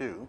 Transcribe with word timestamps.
to 0.00 0.26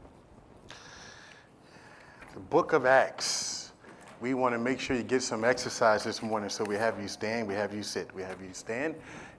the 2.33 2.40
book 2.42 2.73
of 2.73 2.85
Acts. 2.85 3.71
We 4.20 4.33
want 4.33 4.54
to 4.54 4.59
make 4.59 4.81
sure 4.81 4.97
you 4.97 5.04
get 5.04 5.23
some 5.23 5.46
exercise 5.46 6.04
this 6.04 6.21
morning, 6.21 6.49
so 6.49 6.65
we 6.65 6.75
have 6.75 7.01
you 7.01 7.07
stand, 7.07 7.47
we 7.47 7.54
have 7.54 7.73
you 7.73 7.81
sit, 7.81 8.13
we 8.13 8.21
have 8.21 8.42
you 8.42 8.49
stand, 8.52 8.96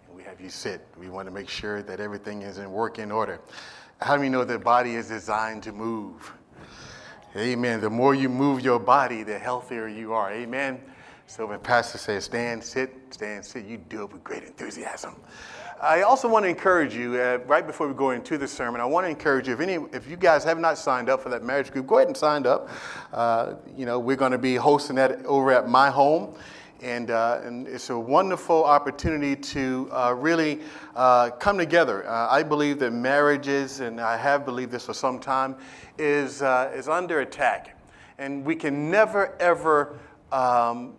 and 0.07 0.17
we 0.17 0.23
have 0.23 0.41
you 0.41 0.49
sit. 0.49 0.87
We 0.99 1.11
want 1.11 1.29
to 1.29 1.31
make 1.31 1.51
sure 1.51 1.83
that 1.83 2.01
everything 2.01 2.41
is 2.41 2.57
in 2.57 2.73
working 2.73 3.13
order. 3.13 3.43
How 4.01 4.17
do 4.17 4.23
you 4.23 4.31
know 4.31 4.43
the 4.43 4.59
body 4.59 4.95
is 4.95 5.09
designed 5.09 5.65
to 5.65 5.73
move? 5.73 6.33
Amen. 7.37 7.83
The 7.83 7.91
more 7.91 8.15
you 8.15 8.31
move 8.31 8.63
your 8.63 8.79
body, 8.79 9.25
the 9.25 9.39
healthier 9.39 9.87
you 9.87 10.15
are. 10.15 10.33
Amen. 10.33 10.81
So 11.27 11.45
when 11.45 11.61
Pastor 11.61 11.99
says 11.99 12.25
stand, 12.25 12.65
sit, 12.65 12.91
stand, 13.11 13.45
sit, 13.45 13.67
you 13.67 13.77
do 13.77 14.05
it 14.05 14.11
with 14.11 14.25
great 14.25 14.45
enthusiasm. 14.45 15.15
I 15.83 16.03
also 16.03 16.29
want 16.29 16.45
to 16.45 16.49
encourage 16.49 16.95
you, 16.95 17.21
uh, 17.21 17.41
right 17.45 17.67
before 17.67 17.89
we 17.89 17.95
go 17.95 18.13
into 18.13 18.39
the 18.39 18.47
sermon, 18.47 18.81
I 18.81 18.85
want 18.85 19.05
to 19.05 19.11
encourage 19.11 19.49
you, 19.49 19.55
if, 19.55 19.59
any, 19.59 19.85
if 19.93 20.09
you 20.09 20.17
guys 20.17 20.45
have 20.45 20.61
not 20.61 20.79
signed 20.79 21.09
up 21.09 21.21
for 21.21 21.29
that 21.31 21.43
marriage 21.43 21.73
group, 21.73 21.89
go 21.89 21.97
ahead 21.97 22.07
and 22.07 22.17
sign 22.17 22.47
up. 22.47 22.69
Uh, 23.13 23.55
you 23.77 23.85
know, 23.85 23.99
we're 23.99 24.15
going 24.15 24.31
to 24.31 24.39
be 24.39 24.55
hosting 24.55 24.95
that 24.95 25.27
over 25.27 25.51
at 25.51 25.69
my 25.69 25.91
home. 25.91 26.37
And, 26.83 27.11
uh, 27.11 27.41
and 27.43 27.67
it's 27.67 27.91
a 27.91 27.99
wonderful 27.99 28.63
opportunity 28.63 29.35
to 29.35 29.89
uh, 29.91 30.15
really 30.17 30.61
uh, 30.95 31.31
come 31.31 31.59
together. 31.59 32.09
Uh, 32.09 32.29
I 32.31 32.45
believe 32.45 32.79
that 32.79 32.93
marriages, 32.93 33.81
and 33.81 34.01
I 34.01 34.17
have 34.17 34.45
believed 34.45 34.71
this 34.71 34.87
for 34.87 34.95
some 34.95 35.19
time, 35.19 35.57
is, 35.99 36.43
is 36.43 36.89
under 36.89 37.23
attack. 37.23 37.77
And 38.19 38.45
we 38.45 38.55
can 38.55 38.89
never, 38.89 39.35
ever 39.41 39.99
um, 40.31 40.95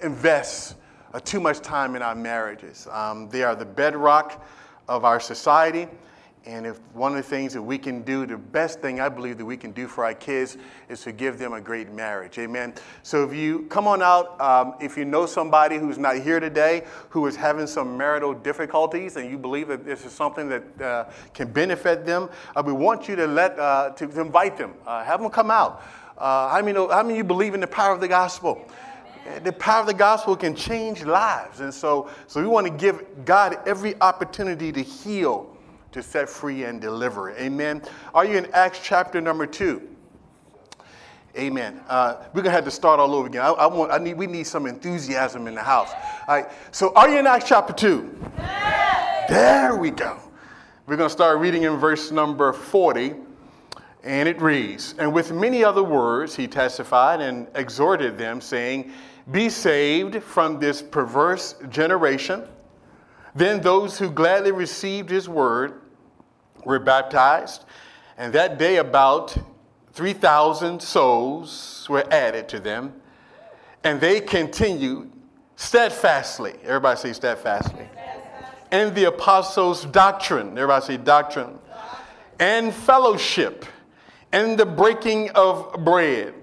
invest 0.00 0.76
uh, 1.12 1.20
too 1.20 1.40
much 1.40 1.60
time 1.60 1.96
in 1.96 2.02
our 2.02 2.14
marriages. 2.14 2.86
Um, 2.90 3.28
they 3.28 3.42
are 3.42 3.54
the 3.54 3.64
bedrock 3.64 4.44
of 4.88 5.04
our 5.04 5.20
society. 5.20 5.88
And 6.46 6.66
if 6.66 6.80
one 6.94 7.12
of 7.12 7.18
the 7.18 7.22
things 7.22 7.52
that 7.52 7.60
we 7.60 7.76
can 7.76 8.00
do, 8.00 8.24
the 8.24 8.38
best 8.38 8.80
thing 8.80 8.98
I 8.98 9.10
believe 9.10 9.36
that 9.36 9.44
we 9.44 9.58
can 9.58 9.72
do 9.72 9.86
for 9.86 10.04
our 10.04 10.14
kids 10.14 10.56
is 10.88 11.02
to 11.02 11.12
give 11.12 11.38
them 11.38 11.52
a 11.52 11.60
great 11.60 11.92
marriage. 11.92 12.38
Amen. 12.38 12.72
So 13.02 13.24
if 13.24 13.34
you 13.34 13.66
come 13.68 13.86
on 13.86 14.02
out, 14.02 14.40
um, 14.40 14.74
if 14.80 14.96
you 14.96 15.04
know 15.04 15.26
somebody 15.26 15.76
who's 15.76 15.98
not 15.98 16.16
here 16.16 16.40
today, 16.40 16.84
who 17.10 17.26
is 17.26 17.36
having 17.36 17.66
some 17.66 17.94
marital 17.96 18.32
difficulties, 18.32 19.16
and 19.16 19.30
you 19.30 19.36
believe 19.36 19.68
that 19.68 19.84
this 19.84 20.06
is 20.06 20.12
something 20.12 20.48
that 20.48 20.80
uh, 20.80 21.04
can 21.34 21.52
benefit 21.52 22.06
them, 22.06 22.30
uh, 22.56 22.62
we 22.64 22.72
want 22.72 23.06
you 23.06 23.16
to 23.16 23.26
let 23.26 23.58
uh, 23.58 23.90
to, 23.90 24.04
invite 24.18 24.56
them, 24.56 24.72
uh, 24.86 25.04
have 25.04 25.20
them 25.20 25.30
come 25.30 25.50
out. 25.50 25.82
Uh, 26.16 26.48
how 26.48 26.60
many 26.60 26.72
know, 26.72 26.88
how 26.88 27.02
many 27.02 27.18
you 27.18 27.24
believe 27.24 27.52
in 27.52 27.60
the 27.60 27.66
power 27.66 27.92
of 27.92 28.00
the 28.00 28.08
gospel? 28.08 28.66
The 29.38 29.52
power 29.52 29.80
of 29.80 29.86
the 29.86 29.94
gospel 29.94 30.36
can 30.36 30.54
change 30.54 31.04
lives. 31.04 31.60
And 31.60 31.72
so, 31.72 32.10
so 32.26 32.40
we 32.40 32.48
want 32.48 32.66
to 32.66 32.72
give 32.72 33.24
God 33.24 33.58
every 33.66 34.00
opportunity 34.00 34.72
to 34.72 34.82
heal, 34.82 35.56
to 35.92 36.02
set 36.02 36.28
free, 36.28 36.64
and 36.64 36.80
deliver. 36.80 37.30
Amen. 37.32 37.82
Are 38.14 38.24
you 38.24 38.36
in 38.36 38.46
Acts 38.52 38.80
chapter 38.82 39.20
number 39.20 39.46
two? 39.46 39.88
Amen. 41.38 41.80
Uh, 41.88 42.16
we're 42.34 42.42
gonna 42.42 42.50
have 42.50 42.64
to 42.64 42.72
start 42.72 42.98
all 42.98 43.14
over 43.14 43.28
again. 43.28 43.42
I, 43.42 43.50
I, 43.50 43.66
want, 43.66 43.92
I 43.92 43.98
need, 43.98 44.14
we 44.14 44.26
need 44.26 44.48
some 44.48 44.66
enthusiasm 44.66 45.46
in 45.46 45.54
the 45.54 45.62
house. 45.62 45.90
All 46.26 46.34
right. 46.34 46.50
So, 46.72 46.92
are 46.94 47.08
you 47.08 47.18
in 47.18 47.26
Acts 47.26 47.48
chapter 47.48 47.72
two? 47.72 48.18
Yes. 48.36 49.30
There 49.30 49.76
we 49.76 49.90
go. 49.90 50.18
We're 50.86 50.96
gonna 50.96 51.08
start 51.08 51.38
reading 51.38 51.62
in 51.62 51.76
verse 51.76 52.10
number 52.10 52.52
forty, 52.52 53.14
and 54.02 54.28
it 54.28 54.40
reads: 54.42 54.96
And 54.98 55.12
with 55.12 55.30
many 55.30 55.62
other 55.62 55.84
words, 55.84 56.34
he 56.34 56.48
testified 56.48 57.20
and 57.20 57.46
exhorted 57.54 58.18
them, 58.18 58.40
saying 58.40 58.90
be 59.30 59.48
saved 59.48 60.22
from 60.22 60.58
this 60.58 60.82
perverse 60.82 61.54
generation. 61.68 62.44
Then 63.34 63.60
those 63.60 63.98
who 63.98 64.10
gladly 64.10 64.52
received 64.52 65.10
his 65.10 65.28
word 65.28 65.80
were 66.64 66.78
baptized, 66.78 67.64
and 68.18 68.32
that 68.32 68.58
day 68.58 68.76
about 68.76 69.36
3,000 69.92 70.80
souls 70.80 71.86
were 71.88 72.04
added 72.12 72.48
to 72.48 72.60
them, 72.60 72.92
and 73.84 74.00
they 74.00 74.20
continued 74.20 75.10
steadfastly. 75.56 76.54
Everybody 76.64 76.98
say 76.98 77.12
steadfastly. 77.12 77.88
And 78.72 78.94
the 78.94 79.04
apostles' 79.04 79.84
doctrine. 79.84 80.50
Everybody 80.50 80.84
say 80.86 80.96
doctrine. 80.96 81.58
And 82.38 82.72
fellowship, 82.72 83.64
and 84.32 84.58
the 84.58 84.66
breaking 84.66 85.30
of 85.30 85.84
bread, 85.84 86.34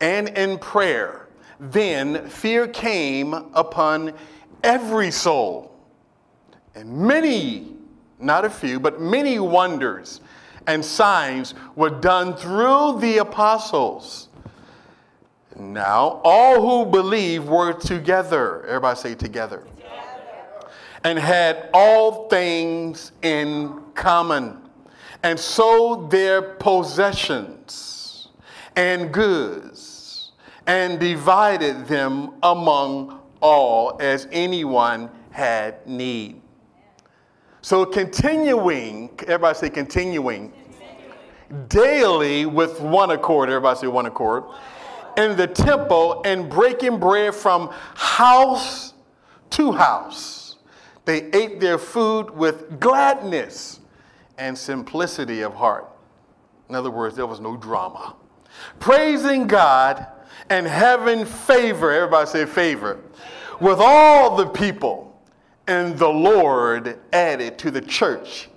and 0.00 0.28
in 0.30 0.58
prayer. 0.58 1.21
Then 1.62 2.28
fear 2.28 2.66
came 2.66 3.34
upon 3.34 4.14
every 4.64 5.12
soul, 5.12 5.72
and 6.74 6.92
many, 6.92 7.76
not 8.18 8.44
a 8.44 8.50
few, 8.50 8.80
but 8.80 9.00
many 9.00 9.38
wonders 9.38 10.20
and 10.66 10.84
signs 10.84 11.54
were 11.76 11.88
done 11.90 12.34
through 12.34 12.98
the 12.98 13.18
apostles. 13.18 14.28
Now, 15.56 16.20
all 16.24 16.60
who 16.60 16.90
believed 16.90 17.48
were 17.48 17.74
together. 17.74 18.66
Everybody 18.66 18.98
say 18.98 19.14
together. 19.14 19.58
together. 19.58 20.68
And 21.04 21.16
had 21.16 21.68
all 21.72 22.28
things 22.28 23.12
in 23.22 23.80
common, 23.94 24.58
and 25.22 25.38
sold 25.38 26.10
their 26.10 26.42
possessions 26.42 28.30
and 28.74 29.12
goods 29.12 29.91
and 30.66 30.98
divided 31.00 31.86
them 31.86 32.34
among 32.42 33.20
all 33.40 33.96
as 34.00 34.28
anyone 34.30 35.10
had 35.30 35.86
need. 35.86 36.40
So 37.60 37.84
continuing, 37.84 39.10
everybody 39.20 39.58
say 39.58 39.70
continuing, 39.70 40.52
daily 41.68 42.46
with 42.46 42.80
one 42.80 43.10
accord, 43.10 43.48
everybody 43.48 43.78
say 43.78 43.86
one 43.86 44.06
accord, 44.06 44.44
in 45.16 45.36
the 45.36 45.46
temple 45.46 46.22
and 46.24 46.48
breaking 46.48 46.98
bread 46.98 47.34
from 47.34 47.70
house 47.94 48.94
to 49.50 49.72
house. 49.72 50.56
They 51.04 51.30
ate 51.32 51.60
their 51.60 51.78
food 51.78 52.30
with 52.30 52.80
gladness 52.80 53.80
and 54.38 54.56
simplicity 54.56 55.42
of 55.42 55.54
heart. 55.54 55.88
In 56.68 56.74
other 56.74 56.90
words, 56.90 57.16
there 57.16 57.26
was 57.26 57.40
no 57.40 57.56
drama. 57.56 58.16
Praising 58.78 59.46
God 59.46 60.06
and 60.50 60.66
having 60.66 61.24
favor, 61.24 61.90
everybody 61.90 62.26
say 62.28 62.46
favor, 62.46 63.00
with 63.60 63.78
all 63.80 64.36
the 64.36 64.46
people. 64.46 65.08
And 65.68 65.96
the 65.96 66.08
Lord 66.08 66.98
added 67.12 67.58
to 67.60 67.70
the 67.70 67.80
church 67.80 68.48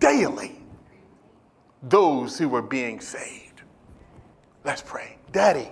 daily 0.00 0.60
those 1.82 2.36
who 2.36 2.48
were 2.48 2.62
being 2.62 3.00
saved. 3.00 3.62
Let's 4.64 4.82
pray. 4.82 5.16
Daddy, 5.32 5.70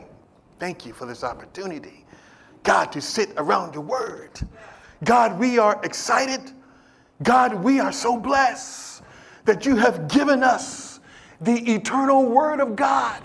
thank 0.59 0.87
you 0.87 0.93
for 0.93 1.06
this 1.06 1.25
opportunity. 1.25 2.06
God, 2.62 2.93
to 2.93 3.00
sit 3.00 3.31
around 3.37 3.75
your 3.75 3.83
word. 3.83 4.31
God, 5.05 5.39
we 5.39 5.59
are 5.59 5.81
excited. 5.85 6.53
God, 7.23 7.55
we 7.55 7.81
are 7.81 7.93
so 7.93 8.17
blessed 8.17 9.03
that 9.45 9.67
you 9.67 9.77
have 9.77 10.09
given 10.09 10.43
us 10.43 11.00
the 11.41 11.75
eternal 11.75 12.25
word 12.27 12.61
of 12.61 12.77
God 12.77 13.23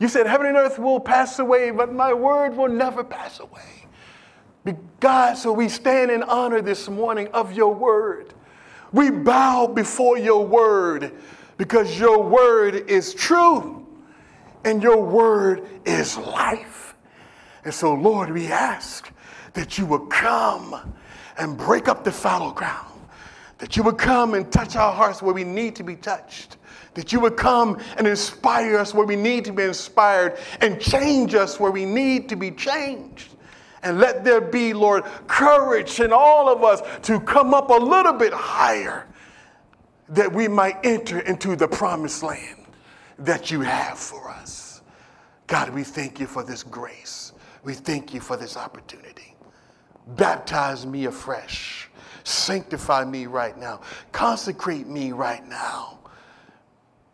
you 0.00 0.08
said, 0.08 0.26
Heaven 0.26 0.48
and 0.48 0.56
earth 0.56 0.80
will 0.80 0.98
pass 0.98 1.38
away, 1.38 1.70
but 1.70 1.92
my 1.92 2.12
word 2.12 2.56
will 2.56 2.68
never 2.68 3.04
pass 3.04 3.38
away. 3.38 3.80
God, 5.00 5.38
so 5.38 5.50
we 5.50 5.70
stand 5.70 6.10
in 6.10 6.22
honor 6.24 6.60
this 6.60 6.88
morning 6.88 7.28
of 7.28 7.54
your 7.54 7.74
word. 7.74 8.34
We 8.92 9.10
bow 9.10 9.66
before 9.66 10.18
your 10.18 10.44
word 10.44 11.12
because 11.56 11.98
your 11.98 12.22
word 12.22 12.74
is 12.88 13.14
true 13.14 13.86
and 14.64 14.82
your 14.82 15.02
word 15.02 15.66
is 15.86 16.18
life. 16.18 16.94
And 17.64 17.72
so, 17.72 17.94
Lord, 17.94 18.30
we 18.30 18.48
ask 18.48 19.10
that 19.54 19.78
you 19.78 19.86
would 19.86 20.10
come 20.10 20.94
and 21.38 21.56
break 21.56 21.88
up 21.88 22.04
the 22.04 22.12
fallow 22.12 22.52
ground, 22.52 23.00
that 23.56 23.78
you 23.78 23.82
would 23.82 23.96
come 23.96 24.34
and 24.34 24.52
touch 24.52 24.76
our 24.76 24.92
hearts 24.92 25.22
where 25.22 25.34
we 25.34 25.44
need 25.44 25.74
to 25.76 25.82
be 25.82 25.96
touched, 25.96 26.58
that 26.94 27.12
you 27.12 27.20
would 27.20 27.36
come 27.36 27.78
and 27.96 28.06
inspire 28.06 28.78
us 28.78 28.94
where 28.94 29.06
we 29.06 29.16
need 29.16 29.44
to 29.44 29.52
be 29.52 29.62
inspired 29.62 30.38
and 30.60 30.80
change 30.80 31.34
us 31.34 31.60
where 31.60 31.70
we 31.70 31.84
need 31.84 32.28
to 32.28 32.36
be 32.36 32.50
changed. 32.50 33.36
And 33.82 33.98
let 33.98 34.24
there 34.24 34.40
be, 34.40 34.74
Lord, 34.74 35.04
courage 35.26 36.00
in 36.00 36.12
all 36.12 36.48
of 36.48 36.62
us 36.62 36.82
to 37.06 37.20
come 37.20 37.54
up 37.54 37.70
a 37.70 37.74
little 37.74 38.12
bit 38.12 38.32
higher 38.32 39.06
that 40.10 40.30
we 40.30 40.48
might 40.48 40.76
enter 40.84 41.20
into 41.20 41.56
the 41.56 41.68
promised 41.68 42.22
land 42.22 42.66
that 43.18 43.50
you 43.50 43.60
have 43.60 43.98
for 43.98 44.28
us. 44.28 44.82
God, 45.46 45.70
we 45.70 45.84
thank 45.84 46.20
you 46.20 46.26
for 46.26 46.42
this 46.42 46.62
grace. 46.62 47.32
We 47.62 47.74
thank 47.74 48.12
you 48.12 48.20
for 48.20 48.36
this 48.36 48.56
opportunity. 48.56 49.36
Baptize 50.08 50.84
me 50.84 51.06
afresh. 51.06 51.88
Sanctify 52.24 53.04
me 53.04 53.26
right 53.26 53.56
now. 53.56 53.80
Consecrate 54.12 54.88
me 54.88 55.12
right 55.12 55.46
now 55.48 55.99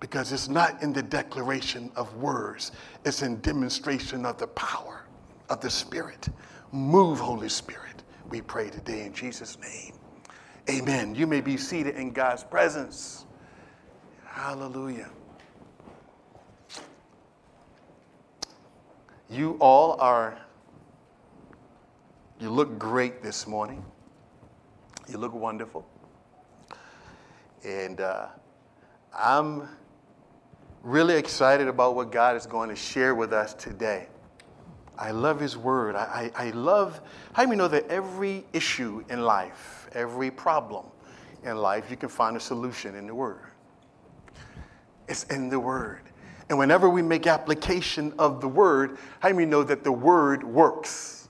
because 0.00 0.32
it's 0.32 0.48
not 0.48 0.82
in 0.82 0.92
the 0.92 1.02
declaration 1.02 1.90
of 1.96 2.14
words, 2.16 2.72
it's 3.04 3.22
in 3.22 3.40
demonstration 3.40 4.26
of 4.26 4.38
the 4.38 4.46
power 4.48 5.04
of 5.48 5.60
the 5.60 5.70
Spirit. 5.70 6.28
Move, 6.72 7.18
Holy 7.18 7.48
Spirit, 7.48 8.02
we 8.28 8.40
pray 8.40 8.68
today 8.68 9.06
in 9.06 9.12
Jesus' 9.12 9.58
name. 9.60 9.94
Amen. 10.68 11.14
You 11.14 11.26
may 11.26 11.40
be 11.40 11.56
seated 11.56 11.94
in 11.96 12.10
God's 12.10 12.42
presence. 12.42 13.24
Hallelujah. 14.24 15.08
You 19.30 19.56
all 19.60 20.00
are, 20.00 20.38
you 22.38 22.50
look 22.50 22.78
great 22.78 23.22
this 23.22 23.46
morning. 23.46 23.84
You 25.08 25.18
look 25.18 25.32
wonderful. 25.32 25.88
And 27.64 28.00
uh, 28.00 28.26
I'm 29.16 29.68
really 30.86 31.16
excited 31.16 31.66
about 31.66 31.96
what 31.96 32.12
God 32.12 32.36
is 32.36 32.46
going 32.46 32.68
to 32.68 32.76
share 32.76 33.16
with 33.16 33.32
us 33.32 33.54
today. 33.54 34.06
I 34.96 35.10
love 35.10 35.40
His 35.40 35.56
Word. 35.56 35.96
I, 35.96 36.30
I, 36.36 36.46
I 36.46 36.50
love, 36.50 37.00
how 37.32 37.44
do 37.44 37.50
you 37.50 37.56
know 37.56 37.66
that 37.66 37.88
every 37.88 38.44
issue 38.52 39.04
in 39.10 39.22
life, 39.22 39.88
every 39.92 40.30
problem 40.30 40.86
in 41.42 41.56
life, 41.56 41.90
you 41.90 41.96
can 41.96 42.08
find 42.08 42.36
a 42.36 42.40
solution 42.40 42.94
in 42.94 43.08
the 43.08 43.14
Word? 43.14 43.40
It's 45.08 45.24
in 45.24 45.48
the 45.48 45.58
Word. 45.58 46.02
And 46.48 46.56
whenever 46.56 46.88
we 46.88 47.02
make 47.02 47.26
application 47.26 48.14
of 48.16 48.40
the 48.40 48.48
Word, 48.48 48.96
how 49.18 49.28
do 49.28 49.38
you 49.40 49.44
know 49.44 49.64
that 49.64 49.82
the 49.82 49.90
Word 49.90 50.44
works? 50.44 51.28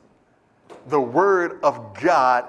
The 0.88 1.00
Word 1.00 1.61
of 1.62 1.99
God 1.99 2.44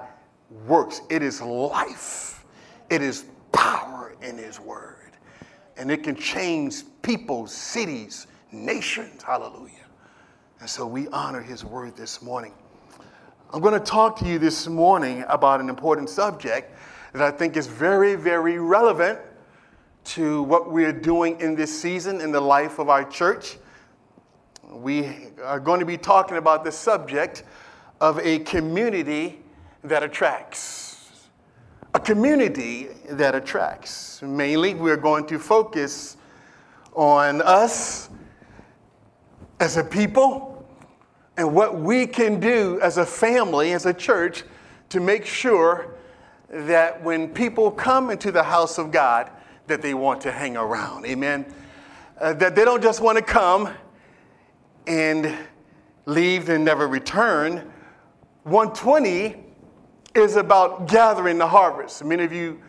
works. 0.66 1.00
It 1.08 1.22
is 1.22 1.40
life, 1.40 2.44
it 2.90 3.00
is 3.00 3.24
power 3.50 4.14
in 4.20 4.36
His 4.36 4.60
Word 4.60 4.97
and 5.78 5.90
it 5.90 6.02
can 6.02 6.16
change 6.16 6.82
people, 7.02 7.46
cities, 7.46 8.26
nations. 8.50 9.22
Hallelujah. 9.22 9.72
And 10.60 10.68
so 10.68 10.86
we 10.86 11.06
honor 11.08 11.40
his 11.40 11.64
word 11.64 11.96
this 11.96 12.20
morning. 12.20 12.52
I'm 13.52 13.62
going 13.62 13.74
to 13.74 13.80
talk 13.80 14.18
to 14.18 14.26
you 14.26 14.38
this 14.38 14.66
morning 14.66 15.24
about 15.28 15.60
an 15.60 15.68
important 15.68 16.10
subject 16.10 16.76
that 17.12 17.22
I 17.22 17.30
think 17.30 17.56
is 17.56 17.66
very, 17.66 18.16
very 18.16 18.58
relevant 18.58 19.20
to 20.04 20.42
what 20.42 20.72
we're 20.72 20.92
doing 20.92 21.40
in 21.40 21.54
this 21.54 21.80
season 21.80 22.20
in 22.20 22.32
the 22.32 22.40
life 22.40 22.78
of 22.78 22.88
our 22.88 23.04
church. 23.04 23.56
We 24.70 25.28
are 25.44 25.60
going 25.60 25.80
to 25.80 25.86
be 25.86 25.96
talking 25.96 26.36
about 26.36 26.64
the 26.64 26.72
subject 26.72 27.44
of 28.00 28.18
a 28.18 28.40
community 28.40 29.40
that 29.84 30.02
attracts 30.02 30.87
a 31.94 32.00
community 32.00 32.88
that 33.10 33.34
attracts. 33.34 34.20
Mainly, 34.22 34.74
we're 34.74 34.96
going 34.96 35.26
to 35.26 35.38
focus 35.38 36.16
on 36.94 37.40
us 37.42 38.10
as 39.60 39.76
a 39.76 39.84
people 39.84 40.66
and 41.36 41.54
what 41.54 41.78
we 41.78 42.06
can 42.06 42.40
do 42.40 42.80
as 42.82 42.98
a 42.98 43.06
family, 43.06 43.72
as 43.72 43.86
a 43.86 43.94
church, 43.94 44.42
to 44.88 45.00
make 45.00 45.24
sure 45.24 45.94
that 46.50 47.02
when 47.02 47.28
people 47.28 47.70
come 47.70 48.10
into 48.10 48.32
the 48.32 48.42
house 48.42 48.78
of 48.78 48.90
God, 48.90 49.30
that 49.68 49.82
they 49.82 49.94
want 49.94 50.20
to 50.22 50.32
hang 50.32 50.56
around. 50.56 51.06
Amen. 51.06 51.46
Uh, 52.20 52.32
that 52.34 52.56
they 52.56 52.64
don't 52.64 52.82
just 52.82 53.00
want 53.00 53.16
to 53.16 53.22
come 53.22 53.72
and 54.86 55.32
leave 56.06 56.48
and 56.48 56.64
never 56.64 56.88
return. 56.88 57.70
120 58.44 59.44
is 60.18 60.36
about 60.36 60.88
gathering 60.88 61.38
the 61.38 61.46
harvest. 61.46 62.04
Many 62.04 62.24
of 62.24 62.32
you, 62.32 62.60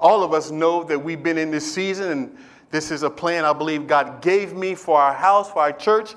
all 0.00 0.22
of 0.22 0.32
us 0.32 0.50
know 0.50 0.82
that 0.84 0.98
we've 0.98 1.22
been 1.22 1.38
in 1.38 1.50
this 1.50 1.72
season, 1.72 2.10
and 2.10 2.38
this 2.70 2.90
is 2.90 3.02
a 3.02 3.10
plan 3.10 3.44
I 3.44 3.52
believe 3.52 3.86
God 3.86 4.22
gave 4.22 4.54
me 4.54 4.74
for 4.74 4.98
our 4.98 5.12
house, 5.12 5.50
for 5.50 5.60
our 5.60 5.72
church. 5.72 6.14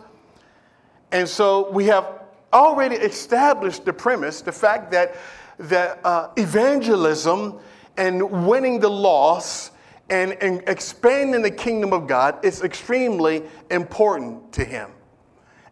And 1.11 1.27
so 1.27 1.69
we 1.71 1.85
have 1.85 2.21
already 2.53 2.95
established 2.95 3.83
the 3.85 3.93
premise, 3.93 4.41
the 4.41 4.51
fact 4.51 4.91
that, 4.91 5.15
that 5.59 5.99
uh, 6.03 6.29
evangelism 6.37 7.59
and 7.97 8.47
winning 8.47 8.79
the 8.79 8.89
lost 8.89 9.71
and, 10.09 10.33
and 10.41 10.63
expanding 10.67 11.41
the 11.41 11.51
kingdom 11.51 11.93
of 11.93 12.07
God 12.07 12.43
is 12.45 12.63
extremely 12.63 13.43
important 13.71 14.53
to 14.53 14.63
Him. 14.63 14.91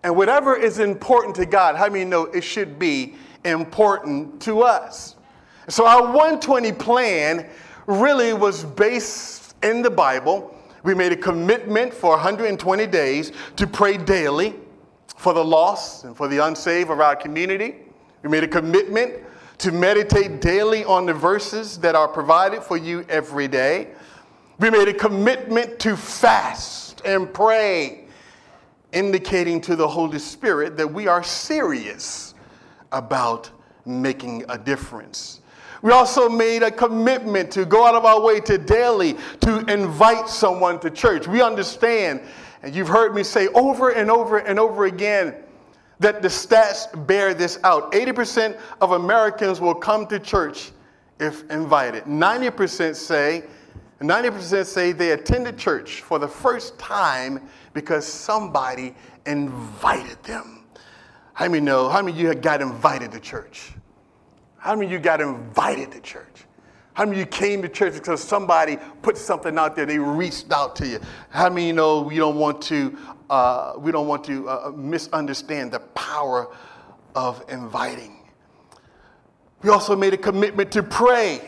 And 0.03 0.15
whatever 0.15 0.55
is 0.55 0.79
important 0.79 1.35
to 1.35 1.45
God, 1.45 1.75
how 1.75 1.87
many 1.87 2.03
know 2.03 2.25
it 2.25 2.43
should 2.43 2.77
be 2.77 3.15
important 3.45 4.41
to 4.41 4.61
us. 4.61 5.15
So 5.69 5.85
our 5.85 6.03
120 6.03 6.71
plan 6.73 7.49
really 7.87 8.33
was 8.33 8.63
based 8.63 9.55
in 9.63 9.81
the 9.81 9.89
Bible. 9.89 10.55
We 10.83 10.93
made 10.93 11.11
a 11.11 11.17
commitment 11.17 11.93
for 11.93 12.11
120 12.11 12.87
days 12.87 13.31
to 13.55 13.65
pray 13.65 13.97
daily 13.97 14.55
for 15.15 15.33
the 15.33 15.43
lost 15.43 16.03
and 16.03 16.15
for 16.15 16.27
the 16.27 16.39
unsaved 16.39 16.89
of 16.89 16.99
our 16.99 17.15
community. 17.15 17.75
We 18.23 18.29
made 18.29 18.43
a 18.43 18.47
commitment 18.47 19.23
to 19.59 19.71
meditate 19.71 20.41
daily 20.41 20.83
on 20.83 21.05
the 21.05 21.13
verses 21.13 21.77
that 21.77 21.95
are 21.95 22.07
provided 22.07 22.63
for 22.63 22.75
you 22.75 23.05
every 23.07 23.47
day. 23.47 23.89
We 24.59 24.69
made 24.69 24.89
a 24.89 24.93
commitment 24.93 25.79
to 25.79 25.95
fast 25.95 27.01
and 27.05 27.33
pray, 27.33 28.05
indicating 28.91 29.61
to 29.61 29.75
the 29.75 29.87
Holy 29.87 30.19
Spirit 30.19 30.75
that 30.77 30.91
we 30.91 31.07
are 31.07 31.23
serious 31.23 32.32
about 32.93 33.49
making 33.85 34.45
a 34.49 34.57
difference. 34.57 35.41
We 35.81 35.91
also 35.91 36.29
made 36.29 36.63
a 36.63 36.71
commitment 36.71 37.51
to 37.51 37.65
go 37.65 37.85
out 37.85 37.93
of 37.93 38.05
our 38.05 38.21
way 38.21 38.39
to 38.41 38.57
daily 38.57 39.17
to 39.41 39.59
invite 39.65 40.29
someone 40.29 40.79
to 40.79 40.89
church. 40.89 41.27
We 41.27 41.41
understand, 41.41 42.21
and 42.61 42.73
you've 42.73 42.87
heard 42.87 43.13
me 43.13 43.23
say 43.23 43.49
over 43.49 43.89
and 43.89 44.09
over 44.09 44.37
and 44.37 44.57
over 44.57 44.85
again, 44.85 45.35
that 45.99 46.21
the 46.21 46.27
stats 46.27 46.87
bear 47.05 47.33
this 47.33 47.59
out. 47.63 47.91
80% 47.91 48.57
of 48.81 48.91
Americans 48.91 49.59
will 49.59 49.75
come 49.75 50.07
to 50.07 50.19
church 50.19 50.71
if 51.19 51.49
invited. 51.49 52.05
90% 52.05 52.95
say, 52.95 53.43
90% 53.99 54.65
say 54.65 54.91
they 54.91 55.11
attended 55.11 55.57
church 55.57 56.01
for 56.01 56.19
the 56.19 56.27
first 56.27 56.77
time 56.79 57.47
because 57.73 58.05
somebody 58.05 58.95
invited 59.25 60.21
them. 60.23 60.62
How 61.33 61.47
many 61.47 61.61
know? 61.61 61.89
How 61.89 62.01
many 62.01 62.11
of 62.11 62.19
you 62.19 62.33
got 62.35 62.61
invited 62.61 63.11
to 63.11 63.19
church? 63.19 63.71
How 64.57 64.75
many 64.75 64.85
of 64.85 64.91
you 64.91 64.99
got 64.99 65.19
invited 65.19 65.91
to 65.91 65.99
church? 65.99 66.45
How 66.93 67.05
many 67.05 67.21
of 67.21 67.25
you 67.25 67.25
came 67.25 67.61
to 67.63 67.69
church 67.69 67.95
because 67.95 68.23
somebody 68.23 68.77
put 69.01 69.17
something 69.17 69.57
out 69.57 69.75
there? 69.75 69.87
They 69.87 69.97
reached 69.97 70.51
out 70.51 70.75
to 70.77 70.87
you. 70.87 70.99
How 71.29 71.49
many 71.49 71.67
you 71.67 71.73
know 71.73 72.01
we 72.01 72.17
don't 72.17 72.37
want 72.37 72.61
to 72.63 72.97
uh, 73.29 73.73
we 73.77 73.91
don't 73.91 74.07
want 74.07 74.23
to 74.25 74.47
uh, 74.47 74.71
misunderstand 74.75 75.71
the 75.71 75.79
power 75.79 76.53
of 77.15 77.43
inviting? 77.49 78.19
We 79.63 79.69
also 79.69 79.95
made 79.95 80.13
a 80.13 80.17
commitment 80.17 80.71
to 80.73 80.83
pray 80.83 81.41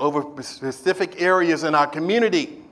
over 0.00 0.42
specific 0.42 1.20
areas 1.20 1.64
in 1.64 1.74
our 1.74 1.86
community. 1.86 2.62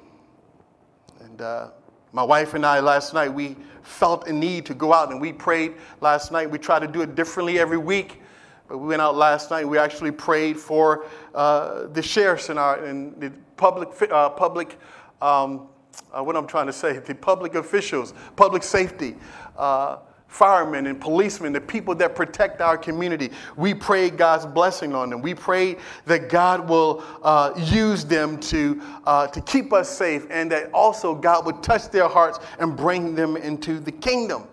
And 1.21 1.41
uh, 1.41 1.71
my 2.13 2.23
wife 2.23 2.55
and 2.55 2.65
I 2.65 2.81
last 2.81 3.15
night 3.15 3.33
we 3.33 3.57
felt 3.83 4.29
a 4.29 4.33
need 4.33 4.67
to 4.67 4.75
go 4.75 4.93
out 4.93 5.11
and 5.11 5.21
we 5.21 5.33
prayed 5.33 5.75
last 6.01 6.31
night. 6.31 6.51
We 6.51 6.59
try 6.59 6.79
to 6.79 6.87
do 6.87 7.03
it 7.03 7.15
differently 7.15 7.59
every 7.59 7.79
week. 7.79 8.21
But 8.69 8.79
we 8.79 8.89
went 8.89 9.03
out 9.03 9.17
last 9.17 9.51
night. 9.51 9.69
We 9.69 9.79
actually 9.79 10.13
prayed 10.13 10.57
for 10.57 11.07
uh, 11.35 11.89
the 11.89 12.03
sheriffs 12.03 12.49
in 12.49 12.59
our 12.59 12.85
in 12.87 13.19
the 13.19 13.33
public 13.57 14.11
uh, 14.11 14.31
public. 14.31 14.79
Um, 15.21 15.69
uh, 16.11 16.23
what 16.23 16.37
I'm 16.37 16.47
trying 16.47 16.67
to 16.67 16.73
say, 16.73 16.99
the 16.99 17.15
public 17.15 17.55
officials, 17.55 18.15
public 18.35 18.63
safety, 18.63 19.15
uh, 19.59 19.99
firemen 20.33 20.87
and 20.87 20.99
policemen, 20.99 21.53
the 21.53 21.61
people 21.61 21.95
that 21.95 22.15
protect 22.15 22.63
our 22.63 22.79
community. 22.79 23.31
We 23.57 23.75
pray 23.75 24.09
God's 24.09 24.47
blessing 24.47 24.95
on 24.95 25.11
them. 25.11 25.21
We 25.21 25.35
pray 25.35 25.77
that 26.07 26.31
God 26.31 26.67
will 26.67 27.05
uh, 27.23 27.53
use 27.57 28.03
them 28.05 28.41
to, 28.41 28.81
uh, 29.05 29.27
to 29.27 29.41
keep 29.43 29.75
us 29.75 29.91
safe 29.91 30.27
and 30.31 30.51
that 30.51 30.73
also 30.73 31.15
God 31.15 31.45
would 31.45 31.63
touch 31.63 31.91
their 31.91 32.09
hearts 32.09 32.39
and 32.59 32.75
bring 32.75 33.15
them 33.15 33.37
into 33.37 33.79
the 33.79 33.93
kingdom. 33.93 34.45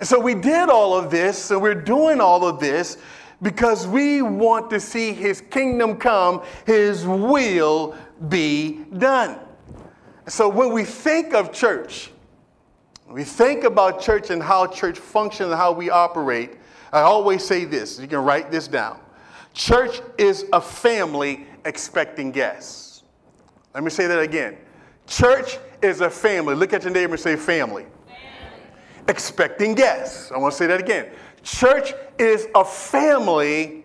And 0.00 0.08
so 0.08 0.18
we 0.18 0.34
did 0.34 0.68
all 0.68 0.98
of 0.98 1.12
this, 1.12 1.52
and 1.52 1.62
we're 1.62 1.74
doing 1.74 2.20
all 2.20 2.44
of 2.44 2.58
this 2.58 2.98
because 3.40 3.86
we 3.86 4.20
want 4.20 4.68
to 4.70 4.80
see 4.80 5.12
His 5.12 5.40
kingdom 5.40 5.96
come, 5.96 6.42
His 6.66 7.06
will 7.06 7.96
be 8.28 8.84
done. 8.98 9.38
So 10.26 10.48
when 10.48 10.72
we 10.72 10.84
think 10.84 11.34
of 11.34 11.52
church, 11.52 12.10
we 13.08 13.24
think 13.24 13.64
about 13.64 14.00
church 14.00 14.30
and 14.30 14.42
how 14.42 14.66
church 14.66 14.98
functions 14.98 15.50
and 15.50 15.56
how 15.56 15.72
we 15.72 15.90
operate, 15.90 16.52
I 16.92 17.00
always 17.00 17.44
say 17.44 17.64
this. 17.64 17.98
You 17.98 18.08
can 18.08 18.20
write 18.20 18.50
this 18.50 18.68
down. 18.68 18.98
Church 19.52 20.00
is 20.18 20.46
a 20.52 20.60
family 20.60 21.46
expecting 21.64 22.30
guests. 22.30 23.02
Let 23.74 23.84
me 23.84 23.90
say 23.90 24.06
that 24.06 24.20
again. 24.20 24.56
Church 25.06 25.58
is 25.82 26.00
a 26.00 26.10
family. 26.10 26.54
Look 26.54 26.72
at 26.72 26.82
your 26.82 26.92
neighbor 26.92 27.14
and 27.14 27.20
say, 27.20 27.36
family. 27.36 27.84
family. 28.06 28.62
Expecting 29.08 29.74
guests. 29.74 30.32
I 30.32 30.38
want 30.38 30.52
to 30.52 30.58
say 30.58 30.66
that 30.66 30.80
again. 30.80 31.10
Church 31.42 31.92
is 32.18 32.48
a 32.54 32.64
family 32.64 33.84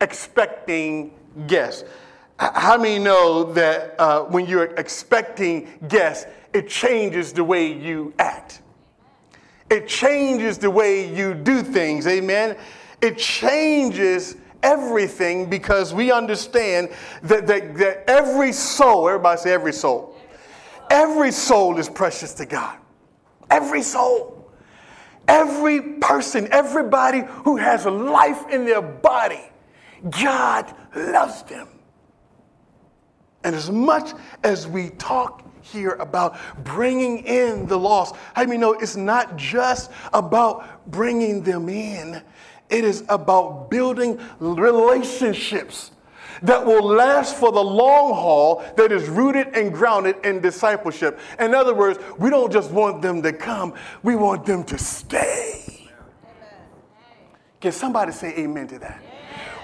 expecting 0.00 1.12
guests. 1.46 1.84
How 2.38 2.76
many 2.76 2.98
know 2.98 3.52
that 3.52 3.94
uh, 4.00 4.24
when 4.24 4.46
you're 4.46 4.74
expecting 4.74 5.68
guests, 5.86 6.26
it 6.52 6.68
changes 6.68 7.32
the 7.32 7.44
way 7.44 7.72
you 7.72 8.12
act. 8.18 8.62
It 9.70 9.88
changes 9.88 10.58
the 10.58 10.70
way 10.70 11.12
you 11.14 11.34
do 11.34 11.62
things, 11.62 12.06
amen? 12.06 12.56
It 13.00 13.18
changes 13.18 14.36
everything 14.62 15.48
because 15.48 15.94
we 15.94 16.12
understand 16.12 16.90
that, 17.22 17.46
that, 17.46 17.76
that 17.76 18.04
every 18.08 18.52
soul, 18.52 19.08
everybody 19.08 19.40
say 19.40 19.52
every 19.52 19.72
soul, 19.72 20.16
every 20.90 21.32
soul 21.32 21.78
is 21.78 21.88
precious 21.88 22.34
to 22.34 22.46
God. 22.46 22.78
Every 23.50 23.82
soul. 23.82 24.50
Every 25.28 25.94
person, 26.00 26.48
everybody 26.50 27.22
who 27.44 27.56
has 27.56 27.86
life 27.86 28.48
in 28.50 28.64
their 28.64 28.82
body, 28.82 29.40
God 30.10 30.74
loves 30.94 31.42
them. 31.44 31.68
And 33.44 33.54
as 33.54 33.70
much 33.70 34.10
as 34.44 34.66
we 34.66 34.90
talk 34.90 35.44
here 35.62 35.92
about 35.92 36.36
bringing 36.64 37.18
in 37.24 37.66
the 37.66 37.78
lost, 37.78 38.14
I 38.36 38.46
mean, 38.46 38.60
no, 38.60 38.74
it's 38.74 38.96
not 38.96 39.36
just 39.36 39.90
about 40.12 40.90
bringing 40.90 41.42
them 41.42 41.68
in, 41.68 42.22
it 42.68 42.84
is 42.84 43.04
about 43.08 43.70
building 43.70 44.20
relationships 44.38 45.92
that 46.42 46.64
will 46.64 46.82
last 46.82 47.36
for 47.36 47.52
the 47.52 47.62
long 47.62 48.14
haul, 48.14 48.64
that 48.76 48.90
is 48.90 49.08
rooted 49.08 49.56
and 49.56 49.72
grounded 49.72 50.16
in 50.24 50.40
discipleship. 50.40 51.20
In 51.38 51.54
other 51.54 51.74
words, 51.74 51.98
we 52.18 52.30
don't 52.30 52.52
just 52.52 52.70
want 52.70 53.00
them 53.00 53.22
to 53.22 53.32
come, 53.32 53.74
we 54.02 54.16
want 54.16 54.44
them 54.44 54.64
to 54.64 54.78
stay. 54.78 55.90
Can 57.60 57.70
somebody 57.70 58.10
say 58.10 58.34
amen 58.38 58.66
to 58.68 58.78
that? 58.80 59.00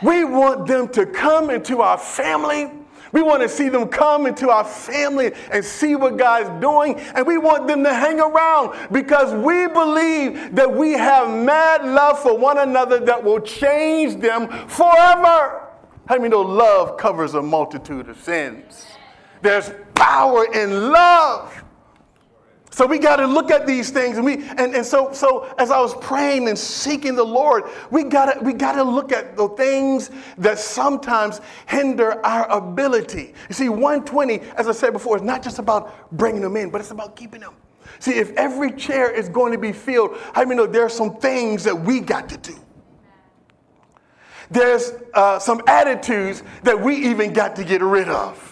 We 0.02 0.22
want 0.22 0.68
them 0.68 0.88
to 0.90 1.04
come 1.04 1.50
into 1.50 1.80
our 1.80 1.98
family. 1.98 2.70
We 3.12 3.22
want 3.22 3.42
to 3.42 3.48
see 3.48 3.68
them 3.68 3.88
come 3.88 4.26
into 4.26 4.50
our 4.50 4.64
family 4.64 5.32
and 5.50 5.64
see 5.64 5.96
what 5.96 6.16
God's 6.16 6.60
doing. 6.60 6.96
And 7.14 7.26
we 7.26 7.38
want 7.38 7.66
them 7.66 7.84
to 7.84 7.94
hang 7.94 8.20
around 8.20 8.76
because 8.92 9.32
we 9.34 9.66
believe 9.68 10.54
that 10.54 10.72
we 10.72 10.92
have 10.92 11.30
mad 11.30 11.84
love 11.84 12.18
for 12.20 12.36
one 12.36 12.58
another 12.58 12.98
that 13.00 13.22
will 13.22 13.40
change 13.40 14.20
them 14.20 14.48
forever. 14.68 15.68
How 16.06 16.16
many 16.16 16.28
know 16.28 16.42
love 16.42 16.96
covers 16.96 17.34
a 17.34 17.42
multitude 17.42 18.08
of 18.08 18.18
sins? 18.18 18.86
There's 19.42 19.70
power 19.94 20.46
in 20.52 20.90
love. 20.90 21.64
So 22.78 22.86
we 22.86 23.00
got 23.00 23.16
to 23.16 23.26
look 23.26 23.50
at 23.50 23.66
these 23.66 23.90
things, 23.90 24.18
and 24.18 24.24
we 24.24 24.34
and, 24.34 24.72
and 24.72 24.86
so 24.86 25.10
so 25.12 25.52
as 25.58 25.72
I 25.72 25.80
was 25.80 25.96
praying 25.96 26.46
and 26.46 26.56
seeking 26.56 27.16
the 27.16 27.24
Lord, 27.24 27.64
we 27.90 28.04
gotta 28.04 28.38
we 28.40 28.52
gotta 28.52 28.84
look 28.84 29.10
at 29.10 29.36
the 29.36 29.48
things 29.48 30.12
that 30.36 30.60
sometimes 30.60 31.40
hinder 31.66 32.24
our 32.24 32.48
ability. 32.48 33.34
You 33.48 33.54
see, 33.56 33.68
120, 33.68 34.38
as 34.56 34.68
I 34.68 34.72
said 34.72 34.92
before, 34.92 35.16
is 35.16 35.22
not 35.22 35.42
just 35.42 35.58
about 35.58 36.16
bringing 36.16 36.40
them 36.40 36.56
in, 36.56 36.70
but 36.70 36.80
it's 36.80 36.92
about 36.92 37.16
keeping 37.16 37.40
them. 37.40 37.54
See, 37.98 38.12
if 38.12 38.30
every 38.36 38.70
chair 38.70 39.10
is 39.10 39.28
going 39.28 39.50
to 39.50 39.58
be 39.58 39.72
filled, 39.72 40.16
I 40.36 40.44
mean, 40.44 40.70
there 40.70 40.84
are 40.84 40.88
some 40.88 41.16
things 41.16 41.64
that 41.64 41.74
we 41.76 41.98
got 41.98 42.28
to 42.28 42.36
do. 42.36 42.54
There's 44.52 44.92
uh, 45.14 45.40
some 45.40 45.62
attitudes 45.66 46.44
that 46.62 46.80
we 46.80 46.94
even 47.10 47.32
got 47.32 47.56
to 47.56 47.64
get 47.64 47.82
rid 47.82 48.08
of. 48.08 48.47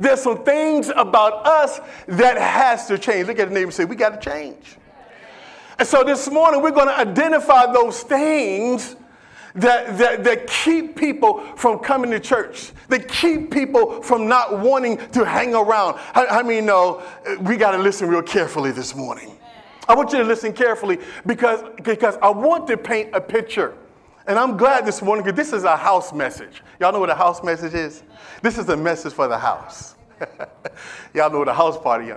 There's 0.00 0.22
some 0.22 0.44
things 0.44 0.90
about 0.94 1.46
us 1.46 1.80
that 2.06 2.38
has 2.38 2.86
to 2.86 2.98
change. 2.98 3.26
Look 3.26 3.38
at 3.38 3.48
the 3.48 3.54
neighbor 3.54 3.66
and 3.66 3.74
say, 3.74 3.84
we 3.84 3.96
got 3.96 4.20
to 4.20 4.30
change. 4.30 4.76
And 5.78 5.86
so 5.86 6.02
this 6.02 6.30
morning 6.30 6.62
we're 6.62 6.70
going 6.70 6.88
to 6.88 6.98
identify 6.98 7.72
those 7.72 8.02
things 8.02 8.96
that, 9.54 9.98
that, 9.98 10.24
that 10.24 10.46
keep 10.46 10.96
people 10.96 11.40
from 11.56 11.78
coming 11.80 12.10
to 12.12 12.20
church, 12.20 12.72
that 12.88 13.08
keep 13.08 13.50
people 13.50 14.02
from 14.02 14.28
not 14.28 14.58
wanting 14.60 14.98
to 15.10 15.24
hang 15.24 15.54
around. 15.54 15.98
I, 16.14 16.26
I 16.26 16.42
mean, 16.42 16.66
no, 16.66 17.02
we 17.40 17.56
got 17.56 17.72
to 17.72 17.78
listen 17.78 18.08
real 18.08 18.22
carefully 18.22 18.70
this 18.70 18.94
morning. 18.94 19.36
I 19.88 19.94
want 19.94 20.12
you 20.12 20.18
to 20.18 20.24
listen 20.24 20.52
carefully 20.52 20.98
because, 21.26 21.62
because 21.82 22.16
I 22.20 22.30
want 22.30 22.66
to 22.68 22.76
paint 22.76 23.10
a 23.14 23.20
picture. 23.20 23.74
And 24.28 24.38
I'm 24.38 24.58
glad 24.58 24.84
this 24.84 25.00
morning 25.00 25.24
because 25.24 25.38
this 25.38 25.54
is 25.54 25.64
a 25.64 25.74
house 25.74 26.12
message. 26.12 26.62
Y'all 26.78 26.92
know 26.92 27.00
what 27.00 27.08
a 27.08 27.14
house 27.14 27.42
message 27.42 27.72
is? 27.72 28.02
This 28.42 28.58
is 28.58 28.68
a 28.68 28.76
message 28.76 29.14
for 29.14 29.26
the 29.26 29.38
house. 29.38 29.94
Y'all 31.14 31.30
know 31.30 31.38
what 31.38 31.48
a 31.48 31.54
house 31.54 31.78
party. 31.78 32.12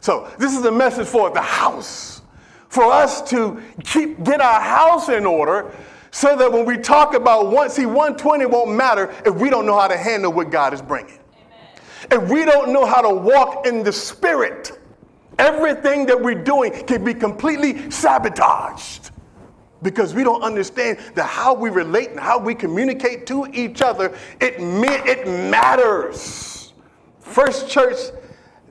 So 0.00 0.28
this 0.40 0.58
is 0.58 0.64
a 0.64 0.72
message 0.72 1.06
for 1.06 1.30
the 1.30 1.40
house. 1.40 2.22
For 2.68 2.92
us 2.92 3.22
to 3.30 3.62
keep 3.84 4.24
get 4.24 4.40
our 4.40 4.60
house 4.60 5.08
in 5.08 5.24
order 5.24 5.72
so 6.10 6.36
that 6.36 6.52
when 6.52 6.64
we 6.64 6.78
talk 6.78 7.14
about 7.14 7.52
one, 7.52 7.70
see, 7.70 7.86
120 7.86 8.44
won't 8.46 8.72
matter 8.72 9.14
if 9.24 9.36
we 9.36 9.48
don't 9.48 9.64
know 9.64 9.78
how 9.78 9.86
to 9.86 9.96
handle 9.96 10.32
what 10.32 10.50
God 10.50 10.74
is 10.74 10.82
bringing. 10.82 11.20
If 12.10 12.28
we 12.28 12.44
don't 12.44 12.72
know 12.72 12.84
how 12.84 13.02
to 13.02 13.14
walk 13.14 13.68
in 13.68 13.84
the 13.84 13.92
spirit, 13.92 14.80
everything 15.38 16.06
that 16.06 16.20
we're 16.20 16.42
doing 16.42 16.72
can 16.86 17.04
be 17.04 17.14
completely 17.14 17.88
sabotaged 17.88 19.11
because 19.82 20.14
we 20.14 20.24
don't 20.24 20.42
understand 20.42 20.98
that 21.14 21.26
how 21.26 21.54
we 21.54 21.70
relate 21.70 22.10
and 22.10 22.20
how 22.20 22.38
we 22.38 22.54
communicate 22.54 23.26
to 23.26 23.46
each 23.52 23.82
other, 23.82 24.16
it, 24.40 24.54
it 24.58 25.26
matters. 25.26 26.72
First 27.20 27.68
church 27.68 27.98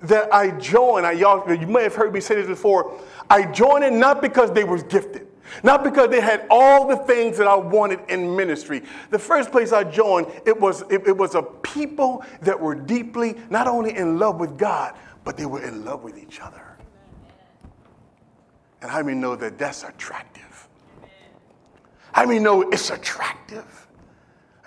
that 0.03 0.33
I 0.33 0.51
joined, 0.51 1.05
I, 1.05 1.11
y'all, 1.11 1.51
you 1.53 1.67
may 1.67 1.83
have 1.83 1.95
heard 1.95 2.13
me 2.13 2.19
say 2.19 2.35
this 2.35 2.47
before, 2.47 2.99
I 3.29 3.45
joined 3.51 3.83
it 3.83 3.93
not 3.93 4.21
because 4.21 4.51
they 4.51 4.63
was 4.63 4.83
gifted. 4.83 5.27
Not 5.63 5.83
because 5.83 6.09
they 6.09 6.21
had 6.21 6.47
all 6.49 6.87
the 6.87 6.95
things 6.95 7.37
that 7.37 7.47
I 7.47 7.55
wanted 7.55 7.99
in 8.07 8.35
ministry. 8.35 8.83
The 9.09 9.19
first 9.19 9.51
place 9.51 9.73
I 9.73 9.83
joined, 9.83 10.27
it 10.45 10.57
was, 10.57 10.83
it, 10.83 11.05
it 11.07 11.17
was 11.17 11.35
a 11.35 11.41
people 11.41 12.23
that 12.41 12.57
were 12.57 12.73
deeply 12.73 13.35
not 13.49 13.67
only 13.67 13.95
in 13.97 14.17
love 14.17 14.39
with 14.39 14.57
God, 14.57 14.95
but 15.23 15.35
they 15.37 15.45
were 15.45 15.61
in 15.61 15.83
love 15.83 16.03
with 16.03 16.17
each 16.17 16.39
other. 16.39 16.77
And 18.81 18.89
how 18.89 19.03
many 19.03 19.17
know 19.17 19.35
that 19.35 19.57
that's 19.57 19.83
attractive? 19.83 20.69
How 22.13 22.25
many 22.25 22.39
know 22.39 22.61
it's 22.61 22.89
attractive? 22.89 23.87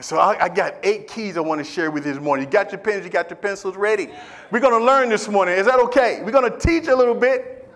So 0.00 0.18
I, 0.18 0.44
I, 0.44 0.48
got 0.48 0.74
eight 0.82 1.08
keys 1.08 1.36
I 1.36 1.40
want 1.40 1.64
to 1.64 1.64
share 1.64 1.90
with 1.90 2.04
you 2.04 2.12
this 2.12 2.22
morning. 2.22 2.46
You 2.46 2.50
got 2.50 2.72
your 2.72 2.80
pens, 2.80 3.04
you 3.04 3.10
got 3.10 3.30
your 3.30 3.36
pencils 3.36 3.76
ready. 3.76 4.08
We're 4.50 4.60
going 4.60 4.78
to 4.78 4.84
learn 4.84 5.08
this 5.08 5.28
morning. 5.28 5.56
Is 5.56 5.66
that 5.66 5.78
okay? 5.80 6.20
We're 6.22 6.32
going 6.32 6.50
to 6.50 6.58
teach 6.58 6.88
a 6.88 6.96
little 6.96 7.14
bit. 7.14 7.68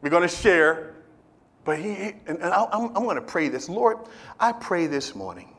We're 0.00 0.10
going 0.10 0.22
to 0.22 0.34
share. 0.34 0.94
But 1.64 1.78
he, 1.78 2.14
and, 2.26 2.38
and 2.38 2.44
I, 2.44 2.64
I'm, 2.72 2.86
I'm 2.96 3.04
going 3.04 3.16
to 3.16 3.22
pray 3.22 3.48
this. 3.48 3.68
Lord, 3.68 3.98
I 4.40 4.52
pray 4.52 4.86
this 4.86 5.14
morning 5.14 5.54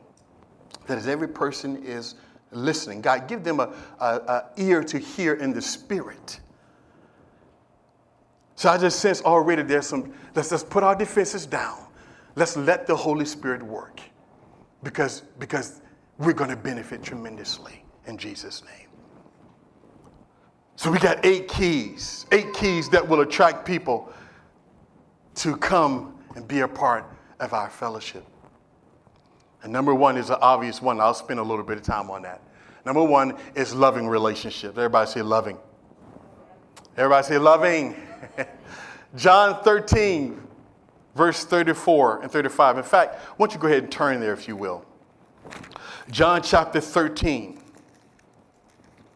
that 0.88 0.98
as 0.98 1.06
every 1.06 1.28
person 1.28 1.82
is 1.84 2.16
listening, 2.50 3.00
God, 3.00 3.28
give 3.28 3.44
them 3.44 3.60
a, 3.60 3.72
a, 4.00 4.04
a 4.04 4.44
ear 4.56 4.82
to 4.84 4.98
hear 4.98 5.34
in 5.34 5.52
the 5.52 5.62
spirit. 5.62 6.40
So 8.56 8.68
I 8.68 8.76
just 8.76 8.98
sense 8.98 9.22
already 9.22 9.62
there's 9.62 9.86
some, 9.86 10.12
let's 10.34 10.50
just 10.50 10.68
put 10.68 10.82
our 10.82 10.96
defenses 10.96 11.46
down. 11.46 11.86
Let's 12.36 12.56
let 12.56 12.86
the 12.86 12.96
Holy 12.96 13.24
Spirit 13.24 13.62
work 13.62 14.00
because, 14.82 15.22
because 15.38 15.80
we're 16.18 16.32
going 16.32 16.50
to 16.50 16.56
benefit 16.56 17.02
tremendously 17.02 17.84
in 18.06 18.16
Jesus' 18.18 18.62
name. 18.64 18.88
So 20.76 20.90
we 20.90 20.98
got 20.98 21.24
eight 21.26 21.48
keys, 21.48 22.26
eight 22.32 22.54
keys 22.54 22.88
that 22.90 23.06
will 23.06 23.20
attract 23.20 23.66
people 23.66 24.12
to 25.36 25.56
come 25.56 26.18
and 26.36 26.46
be 26.46 26.60
a 26.60 26.68
part 26.68 27.04
of 27.38 27.52
our 27.52 27.68
fellowship. 27.68 28.24
And 29.62 29.72
number 29.72 29.94
one 29.94 30.16
is 30.16 30.30
an 30.30 30.38
obvious 30.40 30.80
one. 30.80 31.00
I'll 31.00 31.12
spend 31.12 31.38
a 31.38 31.42
little 31.42 31.64
bit 31.64 31.76
of 31.76 31.82
time 31.82 32.10
on 32.10 32.22
that. 32.22 32.40
Number 32.86 33.04
one 33.04 33.36
is 33.54 33.74
loving 33.74 34.08
relationships. 34.08 34.76
Everybody 34.76 35.10
say 35.10 35.22
loving. 35.22 35.58
Everybody 36.96 37.26
say 37.26 37.38
loving. 37.38 37.96
John 39.16 39.62
13, 39.62 40.40
verse 41.14 41.44
34 41.44 42.22
and 42.22 42.30
35. 42.30 42.78
In 42.78 42.84
fact, 42.84 43.16
why 43.36 43.46
don't 43.46 43.54
you 43.54 43.60
go 43.60 43.68
ahead 43.68 43.84
and 43.84 43.92
turn 43.92 44.20
there 44.20 44.32
if 44.32 44.48
you 44.48 44.56
will. 44.56 44.84
John 46.10 46.42
chapter 46.42 46.80
13, 46.80 47.60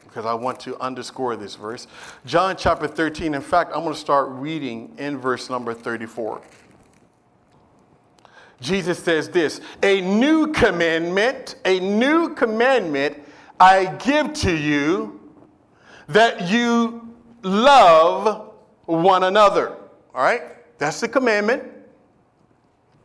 because 0.03 0.27
I 0.27 0.35
want 0.35 0.61
to 0.61 0.79
underscore 0.81 1.37
this 1.37 1.57
verse. 1.57 1.87
John 2.25 2.57
chapter 2.57 2.87
13, 2.87 3.35
in 3.35 3.41
fact, 3.41 3.73
I'm 3.75 3.83
going 3.83 3.95
to 3.95 4.01
start 4.01 4.29
reading 4.31 4.95
in 4.99 5.19
verse 5.19 5.51
number 5.51 5.75
34. 5.75 6.41
Jesus 8.61 8.99
says 8.99 9.29
this 9.29 9.61
A 9.83 10.01
new 10.01 10.53
commandment, 10.53 11.57
a 11.65 11.81
new 11.81 12.35
commandment 12.35 13.23
I 13.59 13.87
give 13.87 14.33
to 14.35 14.57
you 14.57 15.21
that 16.09 16.49
you 16.49 17.15
love 17.43 18.55
one 18.85 19.25
another. 19.25 19.77
All 20.15 20.23
right? 20.23 20.43
That's 20.79 21.01
the 21.01 21.09
commandment. 21.09 21.74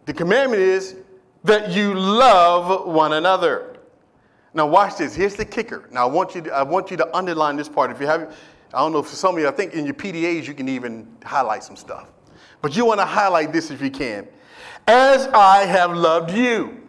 The 0.10 0.16
commandment 0.16 0.64
is 0.64 0.96
that 1.44 1.70
you 1.70 1.94
love 1.94 2.88
one 2.88 3.14
another. 3.14 3.78
Now 4.56 4.66
watch 4.66 4.98
this. 4.98 5.14
Here's 5.14 5.36
the 5.36 5.46
kicker. 5.46 5.88
Now 5.92 6.08
I 6.08 6.10
want 6.10 6.34
you 6.34 6.42
to, 6.42 6.52
I 6.52 6.64
want 6.64 6.90
you 6.90 6.98
to 6.98 7.16
underline 7.16 7.58
this 7.58 7.70
part. 7.70 7.92
If 7.92 8.02
you 8.02 8.08
have, 8.08 8.36
I 8.74 8.80
don't 8.80 8.92
know 8.92 9.04
for 9.04 9.16
some 9.16 9.36
of 9.36 9.42
you, 9.42 9.48
I 9.48 9.52
think 9.52 9.76
in 9.76 9.86
your 9.86 9.94
PDAs 9.94 10.48
you 10.48 10.56
can 10.56 10.68
even 10.68 11.08
highlight 11.24 11.64
some 11.64 11.76
stuff. 11.76 12.10
But 12.60 12.76
you 12.76 12.86
want 12.86 13.00
to 13.02 13.06
highlight 13.06 13.54
this 13.54 13.70
if 13.70 13.84
you 13.84 13.92
can. 13.92 14.28
As 14.88 15.28
I 15.28 15.68
have 15.68 15.96
loved 15.96 16.32
you. 16.32 16.82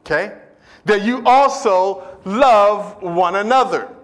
Okay? 0.00 0.38
That 0.86 1.02
you 1.02 1.22
also 1.26 2.18
love 2.24 3.02
one 3.02 3.36
another. 3.36 3.94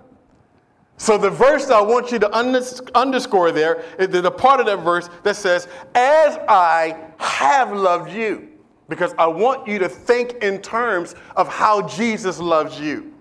So 0.98 1.18
the 1.18 1.30
verse 1.30 1.68
I 1.70 1.80
want 1.80 2.10
you 2.10 2.18
to 2.20 2.34
underscore 2.34 3.52
there 3.52 3.84
is 3.98 4.08
the 4.08 4.30
part 4.30 4.60
of 4.60 4.66
that 4.66 4.78
verse 4.78 5.10
that 5.22 5.36
says, 5.36 5.68
As 5.94 6.38
I 6.48 6.96
have 7.18 7.72
loved 7.72 8.12
you. 8.12 8.48
Because 8.88 9.14
I 9.18 9.26
want 9.26 9.66
you 9.66 9.78
to 9.80 9.88
think 9.88 10.34
in 10.42 10.62
terms 10.62 11.14
of 11.36 11.48
how 11.48 11.86
Jesus 11.88 12.38
loves 12.38 12.78
you. 12.78 13.12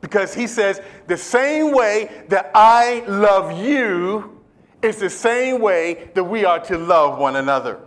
Because 0.00 0.34
he 0.34 0.46
says, 0.46 0.80
the 1.06 1.16
same 1.16 1.72
way 1.72 2.24
that 2.28 2.50
I 2.54 3.00
love 3.08 3.58
you 3.58 4.40
is 4.82 4.98
the 4.98 5.10
same 5.10 5.60
way 5.60 6.10
that 6.14 6.22
we 6.22 6.44
are 6.44 6.60
to 6.60 6.78
love 6.78 7.18
one 7.18 7.36
another. 7.36 7.80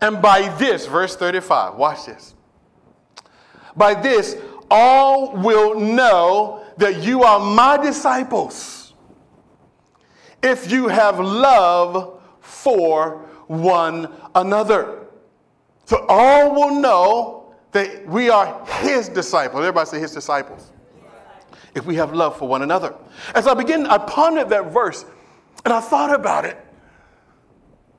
And 0.00 0.20
by 0.20 0.48
this, 0.56 0.86
verse 0.86 1.16
35, 1.16 1.76
watch 1.76 2.06
this. 2.06 2.34
By 3.76 3.94
this, 3.94 4.36
all 4.70 5.36
will 5.36 5.78
know 5.78 6.65
that 6.76 7.02
you 7.02 7.22
are 7.22 7.38
my 7.38 7.76
disciples 7.76 8.94
if 10.42 10.70
you 10.70 10.88
have 10.88 11.18
love 11.18 12.20
for 12.40 13.26
one 13.46 14.12
another. 14.34 15.06
So 15.84 16.04
all 16.08 16.54
will 16.54 16.80
know 16.80 17.54
that 17.72 18.06
we 18.06 18.28
are 18.30 18.64
his 18.80 19.08
disciples. 19.08 19.60
Everybody 19.60 19.88
say 19.88 20.00
his 20.00 20.12
disciples. 20.12 20.72
If 21.74 21.84
we 21.84 21.94
have 21.96 22.14
love 22.14 22.38
for 22.38 22.48
one 22.48 22.62
another. 22.62 22.94
As 23.34 23.46
I 23.46 23.54
begin, 23.54 23.86
I 23.86 23.98
pondered 23.98 24.48
that 24.48 24.72
verse 24.72 25.04
and 25.64 25.74
I 25.74 25.80
thought 25.80 26.14
about 26.14 26.44
it 26.44 26.56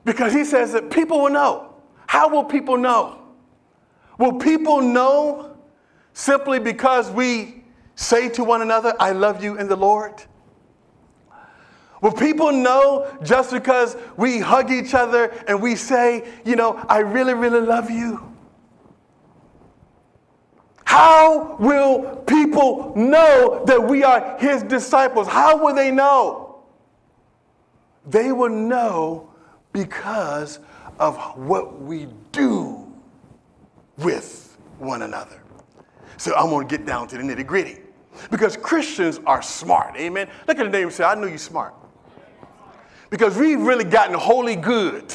because 0.04 0.32
he 0.32 0.44
says 0.44 0.72
that 0.72 0.90
people 0.90 1.20
will 1.20 1.30
know. 1.30 1.74
How 2.06 2.28
will 2.28 2.44
people 2.44 2.76
know? 2.76 3.22
Will 4.18 4.34
people 4.34 4.80
know 4.80 5.56
simply 6.12 6.58
because 6.58 7.10
we 7.10 7.57
say 7.98 8.28
to 8.28 8.44
one 8.44 8.62
another, 8.62 8.94
I 9.00 9.10
love 9.10 9.42
you 9.42 9.58
in 9.58 9.66
the 9.66 9.74
Lord? 9.74 10.22
Will 12.00 12.12
people 12.12 12.52
know 12.52 13.10
just 13.24 13.50
because 13.50 13.96
we 14.16 14.38
hug 14.38 14.70
each 14.70 14.94
other 14.94 15.24
and 15.48 15.60
we 15.60 15.74
say, 15.74 16.28
you 16.44 16.54
know, 16.54 16.82
I 16.88 16.98
really, 16.98 17.34
really 17.34 17.60
love 17.60 17.90
you? 17.90 18.24
How 20.84 21.56
will 21.56 22.16
people 22.18 22.92
know 22.94 23.64
that 23.66 23.82
we 23.82 24.04
are 24.04 24.38
his 24.38 24.62
disciples? 24.62 25.26
How 25.26 25.56
will 25.56 25.74
they 25.74 25.90
know? 25.90 26.60
They 28.06 28.30
will 28.30 28.48
know 28.48 29.28
because 29.72 30.60
of 31.00 31.16
what 31.36 31.82
we 31.82 32.06
do 32.30 32.86
with 33.96 34.56
one 34.78 35.02
another. 35.02 35.42
So 36.16 36.32
I'm 36.36 36.48
going 36.48 36.68
to 36.68 36.76
get 36.76 36.86
down 36.86 37.08
to 37.08 37.16
the 37.16 37.22
nitty 37.24 37.44
gritty. 37.44 37.78
Because 38.30 38.56
Christians 38.56 39.20
are 39.26 39.42
smart. 39.42 39.96
Amen. 39.96 40.28
Look 40.46 40.58
at 40.58 40.64
the 40.64 40.70
name 40.70 40.84
and 40.84 40.92
say, 40.92 41.04
I 41.04 41.14
know 41.14 41.26
you're 41.26 41.38
smart 41.38 41.74
because 43.10 43.36
we've 43.36 43.60
really 43.60 43.84
gotten 43.84 44.14
holy 44.14 44.56
good. 44.56 45.14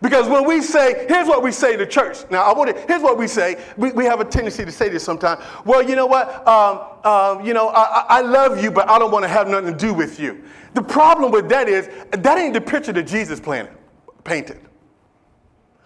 Because 0.00 0.28
when 0.28 0.44
we 0.44 0.60
say, 0.62 1.06
here's 1.08 1.28
what 1.28 1.44
we 1.44 1.52
say 1.52 1.76
to 1.76 1.86
church. 1.86 2.28
Now, 2.28 2.42
I 2.42 2.52
want 2.58 2.74
to, 2.74 2.86
here's 2.88 3.02
what 3.02 3.16
we 3.16 3.28
say. 3.28 3.62
We, 3.76 3.92
we 3.92 4.04
have 4.04 4.20
a 4.20 4.24
tendency 4.24 4.64
to 4.64 4.72
say 4.72 4.88
this 4.88 5.04
sometimes. 5.04 5.40
Well, 5.64 5.80
you 5.88 5.94
know 5.94 6.06
what? 6.06 6.46
Um, 6.46 6.80
um, 7.04 7.46
you 7.46 7.54
know, 7.54 7.68
I, 7.68 8.04
I 8.08 8.20
love 8.20 8.62
you, 8.62 8.72
but 8.72 8.88
I 8.90 8.98
don't 8.98 9.12
want 9.12 9.24
to 9.24 9.28
have 9.28 9.46
nothing 9.46 9.70
to 9.72 9.78
do 9.78 9.94
with 9.94 10.18
you. 10.18 10.42
The 10.74 10.82
problem 10.82 11.30
with 11.30 11.48
that 11.50 11.68
is, 11.68 11.88
that 12.10 12.36
ain't 12.36 12.54
the 12.54 12.60
picture 12.60 12.92
that 12.92 13.04
Jesus 13.04 13.38
planted, 13.38 13.76
painted. 14.24 14.60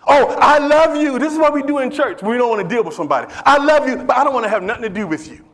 Oh, 0.06 0.34
I 0.40 0.58
love 0.58 0.96
you. 0.96 1.18
This 1.18 1.32
is 1.32 1.38
what 1.38 1.52
we 1.52 1.62
do 1.62 1.78
in 1.78 1.90
church. 1.90 2.22
We 2.22 2.38
don't 2.38 2.48
want 2.48 2.66
to 2.66 2.74
deal 2.74 2.84
with 2.84 2.94
somebody. 2.94 3.30
I 3.44 3.58
love 3.58 3.86
you, 3.86 3.96
but 3.96 4.16
I 4.16 4.24
don't 4.24 4.32
want 4.32 4.44
to 4.44 4.50
have 4.50 4.62
nothing 4.62 4.84
to 4.84 4.88
do 4.88 5.06
with 5.06 5.30
you. 5.30 5.45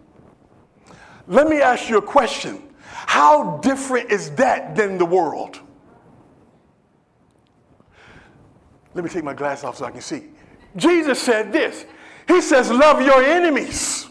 Let 1.27 1.49
me 1.49 1.61
ask 1.61 1.89
you 1.89 1.99
a 1.99 2.03
question. 2.03 2.63
How 2.83 3.59
different 3.59 4.11
is 4.11 4.31
that 4.33 4.75
than 4.77 4.99
the 4.99 5.05
world? 5.05 5.61
Let 8.95 9.05
me 9.05 9.11
take 9.11 9.25
my 9.25 9.35
glass 9.35 9.65
off 9.65 9.79
so 9.79 9.85
I 9.85 9.91
can 9.91 10.01
see. 10.01 10.25
Jesus 10.77 11.21
said 11.21 11.53
this. 11.53 11.87
He 12.29 12.41
says, 12.41 12.71
Love 12.71 13.01
your 13.01 13.23
enemies. 13.23 14.09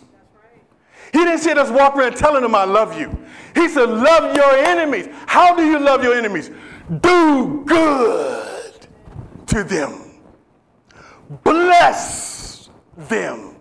He 1.11 1.19
didn't 1.19 1.39
say 1.39 1.51
us 1.51 1.69
walk 1.69 1.95
around 1.95 2.15
telling 2.15 2.41
them 2.41 2.55
I 2.55 2.63
love 2.63 2.99
you. 2.99 3.25
He 3.53 3.67
said, 3.67 3.89
Love 3.89 4.35
your 4.35 4.55
enemies. 4.55 5.07
How 5.27 5.55
do 5.55 5.65
you 5.65 5.79
love 5.79 6.03
your 6.03 6.15
enemies? 6.15 6.49
Do 7.01 7.63
good 7.65 8.41
to 9.51 9.63
them, 9.65 10.21
bless 11.43 12.69
them 12.97 13.55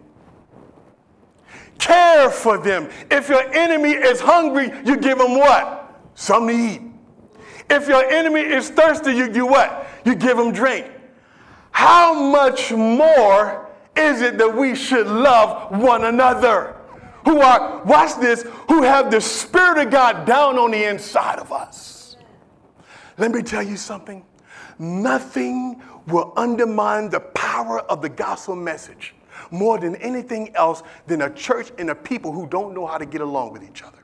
care 1.80 2.30
for 2.30 2.58
them. 2.58 2.88
If 3.10 3.28
your 3.28 3.42
enemy 3.52 3.90
is 3.90 4.20
hungry, 4.20 4.70
you 4.84 4.96
give 4.96 5.18
him 5.18 5.38
what? 5.38 6.00
Something 6.14 6.56
to 6.56 6.74
eat. 6.74 6.82
If 7.70 7.88
your 7.88 8.04
enemy 8.04 8.40
is 8.40 8.70
thirsty, 8.70 9.12
you 9.12 9.32
do 9.32 9.46
what? 9.46 9.88
You 10.04 10.14
give 10.14 10.38
him 10.38 10.52
drink. 10.52 10.86
How 11.70 12.12
much 12.14 12.72
more 12.72 13.70
is 13.96 14.22
it 14.22 14.38
that 14.38 14.54
we 14.54 14.74
should 14.74 15.06
love 15.06 15.80
one 15.80 16.04
another? 16.04 16.76
Who 17.24 17.40
are, 17.40 17.82
watch 17.84 18.18
this, 18.20 18.42
who 18.68 18.82
have 18.82 19.10
the 19.10 19.20
Spirit 19.20 19.78
of 19.78 19.90
God 19.90 20.26
down 20.26 20.58
on 20.58 20.72
the 20.72 20.88
inside 20.88 21.38
of 21.38 21.52
us. 21.52 22.16
Let 23.18 23.30
me 23.30 23.42
tell 23.42 23.62
you 23.62 23.76
something. 23.76 24.24
Nothing 24.78 25.82
will 26.06 26.32
undermine 26.36 27.10
the 27.10 27.20
power 27.20 27.80
of 27.80 28.00
the 28.02 28.08
gospel 28.08 28.56
message 28.56 29.14
more 29.50 29.78
than 29.78 29.96
anything 29.96 30.54
else 30.54 30.82
than 31.06 31.22
a 31.22 31.30
church 31.30 31.72
and 31.78 31.90
a 31.90 31.94
people 31.94 32.32
who 32.32 32.46
don't 32.46 32.74
know 32.74 32.86
how 32.86 32.98
to 32.98 33.06
get 33.06 33.20
along 33.20 33.52
with 33.52 33.62
each 33.62 33.82
other. 33.82 34.00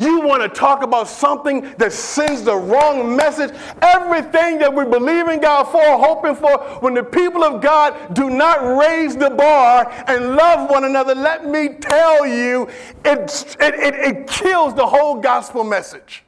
You 0.00 0.20
want 0.20 0.42
to 0.42 0.48
talk 0.48 0.82
about 0.82 1.08
something 1.08 1.72
that 1.78 1.92
sends 1.92 2.42
the 2.42 2.56
wrong 2.56 3.14
message. 3.14 3.54
Everything 3.82 4.58
that 4.58 4.72
we 4.72 4.84
believe 4.84 5.28
in 5.28 5.40
God 5.40 5.64
for, 5.64 5.98
hoping 5.98 6.34
for, 6.34 6.58
when 6.80 6.94
the 6.94 7.02
people 7.02 7.44
of 7.44 7.60
God 7.60 8.14
do 8.14 8.30
not 8.30 8.78
raise 8.78 9.16
the 9.16 9.30
bar 9.30 9.90
and 10.06 10.36
love 10.36 10.70
one 10.70 10.84
another, 10.84 11.14
let 11.14 11.46
me 11.46 11.68
tell 11.80 12.26
you, 12.26 12.68
it, 13.04 13.56
it, 13.60 13.74
it, 13.74 13.94
it 13.94 14.26
kills 14.26 14.74
the 14.74 14.86
whole 14.86 15.20
gospel 15.20 15.64
message. 15.64 16.24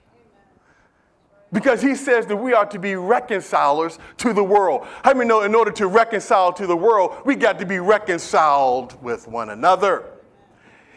Because 1.52 1.82
he 1.82 1.96
says 1.96 2.26
that 2.26 2.36
we 2.36 2.52
are 2.52 2.66
to 2.66 2.78
be 2.78 2.94
reconcilers 2.94 3.98
to 4.18 4.32
the 4.32 4.44
world. 4.44 4.86
How 5.02 5.14
many 5.14 5.28
know 5.28 5.42
in 5.42 5.54
order 5.54 5.72
to 5.72 5.88
reconcile 5.88 6.52
to 6.52 6.66
the 6.66 6.76
world, 6.76 7.16
we 7.24 7.34
got 7.34 7.58
to 7.58 7.66
be 7.66 7.80
reconciled 7.80 9.00
with 9.02 9.26
one 9.26 9.50
another? 9.50 10.04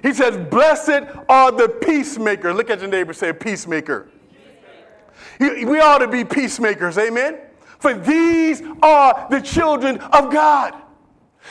He 0.03 0.13
says, 0.13 0.37
Blessed 0.49 1.07
are 1.27 1.51
the 1.51 1.69
peacemakers. 1.69 2.55
Look 2.55 2.69
at 2.69 2.81
your 2.81 2.89
neighbor, 2.89 3.13
say, 3.13 3.33
peacemaker. 3.33 4.09
peacemaker. 5.39 5.65
We 5.65 5.79
ought 5.79 5.99
to 5.99 6.07
be 6.07 6.23
peacemakers, 6.23 6.97
amen? 6.97 7.39
For 7.79 7.93
these 7.93 8.61
are 8.83 9.27
the 9.31 9.41
children 9.41 9.97
of 9.97 10.31
God. 10.31 10.82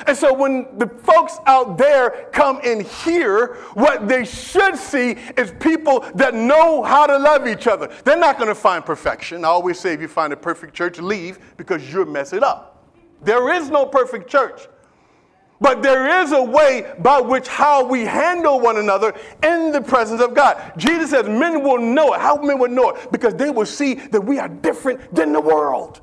And 0.06 0.16
so 0.16 0.32
when 0.32 0.66
the 0.78 0.88
folks 0.88 1.36
out 1.46 1.78
there 1.78 2.28
come 2.32 2.60
and 2.64 2.82
hear, 2.82 3.54
what 3.74 4.08
they 4.08 4.24
should 4.24 4.76
see 4.76 5.16
is 5.36 5.52
people 5.60 6.00
that 6.14 6.34
know 6.34 6.82
how 6.82 7.06
to 7.06 7.18
love 7.18 7.46
each 7.46 7.66
other. 7.66 7.90
They're 8.04 8.16
not 8.16 8.36
going 8.36 8.48
to 8.48 8.54
find 8.54 8.84
perfection. 8.84 9.44
I 9.44 9.48
always 9.48 9.78
say 9.78 9.92
if 9.92 10.00
you 10.00 10.08
find 10.08 10.32
a 10.32 10.36
perfect 10.36 10.74
church, 10.74 10.98
leave 10.98 11.38
because 11.56 11.92
you're 11.92 12.06
messing 12.06 12.42
up. 12.42 12.88
There 13.22 13.52
is 13.54 13.70
no 13.70 13.86
perfect 13.86 14.28
church. 14.28 14.66
But 15.62 15.80
there 15.80 16.22
is 16.22 16.32
a 16.32 16.42
way 16.42 16.92
by 16.98 17.20
which 17.20 17.46
how 17.46 17.84
we 17.86 18.00
handle 18.00 18.58
one 18.58 18.78
another 18.78 19.14
in 19.44 19.70
the 19.70 19.80
presence 19.80 20.20
of 20.20 20.34
God. 20.34 20.72
Jesus 20.76 21.10
says 21.10 21.28
men 21.28 21.62
will 21.62 21.78
know 21.78 22.14
it. 22.14 22.20
How 22.20 22.34
men 22.34 22.58
will 22.58 22.68
know 22.68 22.90
it? 22.90 23.12
Because 23.12 23.34
they 23.36 23.48
will 23.48 23.64
see 23.64 23.94
that 23.94 24.20
we 24.20 24.40
are 24.40 24.48
different 24.48 25.14
than 25.14 25.32
the 25.32 25.40
world. 25.40 26.01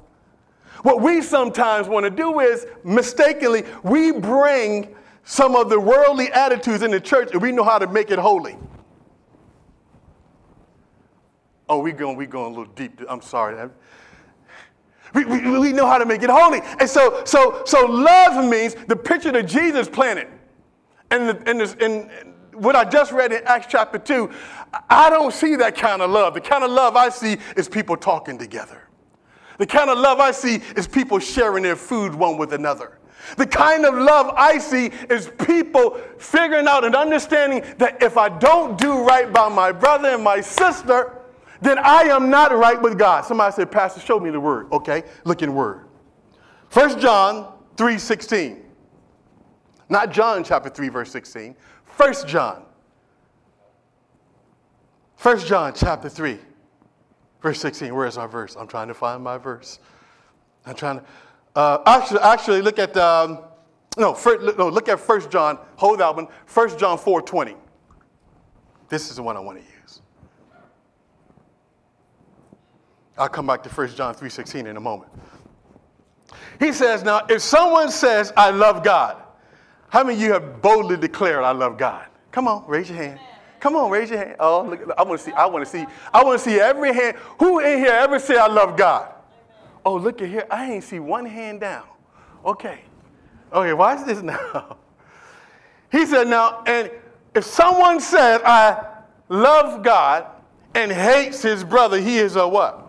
What 0.84 1.02
we 1.02 1.22
sometimes 1.22 1.88
want 1.88 2.06
to 2.06 2.10
do 2.10 2.40
is 2.40 2.66
mistakenly, 2.84 3.64
we 3.84 4.12
bring 4.12 4.96
some 5.24 5.56
of 5.56 5.70
the 5.70 5.80
worldly 5.80 6.32
attitudes 6.32 6.82
in 6.82 6.92
the 6.92 7.00
church 7.00 7.30
and 7.34 7.42
we 7.42 7.52
know 7.52 7.64
how 7.64 7.78
to 7.80 7.88
make 7.88 8.12
it 8.12 8.20
holy. 8.20 8.58
Oh, 11.68 11.80
we're 11.80 11.94
going, 11.94 12.18
we 12.18 12.26
going 12.26 12.54
a 12.56 12.58
little 12.58 12.74
deep. 12.74 13.00
I'm 13.08 13.22
sorry. 13.22 13.70
We, 15.14 15.26
we, 15.26 15.60
we 15.60 15.72
know 15.72 15.86
how 15.86 15.98
to 15.98 16.06
make 16.06 16.24
it 16.24 16.30
holy. 16.30 16.62
And 16.80 16.90
so, 16.90 17.22
so, 17.26 17.62
so 17.66 17.86
love 17.86 18.44
means 18.50 18.76
the 18.88 18.96
picture 18.96 19.32
that 19.32 19.44
Jesus 19.44 19.88
planted. 19.88 20.28
And, 21.12 21.30
the, 21.30 21.50
and, 21.50 21.62
this, 21.62 21.76
what 22.54 22.76
I 22.76 22.86
just 22.86 23.12
read 23.12 23.32
in 23.32 23.42
Acts 23.46 23.68
chapter 23.70 24.00
2, 24.00 24.32
I 24.90 25.10
don't 25.10 25.34
see 25.34 25.56
that 25.58 25.76
kind 25.76 26.02
of 26.02 26.10
love. 26.10 26.34
The 26.34 26.42
kind 26.42 26.64
of 26.64 26.72
love 26.72 26.96
I 26.96 27.10
see 27.10 27.38
is 27.56 27.70
people 27.70 27.98
talking 27.98 28.38
together. 28.38 28.89
The 29.60 29.68
kind 29.68 29.90
of 29.90 29.98
love 29.98 30.20
I 30.20 30.32
see 30.32 30.62
is 30.78 30.88
people 30.88 31.20
sharing 31.20 31.64
their 31.64 31.76
food 31.76 32.16
one 32.16 32.38
with 32.38 32.54
another. 32.54 32.98
The 33.36 33.46
kind 33.46 33.86
of 33.86 33.94
love 33.94 34.34
I 34.38 34.58
see 34.58 34.90
is 35.10 35.30
people 35.46 36.00
figuring 36.18 36.66
out 36.66 36.86
and 36.86 36.96
understanding 36.96 37.64
that 37.78 38.02
if 38.02 38.18
I 38.18 38.30
don't 38.30 38.78
do 38.78 39.04
right 39.04 39.32
by 39.32 39.50
my 39.50 39.74
brother 39.74 40.10
and 40.10 40.24
my 40.24 40.40
sister, 40.40 41.20
then 41.62 41.78
I 41.78 42.04
am 42.04 42.30
not 42.30 42.58
right 42.58 42.82
with 42.82 42.98
God. 42.98 43.26
Somebody 43.26 43.54
said, 43.54 43.70
Pastor, 43.70 44.00
show 44.00 44.18
me 44.18 44.30
the 44.30 44.40
word. 44.40 44.72
Okay, 44.72 45.04
look 45.26 45.42
in 45.42 45.54
word. 45.54 45.86
1 46.72 46.98
John 47.02 47.52
3 47.76 47.98
16. 47.98 48.64
Not 49.90 50.14
John 50.14 50.42
chapter 50.42 50.70
3, 50.70 50.88
verse 50.88 51.12
16. 51.12 51.54
1 51.98 52.14
John. 52.28 52.64
1 55.18 55.40
John 55.40 55.74
chapter 55.76 56.08
3. 56.08 56.40
Verse 57.42 57.60
16, 57.62 57.94
where 57.96 58.08
is 58.08 58.18
our 58.18 58.28
verse? 58.28 58.56
I'm 58.58 58.68
trying 58.68 58.90
to 58.90 58.94
find 58.94 59.24
my 59.24 59.38
verse. 59.38 59.80
I'm 60.66 60.76
trying 60.76 61.00
to. 61.00 61.06
Uh, 61.56 61.82
actually, 61.86 62.20
actually, 62.20 62.62
look 62.62 62.80
at 62.80 62.96
um, 62.98 63.40
no, 63.98 64.14
first, 64.14 64.58
no, 64.58 64.70
look 64.70 64.90
at 64.90 65.00
1 65.00 65.30
John. 65.30 65.58
Hold 65.78 66.00
that 66.00 66.16
one. 66.16 66.28
1 66.54 66.78
John 66.78 66.98
4 66.98 67.22
20. 67.22 67.56
This 68.88 69.10
is 69.10 69.18
the 69.18 69.24
one 69.24 69.38
I 69.38 69.40
want 69.40 69.60
to 69.60 69.64
use. 69.64 70.02
I'll 73.18 73.30
come 73.30 73.48
back 73.48 73.64
to 73.64 73.70
1 73.70 73.96
John 73.96 74.14
3 74.14 74.30
16 74.30 74.68
in 74.68 74.78
a 74.78 74.80
moment. 74.80 75.12
He 76.60 76.72
says, 76.74 77.04
now, 77.04 77.26
if 77.30 77.42
someone 77.42 77.90
says, 77.90 78.34
I 78.36 78.52
love 78.52 78.84
God, 78.84 79.18
how 79.90 80.04
many 80.04 80.16
of 80.16 80.22
you 80.22 80.34
have 80.34 80.62
boldly 80.62 80.98
declared, 80.98 81.44
I 81.44 81.52
love 81.52 81.78
God? 81.78 82.06
Come 82.32 82.48
on, 82.48 82.66
raise 82.68 82.90
your 82.90 82.98
hand. 82.98 83.20
Come 83.60 83.76
on, 83.76 83.92
raise 83.92 84.10
your 84.10 84.20
hand. 84.20 84.36
Oh, 84.40 84.64
look, 84.64 84.90
I 84.98 85.04
want 85.04 85.20
to 85.20 85.26
see. 85.26 85.32
I 85.34 85.46
want 85.46 85.66
to 85.66 85.72
see. 85.72 85.86
I 86.14 86.24
want 86.24 86.40
to 86.40 86.50
see 86.50 86.60
every 86.60 86.94
hand. 86.94 87.18
Who 87.40 87.60
in 87.60 87.80
here 87.80 87.92
ever 87.92 88.20
say 88.20 88.38
I 88.38 88.48
love 88.48 88.78
God? 88.78 89.14
Oh, 89.86 89.96
look 89.96 90.22
at 90.22 90.30
here. 90.30 90.46
I 90.50 90.72
ain't 90.72 90.84
see 90.84 91.00
one 91.00 91.26
hand 91.26 91.62
down. 91.62 91.84
Okay. 92.46 92.82
Okay, 93.52 93.74
watch 93.74 94.06
this 94.06 94.22
now. 94.24 94.78
He 95.92 96.06
said, 96.06 96.28
now, 96.28 96.64
and 96.68 96.92
if 97.34 97.44
someone 97.44 98.00
says, 98.00 98.42
I 98.46 99.02
love 99.28 99.84
God 99.84 100.28
and 100.76 100.92
hates 100.92 101.42
his 101.42 101.64
brother, 101.64 102.00
he 102.00 102.18
is 102.20 102.36
a 102.36 102.48
what? 102.48 102.89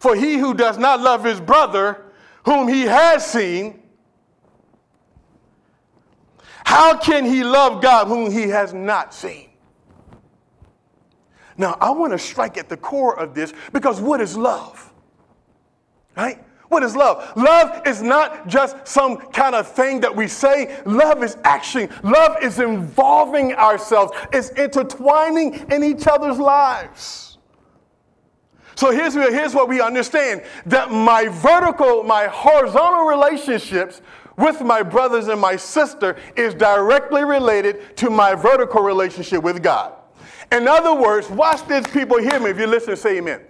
For 0.00 0.16
he 0.16 0.38
who 0.38 0.54
does 0.54 0.78
not 0.78 1.00
love 1.00 1.22
his 1.22 1.40
brother, 1.40 2.06
whom 2.44 2.66
he 2.66 2.82
has 2.82 3.24
seen, 3.24 3.82
how 6.64 6.96
can 6.96 7.24
he 7.24 7.44
love 7.44 7.82
God 7.82 8.08
whom 8.08 8.30
he 8.30 8.48
has 8.48 8.72
not 8.72 9.12
seen? 9.12 9.50
Now, 11.58 11.76
I 11.80 11.90
want 11.90 12.12
to 12.14 12.18
strike 12.18 12.56
at 12.56 12.70
the 12.70 12.76
core 12.78 13.18
of 13.18 13.34
this 13.34 13.52
because 13.72 14.00
what 14.00 14.22
is 14.22 14.36
love? 14.36 14.90
Right? 16.16 16.42
What 16.68 16.82
is 16.82 16.96
love? 16.96 17.36
Love 17.36 17.86
is 17.86 18.00
not 18.00 18.46
just 18.46 18.86
some 18.86 19.18
kind 19.32 19.54
of 19.54 19.68
thing 19.68 20.00
that 20.00 20.14
we 20.14 20.28
say. 20.28 20.80
Love 20.86 21.22
is 21.22 21.36
action. 21.44 21.90
Love 22.02 22.42
is 22.42 22.60
involving 22.60 23.52
ourselves. 23.52 24.12
It's 24.32 24.50
intertwining 24.50 25.66
in 25.70 25.84
each 25.84 26.06
other's 26.06 26.38
lives. 26.38 27.29
So 28.80 28.90
here's, 28.90 29.12
here's 29.12 29.54
what 29.54 29.68
we 29.68 29.82
understand 29.82 30.42
that 30.64 30.90
my 30.90 31.28
vertical, 31.28 32.02
my 32.02 32.28
horizontal 32.28 33.04
relationships 33.04 34.00
with 34.38 34.62
my 34.62 34.82
brothers 34.82 35.28
and 35.28 35.38
my 35.38 35.56
sister 35.56 36.16
is 36.34 36.54
directly 36.54 37.22
related 37.22 37.94
to 37.98 38.08
my 38.08 38.34
vertical 38.34 38.82
relationship 38.82 39.42
with 39.42 39.62
God. 39.62 39.92
In 40.50 40.66
other 40.66 40.94
words, 40.94 41.28
watch 41.28 41.68
this, 41.68 41.86
people 41.88 42.18
hear 42.20 42.40
me. 42.40 42.52
If 42.52 42.58
you 42.58 42.66
listen, 42.66 42.96
say 42.96 43.18
amen. 43.18 43.42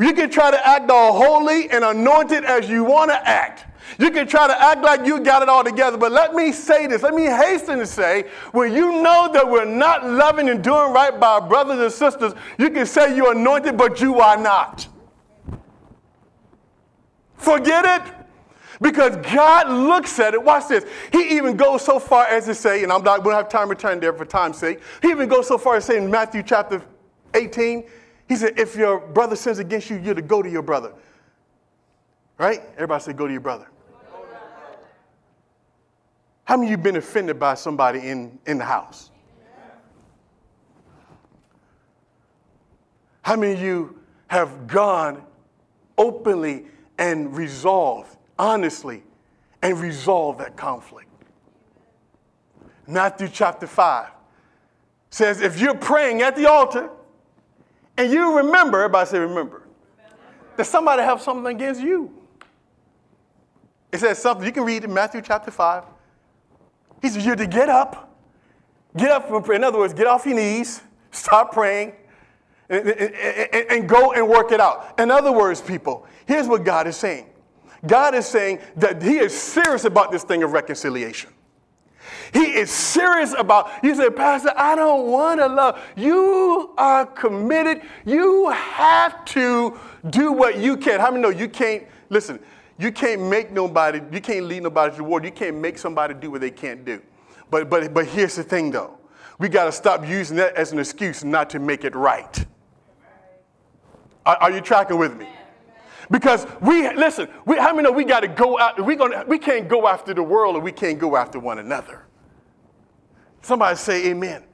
You 0.00 0.14
can 0.14 0.30
try 0.30 0.50
to 0.50 0.66
act 0.66 0.90
all 0.90 1.12
holy 1.12 1.70
and 1.70 1.84
anointed 1.84 2.44
as 2.44 2.70
you 2.70 2.84
want 2.84 3.10
to 3.10 3.28
act. 3.28 3.66
You 3.98 4.10
can 4.10 4.26
try 4.26 4.46
to 4.46 4.62
act 4.62 4.82
like 4.82 5.04
you 5.04 5.20
got 5.20 5.42
it 5.42 5.48
all 5.48 5.62
together, 5.62 5.98
but 5.98 6.10
let 6.10 6.34
me 6.34 6.52
say 6.52 6.86
this. 6.86 7.02
Let 7.02 7.14
me 7.14 7.24
hasten 7.24 7.78
to 7.78 7.86
say, 7.86 8.24
when 8.52 8.72
you 8.72 9.02
know 9.02 9.28
that 9.32 9.46
we're 9.46 9.66
not 9.66 10.06
loving 10.06 10.48
and 10.48 10.64
doing 10.64 10.92
right 10.92 11.18
by 11.18 11.26
our 11.26 11.40
brothers 11.46 11.80
and 11.80 11.92
sisters, 11.92 12.32
you 12.58 12.70
can 12.70 12.86
say 12.86 13.14
you're 13.14 13.32
anointed, 13.32 13.76
but 13.76 14.00
you 14.00 14.20
are 14.20 14.36
not. 14.36 14.88
Forget 17.36 17.84
it. 18.00 18.14
Because 18.80 19.16
God 19.34 19.68
looks 19.68 20.18
at 20.18 20.32
it. 20.32 20.42
Watch 20.42 20.68
this. 20.68 20.86
He 21.12 21.36
even 21.36 21.54
goes 21.54 21.84
so 21.84 21.98
far 21.98 22.24
as 22.24 22.46
to 22.46 22.54
say, 22.54 22.82
and 22.82 22.90
I'm 22.90 23.02
not, 23.02 23.22
we 23.22 23.30
don't 23.30 23.34
have 23.34 23.50
time 23.50 23.68
to 23.68 23.74
turn 23.74 24.00
there 24.00 24.14
for 24.14 24.24
time's 24.24 24.56
sake. 24.56 24.80
He 25.02 25.10
even 25.10 25.28
goes 25.28 25.46
so 25.46 25.58
far 25.58 25.76
as 25.76 25.84
to 25.86 25.92
say 25.92 25.98
in 25.98 26.10
Matthew 26.10 26.42
chapter 26.42 26.82
18, 27.34 27.84
he 28.30 28.36
said, 28.36 28.60
if 28.60 28.76
your 28.76 29.00
brother 29.00 29.34
sins 29.34 29.58
against 29.58 29.90
you, 29.90 29.96
you're 29.96 30.14
to 30.14 30.22
go 30.22 30.40
to 30.40 30.48
your 30.48 30.62
brother. 30.62 30.92
Right? 32.38 32.62
Everybody 32.74 33.02
say, 33.02 33.12
go 33.12 33.26
to 33.26 33.32
your 33.32 33.40
brother. 33.40 33.66
How 36.44 36.56
many 36.56 36.68
of 36.68 36.70
you 36.70 36.76
been 36.76 36.94
offended 36.94 37.40
by 37.40 37.54
somebody 37.54 37.98
in, 37.98 38.38
in 38.46 38.56
the 38.56 38.64
house? 38.64 39.10
How 43.22 43.34
many 43.34 43.54
of 43.54 43.60
you 43.60 43.98
have 44.28 44.68
gone 44.68 45.24
openly 45.98 46.66
and 46.98 47.36
resolved, 47.36 48.16
honestly, 48.38 49.02
and 49.60 49.76
resolved 49.80 50.38
that 50.38 50.56
conflict? 50.56 51.08
Matthew 52.86 53.26
chapter 53.26 53.66
5 53.66 54.06
says, 55.10 55.40
if 55.40 55.58
you're 55.58 55.74
praying 55.74 56.22
at 56.22 56.36
the 56.36 56.48
altar 56.48 56.90
and 57.96 58.12
you 58.12 58.36
remember, 58.38 58.78
everybody 58.78 59.08
say 59.08 59.18
remember, 59.18 59.68
that 60.56 60.66
somebody 60.66 61.02
have 61.02 61.20
something 61.20 61.54
against 61.54 61.80
you. 61.80 62.10
It 63.92 63.98
says 63.98 64.18
something, 64.18 64.46
you 64.46 64.52
can 64.52 64.64
read 64.64 64.84
in 64.84 64.92
Matthew 64.92 65.20
chapter 65.22 65.50
5, 65.50 65.84
he 67.02 67.08
says, 67.08 67.24
You're 67.24 67.36
to 67.36 67.46
get 67.46 67.68
up, 67.68 68.14
get 68.96 69.10
up 69.10 69.28
from 69.28 69.42
prayer. 69.42 69.56
In 69.56 69.64
other 69.64 69.78
words, 69.78 69.94
get 69.94 70.06
off 70.06 70.26
your 70.26 70.36
knees, 70.36 70.82
stop 71.10 71.52
praying, 71.52 71.92
and, 72.68 72.88
and, 72.88 73.66
and, 73.70 73.88
go 73.88 74.12
and 74.12 74.28
work 74.28 74.52
it 74.52 74.60
out. 74.60 74.98
In 75.00 75.10
other 75.10 75.32
words, 75.32 75.60
people, 75.60 76.06
here's 76.26 76.46
what 76.46 76.64
God 76.64 76.86
is 76.86 76.96
saying 76.96 77.26
God 77.86 78.14
is 78.14 78.26
saying 78.26 78.60
that 78.76 79.02
He 79.02 79.18
is 79.18 79.36
serious 79.36 79.84
about 79.84 80.12
this 80.12 80.22
thing 80.22 80.42
of 80.42 80.52
reconciliation. 80.52 81.30
He 82.32 82.44
is 82.44 82.70
serious 82.70 83.34
about, 83.36 83.70
you 83.82 83.94
say, 83.94 84.10
Pastor, 84.10 84.52
I 84.56 84.74
don't 84.74 85.08
want 85.08 85.40
to 85.40 85.46
love. 85.46 85.80
You 85.96 86.72
are 86.78 87.06
committed. 87.06 87.82
You 88.04 88.50
have 88.50 89.24
to 89.26 89.78
do 90.10 90.32
what 90.32 90.58
you 90.58 90.76
can. 90.76 91.00
How 91.00 91.10
many 91.10 91.22
know 91.22 91.30
you 91.30 91.48
can't, 91.48 91.84
listen, 92.08 92.38
you 92.78 92.92
can't 92.92 93.22
make 93.22 93.50
nobody, 93.50 94.00
you 94.12 94.20
can't 94.20 94.46
lead 94.46 94.62
nobody 94.62 94.92
to 94.92 94.98
the 94.98 95.04
world. 95.04 95.24
You 95.24 95.32
can't 95.32 95.56
make 95.56 95.76
somebody 95.78 96.14
do 96.14 96.30
what 96.30 96.40
they 96.40 96.50
can't 96.50 96.84
do. 96.84 97.02
But, 97.50 97.68
but, 97.68 97.92
but 97.92 98.06
here's 98.06 98.36
the 98.36 98.44
thing 98.44 98.70
though. 98.70 98.98
We 99.38 99.48
got 99.48 99.64
to 99.64 99.72
stop 99.72 100.06
using 100.06 100.36
that 100.36 100.54
as 100.54 100.72
an 100.72 100.78
excuse 100.78 101.24
not 101.24 101.50
to 101.50 101.58
make 101.58 101.84
it 101.84 101.94
right. 101.94 102.46
Are, 104.24 104.36
are 104.36 104.50
you 104.50 104.60
tracking 104.60 104.98
with 104.98 105.16
me? 105.16 105.26
Because 106.10 106.46
we 106.60 106.92
listen, 106.94 107.28
we, 107.46 107.56
how 107.56 107.72
many 107.72 107.84
know 107.84 107.92
we 107.92 108.04
got 108.04 108.20
to 108.20 108.28
go 108.28 108.58
out? 108.58 108.84
We 108.84 108.96
gonna 108.96 109.24
we 109.28 109.38
can't 109.38 109.68
go 109.68 109.86
after 109.86 110.12
the 110.12 110.22
world, 110.22 110.56
and 110.56 110.64
we 110.64 110.72
can't 110.72 110.98
go 110.98 111.16
after 111.16 111.38
one 111.38 111.58
another. 111.58 112.04
Somebody 113.42 113.76
say 113.76 114.10
Amen. 114.10 114.44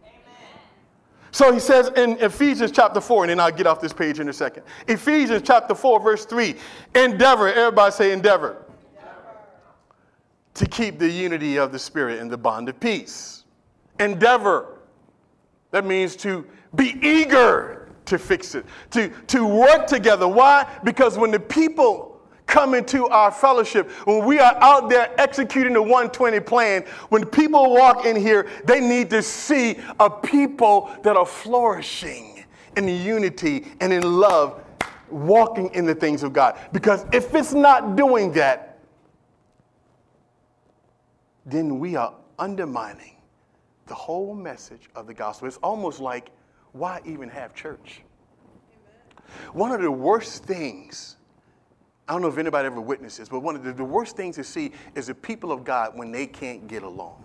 So 1.36 1.52
he 1.52 1.60
says 1.60 1.90
in 1.96 2.12
Ephesians 2.12 2.70
chapter 2.70 2.98
4, 2.98 3.24
and 3.24 3.30
then 3.30 3.40
I'll 3.40 3.52
get 3.52 3.66
off 3.66 3.78
this 3.78 3.92
page 3.92 4.20
in 4.20 4.28
a 4.30 4.32
second. 4.32 4.62
Ephesians 4.88 5.42
chapter 5.44 5.74
4, 5.74 6.00
verse 6.00 6.24
3. 6.24 6.54
Endeavor, 6.94 7.48
everybody 7.48 7.92
say 7.92 8.12
endeavor. 8.12 8.64
endeavor. 8.94 9.36
To 10.54 10.66
keep 10.66 10.98
the 10.98 11.10
unity 11.10 11.58
of 11.58 11.72
the 11.72 11.78
Spirit 11.78 12.20
in 12.20 12.28
the 12.28 12.38
bond 12.38 12.70
of 12.70 12.80
peace. 12.80 13.44
Endeavor. 14.00 14.78
That 15.72 15.84
means 15.84 16.16
to 16.16 16.46
be 16.74 16.98
eager 17.02 17.90
to 18.06 18.18
fix 18.18 18.54
it, 18.54 18.64
to, 18.92 19.10
to 19.26 19.46
work 19.46 19.86
together. 19.86 20.26
Why? 20.26 20.66
Because 20.84 21.18
when 21.18 21.32
the 21.32 21.40
people 21.40 22.15
come 22.46 22.74
into 22.74 23.06
our 23.08 23.30
fellowship, 23.30 23.90
when 24.06 24.24
we 24.24 24.38
are 24.38 24.54
out 24.60 24.88
there 24.88 25.10
executing 25.20 25.72
the 25.72 25.82
120 25.82 26.40
plan, 26.40 26.82
when 27.08 27.24
people 27.24 27.72
walk 27.72 28.06
in 28.06 28.16
here, 28.16 28.48
they 28.64 28.80
need 28.80 29.10
to 29.10 29.22
see 29.22 29.78
a 30.00 30.08
people 30.08 30.90
that 31.02 31.16
are 31.16 31.26
flourishing 31.26 32.44
in 32.76 32.88
unity 32.88 33.66
and 33.80 33.92
in 33.92 34.02
love, 34.20 34.62
walking 35.10 35.72
in 35.74 35.84
the 35.84 35.94
things 35.94 36.22
of 36.22 36.32
God. 36.32 36.58
Because 36.72 37.04
if 37.12 37.34
it's 37.34 37.52
not 37.52 37.96
doing 37.96 38.32
that, 38.32 38.78
then 41.44 41.78
we 41.78 41.96
are 41.96 42.14
undermining 42.38 43.16
the 43.86 43.94
whole 43.94 44.34
message 44.34 44.90
of 44.96 45.06
the 45.06 45.14
gospel. 45.14 45.46
It's 45.46 45.58
almost 45.58 46.00
like, 46.00 46.30
why 46.72 47.00
even 47.04 47.28
have 47.28 47.54
church? 47.54 48.02
One 49.52 49.72
of 49.72 49.80
the 49.80 49.90
worst 49.90 50.44
things 50.44 51.16
I 52.08 52.12
don't 52.12 52.22
know 52.22 52.28
if 52.28 52.38
anybody 52.38 52.66
ever 52.66 52.80
witnessed 52.80 53.18
this, 53.18 53.28
but 53.28 53.40
one 53.40 53.56
of 53.56 53.64
the, 53.64 53.72
the 53.72 53.84
worst 53.84 54.16
things 54.16 54.36
to 54.36 54.44
see 54.44 54.70
is 54.94 55.08
the 55.08 55.14
people 55.14 55.50
of 55.50 55.64
God 55.64 55.96
when 55.98 56.12
they 56.12 56.26
can't 56.26 56.68
get 56.68 56.84
along. 56.84 57.24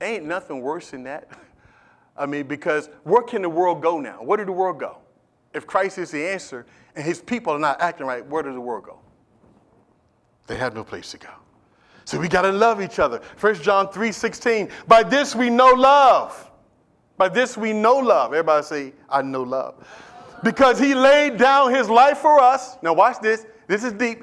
Ain't 0.00 0.24
nothing 0.24 0.60
worse 0.60 0.90
than 0.90 1.02
that. 1.04 1.28
I 2.16 2.26
mean, 2.26 2.46
because 2.46 2.88
where 3.02 3.22
can 3.22 3.42
the 3.42 3.48
world 3.48 3.82
go 3.82 3.98
now? 3.98 4.22
Where 4.22 4.36
did 4.36 4.46
the 4.46 4.52
world 4.52 4.78
go? 4.78 4.98
If 5.54 5.66
Christ 5.66 5.98
is 5.98 6.10
the 6.10 6.24
answer 6.24 6.66
and 6.94 7.04
his 7.04 7.20
people 7.20 7.52
are 7.52 7.58
not 7.58 7.80
acting 7.80 8.06
right, 8.06 8.24
where 8.26 8.42
does 8.42 8.54
the 8.54 8.60
world 8.60 8.84
go? 8.84 8.98
They 10.46 10.56
have 10.56 10.74
no 10.74 10.84
place 10.84 11.10
to 11.10 11.18
go. 11.18 11.30
So 12.04 12.20
we 12.20 12.28
got 12.28 12.42
to 12.42 12.52
love 12.52 12.80
each 12.80 13.00
other. 13.00 13.20
1 13.40 13.54
John 13.56 13.90
3 13.90 14.12
16. 14.12 14.68
By 14.86 15.02
this 15.02 15.34
we 15.34 15.50
know 15.50 15.72
love. 15.72 16.50
By 17.16 17.28
this 17.28 17.56
we 17.56 17.72
know 17.72 17.96
love. 17.96 18.32
Everybody 18.32 18.62
say, 18.64 18.92
I 19.10 19.22
know 19.22 19.42
love 19.42 19.84
because 20.46 20.78
he 20.78 20.94
laid 20.94 21.38
down 21.38 21.74
his 21.74 21.90
life 21.90 22.18
for 22.18 22.40
us. 22.40 22.78
Now, 22.80 22.92
watch 22.92 23.18
this. 23.20 23.46
This 23.66 23.82
is 23.82 23.92
deep. 23.92 24.22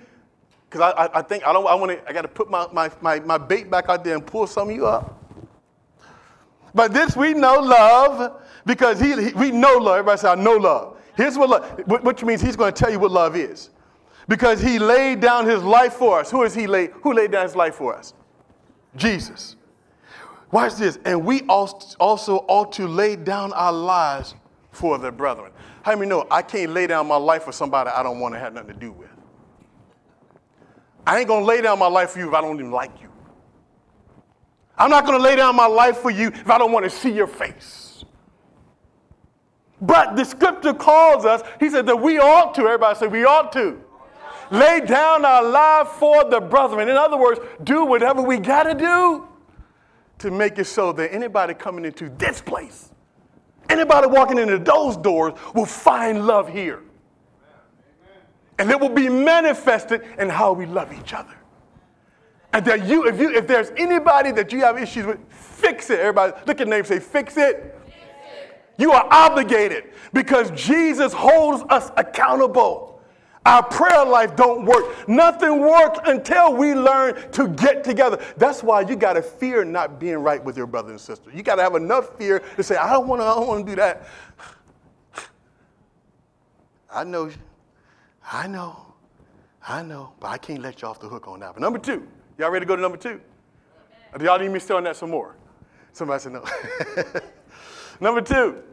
Because 0.69 0.93
I, 0.95 1.03
I, 1.03 1.19
I, 1.19 1.21
think 1.21 1.45
I 1.45 1.51
don't 1.51 1.67
I 1.67 1.75
want 1.75 1.91
to 1.91 2.09
I 2.09 2.13
got 2.13 2.21
to 2.21 2.29
put 2.29 2.49
my, 2.49 2.65
my, 2.71 2.89
my, 3.01 3.19
my 3.19 3.37
bait 3.37 3.69
back 3.69 3.89
out 3.89 4.05
there 4.05 4.15
and 4.15 4.25
pull 4.25 4.47
some 4.47 4.69
of 4.69 4.75
you 4.75 4.87
up. 4.87 5.21
But 6.73 6.93
this 6.93 7.17
we 7.17 7.33
know 7.33 7.59
love 7.59 8.41
because 8.65 9.01
he, 9.01 9.21
he 9.21 9.33
we 9.33 9.51
know 9.51 9.77
love. 9.77 9.97
Everybody 9.97 10.17
say, 10.21 10.29
I 10.29 10.35
know 10.35 10.53
love. 10.53 10.97
Here's 11.17 11.37
what 11.37 11.49
love, 11.49 12.03
which 12.05 12.23
means 12.23 12.39
he's 12.39 12.55
going 12.55 12.73
to 12.73 12.79
tell 12.79 12.89
you 12.89 12.99
what 12.99 13.11
love 13.11 13.35
is. 13.35 13.71
Because 14.29 14.61
he 14.61 14.79
laid 14.79 15.19
down 15.19 15.45
his 15.45 15.61
life 15.61 15.95
for 15.95 16.21
us. 16.21 16.31
Who 16.31 16.43
is 16.43 16.55
he 16.55 16.67
laid? 16.67 16.91
Who 17.01 17.11
laid 17.11 17.31
down 17.31 17.43
his 17.43 17.55
life 17.57 17.75
for 17.75 17.93
us? 17.93 18.13
Jesus. 18.95 19.57
Watch 20.51 20.75
this. 20.75 20.99
And 21.03 21.25
we 21.25 21.41
also 21.41 22.45
ought 22.47 22.71
to 22.73 22.87
lay 22.87 23.17
down 23.17 23.51
our 23.51 23.73
lives 23.73 24.35
for 24.71 24.97
the 24.97 25.11
brethren. 25.11 25.51
How 25.83 25.95
many 25.95 26.09
know 26.09 26.25
I 26.31 26.41
can't 26.41 26.71
lay 26.71 26.87
down 26.87 27.07
my 27.07 27.17
life 27.17 27.43
for 27.43 27.51
somebody 27.51 27.89
I 27.89 28.01
don't 28.03 28.19
want 28.19 28.33
to 28.33 28.39
have 28.39 28.53
nothing 28.53 28.73
to 28.73 28.79
do 28.79 28.91
with? 28.93 29.09
I 31.05 31.19
ain't 31.19 31.27
going 31.27 31.41
to 31.41 31.45
lay 31.45 31.61
down 31.61 31.77
my 31.77 31.87
life 31.87 32.11
for 32.11 32.19
you 32.19 32.29
if 32.29 32.33
I 32.33 32.39
don't 32.39 32.57
even 32.57 32.71
like 32.71 33.01
you. 33.01 33.09
I'm 34.77 34.89
not 34.89 35.05
going 35.05 35.17
to 35.17 35.23
lay 35.23 35.35
down 35.35 35.55
my 35.57 35.67
life 35.67 35.97
for 35.97 36.09
you 36.09 36.29
if 36.29 36.49
I 36.49 36.57
don't 36.57 36.71
want 36.71 36.85
to 36.85 36.89
see 36.89 37.11
your 37.11 37.27
face. 37.27 38.05
But 39.81 40.15
the 40.15 40.23
scripture 40.23 40.73
calls 40.73 41.25
us, 41.25 41.41
he 41.59 41.69
said 41.69 41.85
that 41.87 41.97
we 41.97 42.17
ought 42.17 42.55
to, 42.55 42.61
everybody 42.61 42.97
say 42.97 43.07
we 43.07 43.25
ought 43.25 43.51
to. 43.51 43.81
Lay 44.51 44.79
down 44.79 45.25
our 45.25 45.43
life 45.43 45.89
for 45.89 46.23
the 46.29 46.39
brethren. 46.39 46.87
In 46.87 46.95
other 46.95 47.17
words, 47.17 47.41
do 47.65 47.83
whatever 47.83 48.21
we 48.21 48.37
got 48.37 48.63
to 48.63 48.73
do 48.73 49.27
to 50.19 50.31
make 50.31 50.57
it 50.57 50.65
so 50.65 50.93
that 50.93 51.13
anybody 51.13 51.53
coming 51.53 51.83
into 51.83 52.07
this 52.17 52.39
place, 52.39 52.92
anybody 53.83 54.07
walking 54.07 54.37
into 54.37 54.57
those 54.59 54.95
doors 54.97 55.33
will 55.53 55.65
find 55.65 56.25
love 56.25 56.47
here. 56.49 56.81
And 58.57 58.69
it 58.71 58.79
will 58.79 58.89
be 58.89 59.09
manifested 59.09 60.03
in 60.17 60.29
how 60.29 60.53
we 60.53 60.65
love 60.65 60.93
each 60.93 61.13
other. 61.13 61.33
And 62.53 62.63
that 62.65 62.85
you, 62.85 63.07
if 63.07 63.19
you, 63.19 63.33
if 63.35 63.47
there's 63.47 63.71
anybody 63.77 64.31
that 64.31 64.53
you 64.53 64.59
have 64.61 64.77
issues 64.77 65.05
with, 65.05 65.19
fix 65.29 65.89
it. 65.89 65.99
Everybody, 65.99 66.33
look 66.45 66.61
at 66.61 66.67
name, 66.67 66.85
say, 66.85 66.99
fix 66.99 67.35
it. 67.35 67.75
fix 67.85 67.97
it. 67.97 68.73
You 68.77 68.91
are 68.91 69.07
obligated 69.11 69.85
because 70.13 70.51
Jesus 70.51 71.13
holds 71.13 71.63
us 71.69 71.91
accountable. 71.97 72.92
Our 73.45 73.61
prayer 73.61 74.05
life 74.05 74.35
don't 74.37 74.65
work. 74.65 75.07
Nothing 75.07 75.59
works 75.59 75.99
until 76.05 76.55
we 76.55 76.73
learn 76.73 77.29
to 77.31 77.49
get 77.49 77.83
together. 77.83 78.23
That's 78.37 78.63
why 78.63 78.81
you 78.81 78.95
got 78.95 79.13
to 79.13 79.21
fear 79.21 79.65
not 79.65 79.99
being 79.99 80.17
right 80.17 80.41
with 80.43 80.55
your 80.55 80.67
brother 80.67 80.91
and 80.91 80.99
sister. 80.99 81.29
You 81.33 81.43
got 81.43 81.55
to 81.55 81.63
have 81.63 81.75
enough 81.75 82.17
fear 82.17 82.39
to 82.55 82.63
say, 82.63 82.77
I 82.77 82.91
don't 82.91 83.07
want 83.07 83.21
to, 83.21 83.25
I 83.25 83.35
don't 83.35 83.47
want 83.47 83.65
to 83.65 83.71
do 83.71 83.75
that. 83.75 84.07
I 86.93 87.03
know, 87.03 87.31
I 88.31 88.47
know, 88.47 88.93
I 89.67 89.81
know, 89.81 90.13
but 90.19 90.27
I 90.27 90.37
can't 90.37 90.61
let 90.61 90.81
you 90.81 90.87
off 90.87 90.99
the 91.01 91.09
hook 91.09 91.27
on 91.27 91.39
that. 91.41 91.53
But 91.53 91.61
number 91.61 91.79
two, 91.79 92.07
y'all 92.37 92.49
ready 92.49 92.65
to 92.65 92.67
go 92.67 92.75
to 92.75 92.81
number 92.81 92.97
two? 92.97 93.19
Do 94.17 94.23
y'all 94.23 94.39
need 94.39 94.51
me 94.51 94.59
stay 94.59 94.75
on 94.75 94.83
that 94.83 94.95
some 94.95 95.09
more? 95.09 95.35
Somebody 95.91 96.21
said 96.21 96.33
no. 96.33 96.45
number 97.99 98.21
two, 98.21 98.63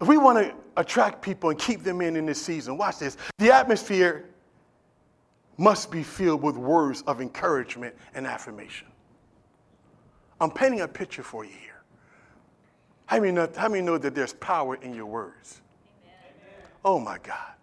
if 0.00 0.06
we 0.06 0.16
want 0.16 0.38
to 0.38 0.54
attract 0.78 1.20
people 1.20 1.50
and 1.50 1.58
keep 1.58 1.82
them 1.82 2.00
in 2.00 2.16
in 2.16 2.24
this 2.24 2.40
season, 2.40 2.78
watch 2.78 3.00
this. 3.00 3.16
The 3.38 3.52
atmosphere 3.52 4.24
must 5.58 5.90
be 5.90 6.04
filled 6.04 6.40
with 6.40 6.56
words 6.56 7.02
of 7.06 7.20
encouragement 7.20 7.94
and 8.14 8.26
affirmation. 8.26 8.86
I'm 10.40 10.52
painting 10.52 10.82
a 10.82 10.88
picture 10.88 11.24
for 11.24 11.44
you 11.44 11.50
here. 11.50 11.82
How 13.06 13.18
many 13.18 13.32
know, 13.32 13.48
how 13.56 13.68
many 13.68 13.82
know 13.82 13.98
that 13.98 14.14
there's 14.14 14.34
power 14.34 14.76
in 14.76 14.94
your 14.94 15.06
words? 15.06 15.60
Amen. 15.96 16.68
Oh 16.84 17.00
my 17.00 17.18
God. 17.18 17.54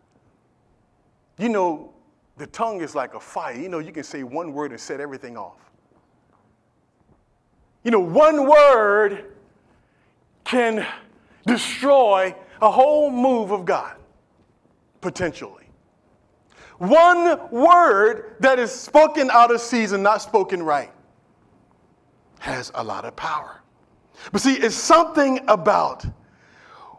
You 1.38 1.50
know, 1.50 1.94
the 2.36 2.48
tongue 2.48 2.82
is 2.82 2.96
like 2.96 3.14
a 3.14 3.20
fire. 3.20 3.56
You 3.56 3.70
know, 3.70 3.80
you 3.80 3.94
can 3.94 4.04
say 4.04 4.24
one 4.24 4.52
word 4.52 4.72
and 4.72 4.80
set 4.80 5.00
everything 5.00 5.38
off. 5.38 5.72
You 7.84 7.92
know, 7.92 8.00
one 8.00 8.50
word 8.50 9.32
can 10.44 10.86
destroy 11.46 12.36
a 12.62 12.72
whole 12.72 13.12
move 13.12 13.52
of 13.52 13.66
God, 13.66 13.96
potentially. 15.02 15.64
One 16.78 17.50
word 17.52 18.36
that 18.42 18.60
is 18.60 18.72
spoken 18.72 19.30
out 19.32 19.52
of 19.52 19.62
season, 19.62 20.04
not 20.04 20.22
spoken 20.22 20.62
right, 20.62 20.92
has 22.40 22.72
a 22.76 22.84
lot 22.84 23.06
of 23.06 23.16
power. 23.16 23.62
But 24.32 24.42
see, 24.42 24.56
it's 24.56 24.76
something 24.76 25.40
about 25.48 26.06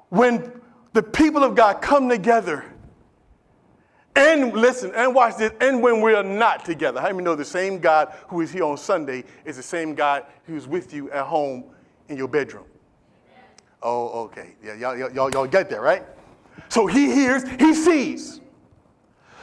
when 0.08 0.60
the 0.92 1.02
people 1.02 1.44
of 1.44 1.54
God 1.54 1.82
come 1.82 2.08
together 2.08 2.64
and 4.14 4.54
listen 4.54 4.92
and 4.94 5.14
watch 5.14 5.36
this, 5.36 5.52
and 5.60 5.82
when 5.82 6.00
we 6.00 6.14
are 6.14 6.22
not 6.22 6.64
together. 6.64 7.00
How 7.00 7.08
many 7.08 7.22
know 7.22 7.34
the 7.34 7.44
same 7.44 7.78
God 7.78 8.14
who 8.28 8.40
is 8.40 8.50
here 8.50 8.64
on 8.64 8.78
Sunday 8.78 9.24
is 9.44 9.56
the 9.56 9.62
same 9.62 9.94
God 9.94 10.24
who's 10.44 10.66
with 10.66 10.94
you 10.94 11.10
at 11.10 11.26
home 11.26 11.64
in 12.08 12.16
your 12.16 12.28
bedroom? 12.28 12.64
Oh, 13.88 14.24
okay. 14.24 14.48
Yeah, 14.64 14.74
y'all, 14.74 14.98
y'all, 14.98 15.30
y'all 15.30 15.46
get 15.46 15.70
there, 15.70 15.80
right? 15.80 16.02
So 16.68 16.88
he 16.88 17.06
hears, 17.12 17.48
he 17.60 17.72
sees. 17.72 18.40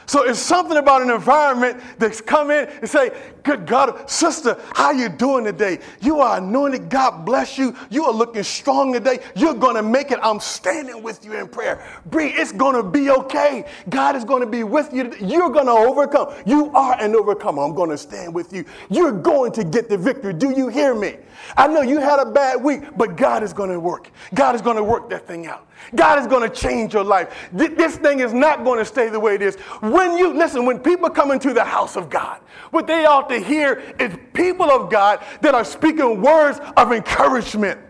So 0.06 0.22
it's 0.24 0.38
something 0.38 0.76
about 0.76 1.02
an 1.02 1.10
environment 1.10 1.80
that's 1.98 2.20
come 2.20 2.50
in 2.50 2.68
and 2.68 2.88
say, 2.88 3.10
good 3.42 3.66
God, 3.66 4.08
sister, 4.10 4.60
how 4.74 4.90
you 4.90 5.08
doing 5.08 5.44
today? 5.44 5.78
You 6.00 6.20
are 6.20 6.38
anointed. 6.38 6.88
God 6.88 7.24
bless 7.24 7.56
you. 7.58 7.74
You 7.90 8.04
are 8.04 8.12
looking 8.12 8.42
strong 8.42 8.92
today. 8.92 9.20
You're 9.34 9.54
going 9.54 9.76
to 9.76 9.82
make 9.82 10.10
it. 10.10 10.18
I'm 10.22 10.40
standing 10.40 11.02
with 11.02 11.24
you 11.24 11.34
in 11.34 11.48
prayer. 11.48 11.84
Bree, 12.06 12.28
it's 12.28 12.52
going 12.52 12.74
to 12.74 12.82
be 12.82 13.10
okay. 13.10 13.64
God 13.88 14.16
is 14.16 14.24
going 14.24 14.40
to 14.42 14.48
be 14.48 14.64
with 14.64 14.92
you. 14.92 15.14
You're 15.20 15.50
going 15.50 15.66
to 15.66 15.72
overcome. 15.72 16.34
You 16.46 16.70
are 16.74 17.00
an 17.00 17.14
overcomer. 17.14 17.62
I'm 17.62 17.74
going 17.74 17.90
to 17.90 17.98
stand 17.98 18.34
with 18.34 18.52
you. 18.52 18.64
You're 18.90 19.12
going 19.12 19.52
to 19.52 19.64
get 19.64 19.88
the 19.88 19.96
victory. 19.96 20.32
Do 20.32 20.50
you 20.50 20.68
hear 20.68 20.94
me? 20.94 21.16
I 21.56 21.66
know 21.66 21.82
you 21.82 22.00
had 22.00 22.20
a 22.20 22.30
bad 22.30 22.62
week, 22.62 22.82
but 22.96 23.16
God 23.16 23.42
is 23.42 23.52
going 23.52 23.70
to 23.70 23.80
work. 23.80 24.10
God 24.34 24.54
is 24.54 24.62
going 24.62 24.76
to 24.76 24.84
work 24.84 25.10
that 25.10 25.26
thing 25.26 25.46
out. 25.46 25.68
God 25.94 26.18
is 26.18 26.26
going 26.26 26.48
to 26.48 26.54
change 26.54 26.94
your 26.94 27.04
life. 27.04 27.48
This 27.52 27.96
thing 27.96 28.20
is 28.20 28.32
not 28.32 28.64
going 28.64 28.78
to 28.78 28.84
stay 28.84 29.08
the 29.08 29.20
way 29.20 29.34
it 29.34 29.42
is. 29.42 29.56
When 29.80 30.16
you, 30.16 30.32
listen, 30.32 30.66
when 30.66 30.78
people 30.78 31.10
come 31.10 31.30
into 31.30 31.52
the 31.52 31.64
house 31.64 31.96
of 31.96 32.10
God, 32.10 32.40
what 32.70 32.86
they 32.86 33.04
ought 33.04 33.28
to 33.28 33.38
hear 33.38 33.82
is 33.98 34.16
people 34.32 34.70
of 34.70 34.90
God 34.90 35.24
that 35.40 35.54
are 35.54 35.64
speaking 35.64 36.22
words 36.22 36.60
of 36.76 36.92
encouragement. 36.92 37.80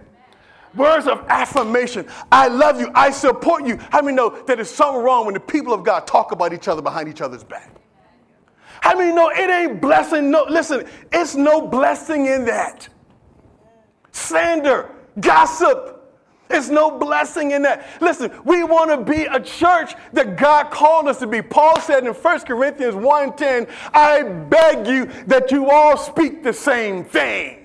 Words 0.74 1.06
of 1.06 1.24
affirmation. 1.28 2.06
I 2.32 2.48
love 2.48 2.80
you. 2.80 2.90
I 2.94 3.10
support 3.10 3.64
you. 3.64 3.78
How 3.90 4.02
many 4.02 4.16
know 4.16 4.30
that 4.30 4.56
there's 4.56 4.70
something 4.70 5.02
wrong 5.02 5.24
when 5.24 5.34
the 5.34 5.40
people 5.40 5.72
of 5.72 5.84
God 5.84 6.06
talk 6.06 6.32
about 6.32 6.52
each 6.52 6.66
other 6.66 6.82
behind 6.82 7.08
each 7.08 7.20
other's 7.20 7.44
back? 7.44 7.70
How 8.80 8.98
many 8.98 9.14
know 9.14 9.30
it 9.30 9.48
ain't 9.48 9.80
blessing? 9.80 10.30
No, 10.30 10.44
listen, 10.48 10.86
it's 11.12 11.36
no 11.36 11.66
blessing 11.68 12.26
in 12.26 12.44
that 12.46 12.88
slander, 14.10 14.90
gossip. 15.20 16.03
There's 16.48 16.70
no 16.70 16.98
blessing 16.98 17.52
in 17.52 17.62
that. 17.62 17.86
Listen, 18.00 18.30
we 18.44 18.64
want 18.64 18.90
to 18.90 19.12
be 19.12 19.24
a 19.24 19.40
church 19.40 19.94
that 20.12 20.36
God 20.36 20.70
called 20.70 21.08
us 21.08 21.18
to 21.20 21.26
be. 21.26 21.40
Paul 21.42 21.80
said 21.80 22.06
in 22.06 22.12
1 22.12 22.46
Corinthians 22.46 22.94
1:10, 22.94 23.68
I 23.92 24.22
beg 24.22 24.86
you 24.86 25.06
that 25.26 25.50
you 25.50 25.70
all 25.70 25.96
speak 25.96 26.42
the 26.42 26.52
same 26.52 27.04
thing. 27.04 27.60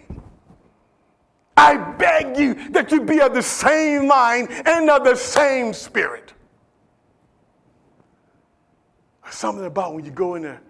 I 1.58 1.76
beg 1.76 2.38
you 2.38 2.70
that 2.70 2.90
you 2.92 3.02
be 3.02 3.20
of 3.20 3.34
the 3.34 3.44
same 3.44 4.08
mind 4.08 4.50
and 4.66 4.90
of 4.90 5.04
the 5.04 5.16
same 5.16 5.74
spirit. 5.74 6.34
Something 9.30 9.66
about 9.66 9.94
when 9.94 10.06
you 10.06 10.12
go 10.12 10.36
in 10.36 10.44
there, 10.44 10.62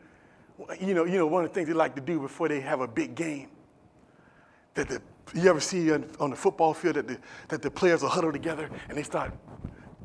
you 0.82 0.94
know, 0.94 1.06
you 1.06 1.18
know, 1.18 1.28
one 1.28 1.46
of 1.46 1.52
the 1.52 1.54
things 1.54 1.68
they 1.68 1.74
like 1.74 1.96
to 1.96 2.02
do 2.02 2.20
before 2.20 2.48
they 2.50 2.60
have 2.60 2.82
a 2.82 2.88
big 2.88 3.16
game, 3.16 3.50
that 4.74 4.90
the 4.90 5.02
you 5.34 5.50
ever 5.50 5.60
see 5.60 5.92
on 5.92 6.30
the 6.30 6.36
football 6.36 6.74
field 6.74 6.96
that 6.96 7.08
the, 7.08 7.18
that 7.50 7.62
the 7.62 7.72
players 7.72 8.04
are 8.04 8.10
huddled 8.10 8.34
together 8.34 8.70
and 8.88 8.98
they 8.98 9.04
start 9.04 9.34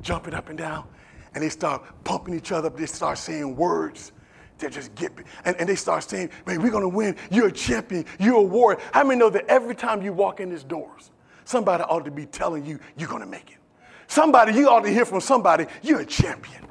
jumping 0.03 0.35
up 0.35 0.49
and 0.49 0.59
down 0.59 0.87
and 1.35 1.43
they 1.43 1.49
start 1.49 1.83
pumping 2.05 2.35
each 2.35 2.53
other 2.53 2.69
up. 2.69 2.77
They 2.77 2.87
start 2.87 3.19
saying 3.19 3.57
words 3.57 4.13
that 4.59 4.73
just 4.73 4.95
get, 4.95 5.13
and, 5.45 5.57
and 5.57 5.69
they 5.69 5.75
start 5.75 6.05
saying, 6.05 6.31
man, 6.47 6.63
we're 6.63 6.71
going 6.71 6.83
to 6.83 6.89
win. 6.89 7.17
You're 7.31 7.49
a 7.49 7.53
champion. 7.53 8.05
You're 8.19 8.37
a 8.37 8.43
warrior. 8.43 8.81
How 8.93 9.05
many 9.05 9.19
know 9.19 9.31
that 9.31 9.47
every 9.47 9.75
time 9.75 10.03
you 10.03 10.13
walk 10.13 10.41
in 10.41 10.51
these 10.51 10.65
doors, 10.65 11.11
somebody 11.45 11.83
ought 11.85 12.05
to 12.05 12.11
be 12.11 12.27
telling 12.27 12.65
you 12.65 12.79
you're 12.97 13.09
going 13.09 13.23
to 13.23 13.27
make 13.27 13.51
it? 13.51 13.59
Somebody, 14.07 14.53
you 14.53 14.69
ought 14.69 14.85
to 14.85 14.91
hear 14.91 15.05
from 15.05 15.21
somebody, 15.21 15.67
you're 15.83 16.01
a 16.01 16.07
champion. 16.07 16.67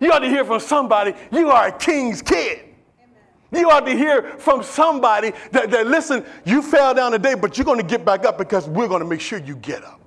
You 0.00 0.12
ought 0.12 0.20
to 0.20 0.28
hear 0.28 0.44
from 0.44 0.60
somebody, 0.60 1.14
you 1.32 1.50
are 1.50 1.68
a 1.68 1.72
king's 1.72 2.22
kid. 2.22 2.71
You 3.52 3.70
ought 3.70 3.84
to 3.86 3.96
hear 3.96 4.22
from 4.38 4.62
somebody 4.62 5.32
that, 5.50 5.70
that 5.70 5.86
listen, 5.86 6.24
you 6.44 6.62
fell 6.62 6.94
down 6.94 7.12
today, 7.12 7.34
but 7.34 7.58
you're 7.58 7.66
going 7.66 7.80
to 7.80 7.86
get 7.86 8.04
back 8.04 8.24
up 8.24 8.38
because 8.38 8.66
we're 8.66 8.88
going 8.88 9.02
to 9.02 9.08
make 9.08 9.20
sure 9.20 9.38
you 9.38 9.56
get 9.56 9.84
up. 9.84 10.00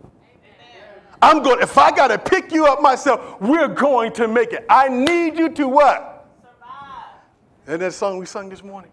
I'm 1.22 1.42
going, 1.42 1.62
if 1.62 1.78
I 1.78 1.92
got 1.92 2.08
to 2.08 2.18
pick 2.18 2.52
you 2.52 2.66
up 2.66 2.82
myself, 2.82 3.40
we're 3.40 3.68
going 3.68 4.12
to 4.14 4.28
make 4.28 4.52
it. 4.52 4.66
I 4.70 4.90
need 4.90 5.38
you 5.38 5.50
to 5.50 5.68
what? 5.68 6.28
Survive. 6.42 7.22
And 7.68 7.82
that 7.82 7.94
song 7.94 8.18
we 8.18 8.26
sung 8.26 8.50
this 8.50 8.64
morning. 8.64 8.92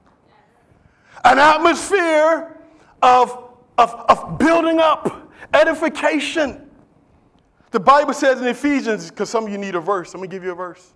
An 1.25 1.39
atmosphere 1.39 2.57
of, 3.03 3.51
of, 3.79 3.95
of 4.09 4.39
building 4.39 4.79
up, 4.79 5.31
edification. 5.53 6.71
The 7.71 7.81
Bible 7.81 8.13
says 8.13 8.41
in 8.41 8.47
Ephesians, 8.47 9.11
because 9.11 9.31
some 9.31 9.45
of 9.45 9.51
you 9.51 9.59
need 9.59 9.75
a 9.75 9.81
verse, 9.81 10.15
let 10.15 10.21
me 10.21 10.29
give 10.29 10.45
you 10.45 10.53
a 10.53 10.55
verse. 10.55 10.93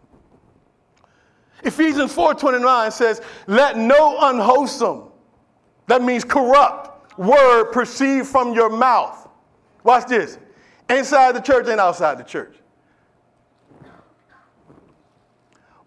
Ephesians 1.66 2.12
4:29 2.12 2.90
says, 2.90 3.20
"Let 3.46 3.76
no 3.76 4.18
unwholesome, 4.20 5.04
that 5.86 6.02
means 6.02 6.24
corrupt, 6.24 7.18
word 7.18 7.72
proceed 7.72 8.26
from 8.26 8.52
your 8.52 8.70
mouth." 8.70 9.28
Watch 9.84 10.06
this. 10.06 10.38
Inside 10.88 11.34
the 11.34 11.40
church 11.40 11.68
and 11.68 11.80
outside 11.80 12.18
the 12.18 12.24
church. 12.24 12.56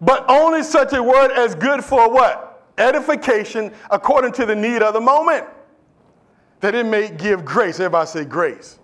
But 0.00 0.24
only 0.28 0.62
such 0.62 0.92
a 0.92 1.02
word 1.02 1.30
as 1.32 1.54
good 1.54 1.84
for 1.84 2.08
what? 2.08 2.50
edification 2.80 3.72
according 3.90 4.32
to 4.32 4.46
the 4.46 4.56
need 4.56 4.82
of 4.82 4.94
the 4.94 5.00
moment, 5.00 5.46
that 6.60 6.74
it 6.74 6.86
may 6.86 7.10
give 7.10 7.44
grace. 7.44 7.78
Everybody 7.78 8.06
say 8.06 8.24
grace. 8.24 8.78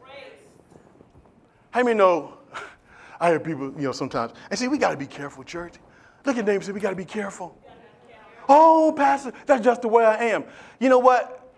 How 1.70 1.82
many 1.82 1.96
know? 1.96 2.38
I 3.20 3.30
hear 3.30 3.40
people, 3.40 3.72
you 3.76 3.82
know, 3.82 3.92
sometimes, 3.92 4.32
and 4.50 4.58
see, 4.58 4.68
we 4.68 4.78
got 4.78 4.90
to 4.90 4.96
be 4.96 5.06
careful, 5.06 5.42
church. 5.42 5.74
Look 6.26 6.36
at 6.36 6.44
neighbors, 6.44 6.66
say, 6.66 6.72
we 6.72 6.80
got 6.80 6.90
to 6.90 6.96
be 6.96 7.04
careful. 7.04 7.56
Oh, 8.48 8.92
Pastor, 8.96 9.32
that's 9.46 9.64
just 9.64 9.82
the 9.82 9.88
way 9.88 10.04
I 10.04 10.16
am. 10.26 10.44
You 10.80 10.88
know 10.88 10.98
what? 10.98 11.54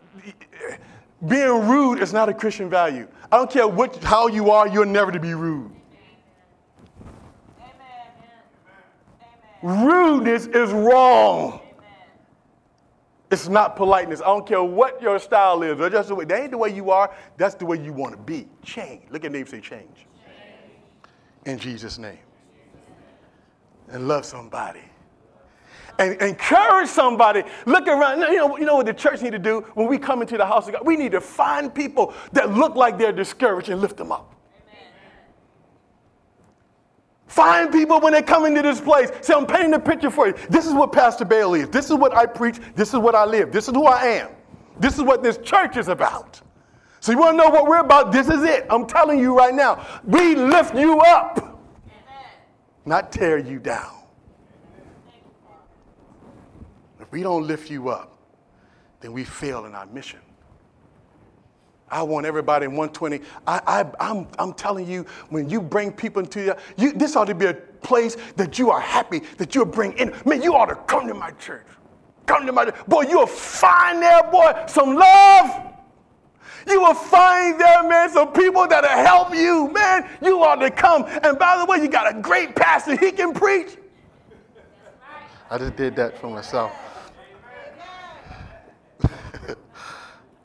Being 1.26 1.66
rude 1.66 2.00
is 2.00 2.12
not 2.12 2.28
a 2.28 2.35
Christian 2.35 2.70
value. 2.70 3.09
I 3.33 3.37
don't 3.37 3.50
care 3.50 3.66
what, 3.66 3.96
how 4.04 4.28
you 4.28 4.50
are, 4.50 4.68
you're 4.68 4.87
never 4.87 5.11
to 5.11 5.18
be 5.18 5.35
rude. 5.35 5.72
Rudeness 9.62 10.46
is 10.46 10.70
wrong. 10.70 11.61
It's 13.31 13.48
not 13.48 13.74
politeness. 13.76 14.20
I 14.20 14.26
don't 14.26 14.46
care 14.46 14.62
what 14.62 15.02
your 15.02 15.18
style 15.18 15.62
is. 15.62 15.81
Or 15.81 15.90
just 15.90 16.09
the 16.09 16.14
way, 16.14 16.24
that 16.26 16.40
ain't 16.40 16.50
the 16.52 16.59
way 16.59 16.74
you 16.74 16.90
are. 16.90 17.12
That's 17.37 17.54
the 17.54 17.66
way 17.66 17.83
you 17.83 17.92
want 17.92 18.14
to 18.14 18.20
be. 18.20 18.46
Change. 18.62 19.02
Look 19.11 19.24
at 19.24 19.33
name 19.33 19.46
say 19.46 19.61
change. 19.61 19.88
change. 19.96 20.07
In 21.44 21.59
Jesus' 21.59 21.98
name. 21.98 22.18
And 23.90 24.09
love 24.09 24.24
somebody. 24.24 24.83
And 25.98 26.20
encourage 26.22 26.88
somebody. 26.88 27.42
Look 27.66 27.88
around. 27.88 28.20
You 28.20 28.37
know, 28.37 28.59
you 28.59 28.66
know 28.66 28.77
what 28.77 28.87
the 28.87 28.94
church 28.94 29.22
need 29.22 29.33
to 29.33 29.38
do 29.38 29.62
when 29.74 29.88
we 29.88 29.98
come 29.98 30.22
into 30.22 30.37
the 30.37 30.46
house 30.46 30.66
of 30.68 30.74
God? 30.74 30.87
We 30.87 30.96
need 30.96 31.12
to 31.12 31.20
find 31.20 31.74
people 31.74 32.14
that 32.33 32.55
look 32.55 32.77
like 32.77 32.98
they're 32.98 33.12
discouraged 33.12 33.68
and 33.68 33.81
lift 33.81 33.96
them 33.96 34.12
up. 34.12 34.35
Find 37.27 37.70
people 37.70 38.01
when 38.01 38.14
they 38.14 38.22
come 38.22 38.46
into 38.46 38.62
this 38.62 38.81
place. 38.81 39.11
Say, 39.20 39.35
I'm 39.35 39.46
painting 39.46 39.74
a 39.74 39.79
picture 39.79 40.11
for 40.11 40.29
you. 40.29 40.35
This 40.48 40.66
is 40.66 40.72
what 40.72 40.92
Pastor 40.92 41.24
Bailey 41.24 41.61
is. 41.61 41.68
This 41.68 41.90
is 41.90 41.94
what 41.94 42.16
I 42.16 42.27
preach. 42.27 42.57
This 42.74 42.88
is 42.88 42.96
what 42.96 43.14
I 43.14 43.24
live. 43.24 43.53
This 43.53 43.68
is 43.68 43.74
who 43.74 43.87
I 43.87 44.05
am. 44.05 44.31
This 44.81 44.94
is 44.94 45.03
what 45.03 45.22
this 45.22 45.37
church 45.38 45.77
is 45.77 45.88
about. 45.88 46.40
So 47.01 47.12
you 47.12 47.18
want 47.18 47.35
to 47.35 47.44
know 47.44 47.51
what 47.51 47.66
we're 47.66 47.81
about? 47.81 48.12
This 48.12 48.29
is 48.29 48.42
it. 48.44 48.66
I'm 48.70 48.87
telling 48.87 49.18
you 49.18 49.37
right 49.37 49.55
now. 49.55 49.87
We 50.05 50.35
lift 50.37 50.74
you 50.74 51.01
up, 51.01 51.38
Amen. 51.38 51.58
Not 52.88 53.12
tear 53.12 53.38
you 53.38 53.59
down. 53.59 53.94
If 57.01 57.12
we 57.12 57.22
don't 57.22 57.46
lift 57.46 57.70
you 57.70 57.88
up, 57.88 58.18
then 59.01 59.12
we 59.12 59.24
fail 59.24 59.66
in 59.66 59.74
our 59.74 59.87
mission. 59.87 60.20
I 61.90 62.03
want 62.03 62.27
everybody 62.27 62.66
in 62.66 62.72
120. 62.72 63.20
I, 63.46 63.61
I, 63.66 64.11
I'm, 64.11 64.29
I'm 64.38 64.53
telling 64.53 64.87
you, 64.87 65.07
when 65.31 65.48
you 65.48 65.61
bring 65.61 65.92
people 65.92 66.22
into 66.22 66.42
your, 66.42 66.57
you, 66.77 66.92
this 66.92 67.16
ought 67.16 67.27
to 67.27 67.35
be 67.35 67.46
a 67.46 67.55
place 67.55 68.16
that 68.37 68.59
you 68.59 68.70
are 68.70 68.81
happy 68.81 69.20
that 69.38 69.55
you'll 69.55 69.64
bring 69.64 69.92
in. 69.94 70.14
Man, 70.27 70.42
you 70.42 70.55
ought 70.55 70.66
to 70.66 70.74
come 70.74 71.07
to 71.07 71.14
my 71.14 71.31
church. 71.33 71.64
Come 72.27 72.44
to 72.44 72.53
my 72.53 72.70
boy. 72.87 73.03
You'll 73.09 73.27
find 73.27 74.03
there, 74.03 74.22
boy, 74.24 74.53
some 74.66 74.94
love. 74.94 75.67
You 76.68 76.81
will 76.83 76.94
find 76.94 77.59
there, 77.61 77.83
man, 77.88 78.11
some 78.11 78.33
people 78.33 78.66
that'll 78.66 78.90
help 78.90 79.35
you, 79.35 79.70
man. 79.72 80.09
You 80.22 80.42
ought 80.42 80.57
to 80.57 80.70
come. 80.70 81.04
And 81.22 81.38
by 81.38 81.59
the 81.59 81.64
way, 81.64 81.78
you 81.78 81.88
got 81.88 82.14
a 82.14 82.20
great 82.20 82.54
pastor. 82.54 82.96
He 82.96 83.11
can 83.11 83.33
preach. 83.33 83.76
I 85.50 85.57
just 85.57 85.76
did 85.76 85.96
that 85.96 86.18
for 86.18 86.28
myself. 86.28 86.72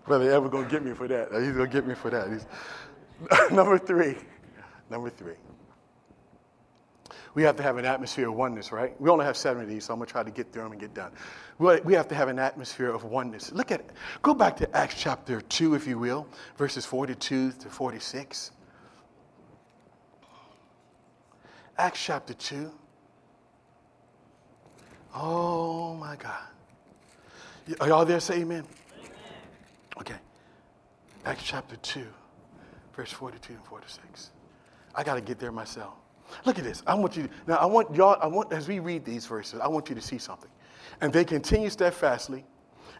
Brother 0.05 0.31
ever 0.31 0.47
gonna 0.47 0.69
get 0.69 0.83
me 0.83 0.93
for 0.93 1.07
that. 1.09 1.29
He's 1.33 1.51
gonna 1.51 1.67
get 1.67 1.85
me 1.85 1.93
for 1.93 2.09
that. 2.09 2.29
He's, 2.31 2.45
number 3.51 3.77
three. 3.77 4.15
Number 4.89 5.09
three. 5.09 5.35
We 7.35 7.43
have 7.43 7.55
to 7.55 7.63
have 7.63 7.77
an 7.77 7.85
atmosphere 7.85 8.29
of 8.29 8.35
oneness, 8.35 8.71
right? 8.71 8.99
We 9.01 9.09
only 9.09 9.25
have 9.25 9.35
seven 9.35 9.63
of 9.63 9.69
these, 9.69 9.85
so 9.85 9.93
I'm 9.93 9.99
gonna 9.99 10.09
try 10.09 10.23
to 10.23 10.31
get 10.31 10.51
through 10.51 10.63
them 10.63 10.71
and 10.73 10.81
get 10.81 10.93
done. 10.93 11.11
We 11.57 11.93
have 11.93 12.07
to 12.09 12.15
have 12.15 12.27
an 12.27 12.37
atmosphere 12.37 12.89
of 12.89 13.05
oneness. 13.05 13.51
Look 13.51 13.71
at 13.71 13.79
it. 13.79 13.89
Go 14.21 14.33
back 14.33 14.55
to 14.57 14.77
Acts 14.77 14.95
chapter 14.97 15.41
2, 15.41 15.73
if 15.75 15.87
you 15.87 15.97
will, 15.97 16.27
verses 16.57 16.85
42 16.85 17.51
to 17.53 17.69
46. 17.69 18.51
Acts 21.77 22.03
chapter 22.03 22.33
2. 22.35 22.71
Oh 25.15 25.95
my 25.95 26.15
God. 26.15 26.43
Are 27.79 27.87
y'all 27.87 28.05
there? 28.05 28.19
Say 28.19 28.41
amen. 28.41 28.63
Okay. 29.99 30.15
Acts 31.25 31.43
chapter 31.43 31.77
2, 31.77 32.05
verse 32.95 33.11
42 33.11 33.53
and 33.53 33.65
46. 33.65 34.31
I 34.93 35.03
got 35.03 35.15
to 35.15 35.21
get 35.21 35.39
there 35.39 35.51
myself. 35.51 35.93
Look 36.45 36.57
at 36.57 36.63
this. 36.63 36.83
I 36.87 36.95
want 36.95 37.15
you, 37.15 37.23
to, 37.23 37.29
now 37.47 37.55
I 37.55 37.65
want 37.65 37.95
y'all, 37.95 38.17
I 38.21 38.27
want, 38.27 38.51
as 38.51 38.67
we 38.67 38.79
read 38.79 39.05
these 39.05 39.25
verses, 39.25 39.59
I 39.59 39.67
want 39.67 39.89
you 39.89 39.95
to 39.95 40.01
see 40.01 40.17
something. 40.17 40.49
And 41.01 41.11
they 41.11 41.25
continue 41.25 41.69
steadfastly 41.69 42.45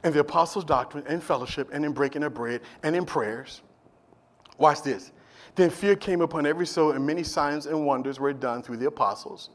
in 0.04 0.13
the 0.13 0.19
apostles' 0.19 0.65
doctrine 0.65 1.04
and 1.08 1.24
fellowship 1.24 1.69
and 1.72 1.86
in 1.86 1.93
breaking 1.93 2.24
of 2.24 2.34
bread 2.34 2.62
and 2.84 2.96
in 2.96 3.06
prayers. 3.06 3.62
Watch 4.58 4.84
this. 4.84 5.12
Then 5.56 5.69
fear 5.69 5.96
came 5.96 6.22
upon 6.22 6.46
every 6.46 6.65
soul, 6.65 6.91
and 6.91 7.06
many 7.06 7.24
signs 7.24 7.67
and 7.67 7.86
wonders 7.86 8.19
were 8.19 8.34
done 8.34 8.63
through 8.63 8.78
the 8.78 8.88
apostles. 8.88 9.50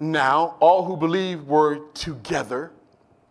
Now, 0.00 0.56
all 0.60 0.84
who 0.84 0.96
believed 0.96 1.46
were 1.46 1.80
together, 1.94 2.72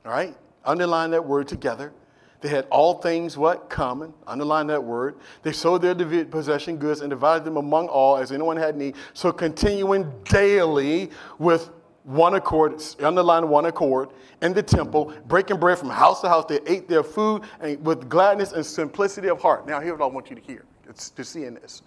all 0.05 0.11
right? 0.11 0.35
Underline 0.63 1.11
that 1.11 1.25
word 1.25 1.47
together 1.47 1.93
they 2.41 2.49
had 2.49 2.67
all 2.69 2.95
things 2.95 3.37
what? 3.37 3.69
Common. 3.69 4.13
Underline 4.27 4.67
that 4.67 4.83
word. 4.83 5.15
They 5.41 5.51
sold 5.51 5.81
their 5.81 5.95
possession 6.25 6.77
goods 6.77 7.01
and 7.01 7.09
divided 7.09 7.43
them 7.43 7.57
among 7.57 7.87
all 7.87 8.17
as 8.17 8.31
anyone 8.31 8.57
had 8.57 8.75
need. 8.75 8.95
So 9.13 9.31
continuing 9.31 10.11
daily 10.25 11.09
with 11.39 11.71
one 12.03 12.35
accord, 12.35 12.83
underline 13.01 13.49
one 13.49 13.65
accord, 13.65 14.09
in 14.41 14.53
the 14.53 14.61
temple, 14.61 15.11
breaking 15.27 15.59
bread 15.59 15.79
from 15.79 15.89
house 15.89 16.21
to 16.21 16.29
house. 16.29 16.45
They 16.45 16.59
ate 16.67 16.87
their 16.87 17.03
food 17.03 17.43
and 17.59 17.83
with 17.83 18.07
gladness 18.09 18.51
and 18.51 18.63
simplicity 18.63 19.27
of 19.27 19.41
heart. 19.41 19.65
Now, 19.65 19.79
here's 19.79 19.97
what 19.97 20.05
I 20.05 20.13
want 20.13 20.29
you 20.29 20.35
to 20.35 20.41
hear, 20.41 20.65
it's 20.87 21.09
to 21.11 21.23
see 21.23 21.45
in 21.45 21.55
this. 21.55 21.81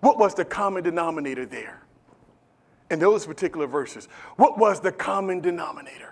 What 0.00 0.18
was 0.18 0.34
the 0.34 0.44
common 0.44 0.84
denominator 0.84 1.44
there? 1.44 1.82
In 2.90 2.98
those 2.98 3.26
particular 3.26 3.66
verses, 3.66 4.06
what 4.36 4.58
was 4.58 4.80
the 4.80 4.92
common 4.92 5.40
denominator? 5.40 6.11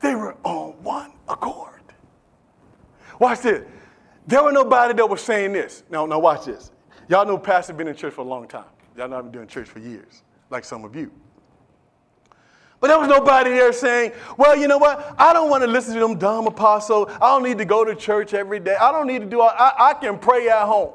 They 0.00 0.14
were 0.14 0.36
on 0.44 0.72
one 0.82 1.12
accord. 1.28 1.82
Watch 3.18 3.40
this. 3.40 3.66
There 4.26 4.42
was 4.42 4.54
nobody 4.54 4.94
that 4.94 5.06
was 5.06 5.20
saying 5.20 5.52
this. 5.52 5.82
Now, 5.90 6.06
now 6.06 6.18
watch 6.18 6.46
this. 6.46 6.72
Y'all 7.08 7.26
know 7.26 7.36
Pastor 7.36 7.72
been 7.72 7.88
in 7.88 7.96
church 7.96 8.14
for 8.14 8.22
a 8.22 8.24
long 8.24 8.48
time. 8.48 8.64
Y'all 8.96 9.08
know 9.08 9.18
I've 9.18 9.24
been 9.24 9.32
doing 9.32 9.46
church 9.46 9.68
for 9.68 9.78
years, 9.78 10.22
like 10.48 10.64
some 10.64 10.84
of 10.84 10.94
you. 10.94 11.10
But 12.80 12.88
there 12.88 12.98
was 12.98 13.08
nobody 13.08 13.50
there 13.50 13.72
saying, 13.72 14.12
well, 14.38 14.56
you 14.56 14.66
know 14.66 14.78
what? 14.78 15.14
I 15.18 15.34
don't 15.34 15.50
want 15.50 15.62
to 15.62 15.66
listen 15.66 15.94
to 15.94 16.00
them 16.00 16.18
dumb 16.18 16.46
apostle. 16.46 17.10
I 17.16 17.28
don't 17.28 17.42
need 17.42 17.58
to 17.58 17.66
go 17.66 17.84
to 17.84 17.94
church 17.94 18.32
every 18.32 18.58
day. 18.58 18.76
I 18.76 18.90
don't 18.90 19.06
need 19.06 19.20
to 19.20 19.26
do 19.26 19.42
all, 19.42 19.50
I, 19.50 19.90
I 19.90 19.94
can 19.94 20.18
pray 20.18 20.48
at 20.48 20.64
home. 20.64 20.92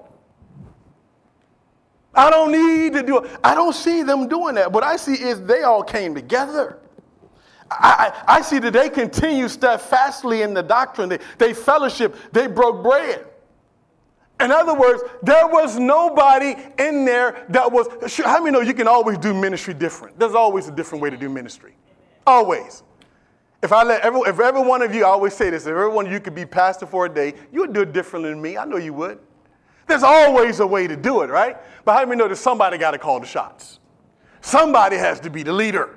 I 2.16 2.30
don't 2.32 2.52
need 2.52 2.94
to 2.94 3.04
do 3.04 3.20
it. 3.20 3.40
I 3.44 3.54
don't 3.54 3.74
see 3.74 4.02
them 4.02 4.28
doing 4.28 4.56
that. 4.56 4.72
What 4.72 4.84
I 4.84 4.96
see 4.96 5.14
is 5.14 5.42
they 5.42 5.62
all 5.62 5.84
came 5.84 6.16
together. 6.16 6.80
I, 7.72 8.24
I, 8.28 8.42
see 8.42 8.60
that 8.60 8.74
they 8.74 8.90
continue 8.90 9.48
steadfastly 9.48 10.44
in 10.44 10.54
the 10.54 10.62
doctrine. 10.62 11.10
They, 11.10 11.20
they 11.40 11.54
fellowship, 11.54 12.16
they 12.32 12.48
broke 12.48 12.84
bread. 12.84 13.26
In 14.40 14.52
other 14.52 14.74
words, 14.76 15.02
there 15.24 15.48
was 15.48 15.80
nobody 15.80 16.56
in 16.78 17.06
there 17.06 17.46
that 17.50 17.72
was. 17.72 17.88
How 18.18 18.40
many 18.40 18.52
know 18.52 18.62
you 18.62 18.74
can 18.74 18.88
always 18.88 19.18
do 19.18 19.34
ministry 19.34 19.74
different? 19.74 20.20
There's 20.20 20.36
always 20.36 20.68
a 20.68 20.72
different 20.72 21.02
way 21.02 21.10
to 21.10 21.18
do 21.18 21.30
ministry. 21.30 21.76
Always. 22.28 22.84
If 23.64 23.72
I 23.72 23.84
let 23.84 24.02
every, 24.02 24.20
if 24.22 24.40
every 24.40 24.62
one 24.62 24.82
of 24.82 24.94
you, 24.94 25.06
I 25.06 25.10
always 25.10 25.34
say 25.34 25.50
this, 25.50 25.64
if 25.64 25.70
every 25.70 25.90
one 25.90 26.06
of 26.06 26.12
you 26.12 26.20
could 26.20 26.36
be 26.36 26.46
pastor 26.46 26.86
for 26.86 27.06
a 27.06 27.10
day, 27.10 27.34
you 27.52 27.62
would 27.62 27.74
do 27.74 27.82
it 27.82 27.94
differently 27.94 28.30
than 28.30 28.42
me. 28.42 28.58
I 28.58 28.66
know 28.66 28.78
you 28.78 28.94
would. 28.94 29.20
There's 29.88 30.04
always 30.04 30.60
a 30.60 30.68
way 30.68 30.88
to 30.88 30.96
do 30.96 31.22
it, 31.22 31.30
right? 31.30 31.58
But 31.84 31.94
how 31.94 32.06
many 32.06 32.18
know 32.18 32.28
that 32.28 32.36
somebody 32.36 32.78
got 32.78 32.92
to 32.92 32.98
call 32.98 33.20
the 33.20 33.26
shots? 33.26 33.80
Somebody 34.42 34.98
has 34.98 35.20
to 35.22 35.30
be 35.30 35.44
the 35.44 35.54
leader. 35.54 35.96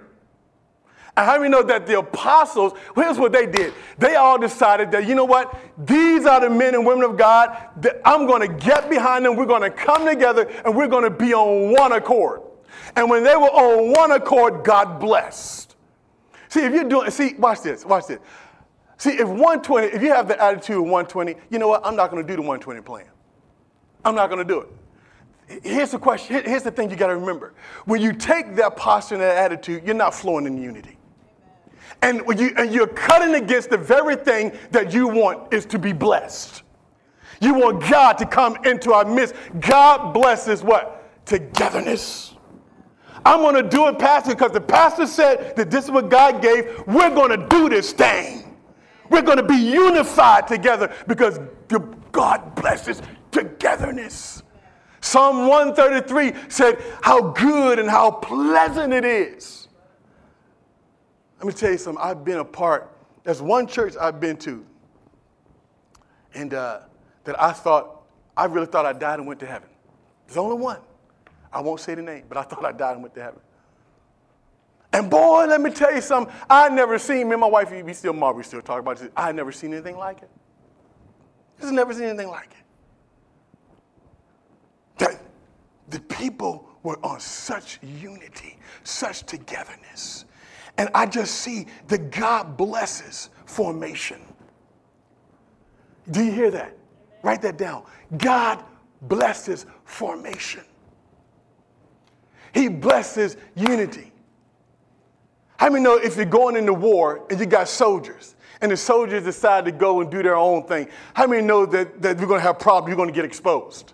And 1.18 1.26
how 1.26 1.36
many 1.36 1.48
know 1.48 1.64
that 1.64 1.84
the 1.84 1.98
apostles, 1.98 2.74
here's 2.94 3.18
what 3.18 3.32
they 3.32 3.44
did. 3.44 3.74
They 3.98 4.14
all 4.14 4.38
decided 4.38 4.92
that, 4.92 5.08
you 5.08 5.16
know 5.16 5.24
what? 5.24 5.52
These 5.76 6.26
are 6.26 6.40
the 6.40 6.48
men 6.48 6.76
and 6.76 6.86
women 6.86 7.02
of 7.02 7.16
God 7.16 7.58
that 7.78 8.00
I'm 8.04 8.24
going 8.24 8.48
to 8.48 8.64
get 8.64 8.88
behind 8.88 9.24
them. 9.24 9.34
We're 9.34 9.44
going 9.44 9.62
to 9.62 9.70
come 9.70 10.06
together 10.06 10.48
and 10.64 10.76
we're 10.76 10.86
going 10.86 11.02
to 11.02 11.10
be 11.10 11.34
on 11.34 11.72
one 11.72 11.90
accord. 11.90 12.42
And 12.94 13.10
when 13.10 13.24
they 13.24 13.34
were 13.34 13.50
on 13.50 13.92
one 13.94 14.12
accord, 14.12 14.62
God 14.62 15.00
blessed. 15.00 15.74
See, 16.50 16.60
if 16.60 16.72
you're 16.72 16.84
doing, 16.84 17.10
see, 17.10 17.34
watch 17.34 17.62
this, 17.62 17.84
watch 17.84 18.06
this. 18.06 18.20
See, 18.96 19.14
if 19.14 19.26
120, 19.26 19.88
if 19.88 20.00
you 20.00 20.14
have 20.14 20.28
the 20.28 20.40
attitude 20.40 20.76
of 20.76 20.82
120, 20.84 21.34
you 21.50 21.58
know 21.58 21.66
what? 21.66 21.84
I'm 21.84 21.96
not 21.96 22.12
going 22.12 22.22
to 22.22 22.28
do 22.28 22.36
the 22.36 22.42
120 22.42 22.80
plan. 22.82 23.06
I'm 24.04 24.14
not 24.14 24.30
going 24.30 24.38
to 24.38 24.44
do 24.44 24.60
it. 24.60 25.64
Here's 25.64 25.90
the 25.90 25.98
question. 25.98 26.44
Here's 26.44 26.62
the 26.62 26.70
thing 26.70 26.90
you 26.90 26.96
got 26.96 27.08
to 27.08 27.16
remember. 27.16 27.54
When 27.86 28.00
you 28.00 28.12
take 28.12 28.54
that 28.54 28.76
posture 28.76 29.16
and 29.16 29.22
that 29.22 29.36
attitude, 29.36 29.84
you're 29.84 29.96
not 29.96 30.14
flowing 30.14 30.46
in 30.46 30.62
unity. 30.62 30.94
And, 32.02 32.22
you, 32.38 32.52
and 32.56 32.72
you're 32.72 32.86
cutting 32.86 33.34
against 33.34 33.70
the 33.70 33.76
very 33.76 34.16
thing 34.16 34.56
that 34.70 34.92
you 34.92 35.08
want 35.08 35.52
is 35.52 35.66
to 35.66 35.78
be 35.78 35.92
blessed. 35.92 36.62
You 37.40 37.54
want 37.54 37.88
God 37.88 38.14
to 38.18 38.26
come 38.26 38.56
into 38.64 38.92
our 38.92 39.04
midst. 39.04 39.34
God 39.60 40.12
blesses 40.12 40.62
what? 40.62 41.04
Togetherness. 41.26 42.34
I'm 43.24 43.40
going 43.40 43.62
to 43.62 43.68
do 43.68 43.88
it, 43.88 43.98
Pastor, 43.98 44.30
because 44.30 44.52
the 44.52 44.60
pastor 44.60 45.06
said 45.06 45.56
that 45.56 45.70
this 45.70 45.84
is 45.86 45.90
what 45.90 46.08
God 46.08 46.40
gave. 46.40 46.82
We're 46.86 47.14
going 47.14 47.38
to 47.38 47.46
do 47.48 47.68
this 47.68 47.92
thing. 47.92 48.56
We're 49.10 49.22
going 49.22 49.38
to 49.38 49.42
be 49.42 49.56
unified 49.56 50.46
together 50.46 50.92
because 51.06 51.40
God 52.12 52.54
blesses 52.54 53.02
togetherness. 53.30 54.42
Psalm 55.00 55.48
133 55.48 56.32
said 56.48 56.82
how 57.02 57.30
good 57.32 57.78
and 57.78 57.88
how 57.88 58.10
pleasant 58.10 58.92
it 58.92 59.04
is. 59.04 59.57
Let 61.38 61.46
me 61.46 61.52
tell 61.52 61.70
you 61.70 61.78
something. 61.78 62.02
I've 62.02 62.24
been 62.24 62.38
a 62.38 62.44
part, 62.44 62.96
there's 63.24 63.40
one 63.40 63.66
church 63.66 63.94
I've 64.00 64.20
been 64.20 64.36
to, 64.38 64.64
and 66.34 66.52
uh, 66.52 66.80
that 67.24 67.40
I 67.40 67.52
thought, 67.52 68.02
I 68.36 68.46
really 68.46 68.66
thought 68.66 68.86
I 68.86 68.92
died 68.92 69.18
and 69.18 69.28
went 69.28 69.40
to 69.40 69.46
heaven. 69.46 69.68
There's 70.26 70.36
only 70.36 70.56
one. 70.56 70.80
I 71.52 71.60
won't 71.60 71.80
say 71.80 71.94
the 71.94 72.02
name, 72.02 72.24
but 72.28 72.38
I 72.38 72.42
thought 72.44 72.64
I 72.64 72.72
died 72.72 72.94
and 72.94 73.02
went 73.02 73.14
to 73.14 73.22
heaven. 73.22 73.40
And 74.92 75.10
boy, 75.10 75.46
let 75.46 75.60
me 75.60 75.70
tell 75.70 75.94
you 75.94 76.00
something. 76.00 76.34
I 76.48 76.68
never 76.70 76.98
seen 76.98 77.28
me 77.28 77.34
and 77.34 77.40
my 77.40 77.46
wife. 77.46 77.70
We 77.70 77.92
still 77.92 78.14
marvel. 78.14 78.38
We 78.38 78.42
still 78.42 78.62
talk 78.62 78.80
about 78.80 78.98
this. 78.98 79.10
I 79.16 79.32
never 79.32 79.52
seen 79.52 79.72
anything 79.72 79.98
like 79.98 80.22
it. 80.22 80.30
Just 81.60 81.72
never 81.72 81.92
seen 81.92 82.04
anything 82.04 82.28
like 82.28 82.50
it. 82.50 82.64
That 84.98 85.20
the 85.90 86.00
people 86.00 86.68
were 86.82 86.98
on 87.04 87.20
such 87.20 87.78
unity, 87.82 88.58
such 88.82 89.24
togetherness. 89.24 90.24
And 90.78 90.88
I 90.94 91.06
just 91.06 91.34
see 91.34 91.66
that 91.88 92.10
God 92.12 92.56
blesses 92.56 93.30
formation. 93.44 94.20
Do 96.10 96.24
you 96.24 96.32
hear 96.32 96.50
that? 96.52 96.74
Write 97.22 97.42
that 97.42 97.58
down. 97.58 97.82
God 98.16 98.64
blesses 99.02 99.66
formation. 99.84 100.62
He 102.54 102.68
blesses 102.68 103.36
unity. 103.56 104.12
How 105.58 105.68
many 105.68 105.82
know 105.82 105.96
if 105.96 106.16
you're 106.16 106.24
going 106.24 106.56
into 106.56 106.72
war 106.72 107.26
and 107.28 107.38
you 107.38 107.46
got 107.46 107.68
soldiers 107.68 108.36
and 108.60 108.70
the 108.70 108.76
soldiers 108.76 109.24
decide 109.24 109.64
to 109.64 109.72
go 109.72 110.00
and 110.00 110.10
do 110.10 110.22
their 110.22 110.36
own 110.36 110.64
thing, 110.64 110.88
how 111.14 111.26
many 111.26 111.42
know 111.42 111.66
that, 111.66 112.00
that 112.00 112.18
you're 112.18 112.28
going 112.28 112.40
to 112.40 112.46
have 112.46 112.60
problems, 112.60 112.88
you're 112.88 112.96
going 112.96 113.08
to 113.08 113.14
get 113.14 113.24
exposed? 113.24 113.92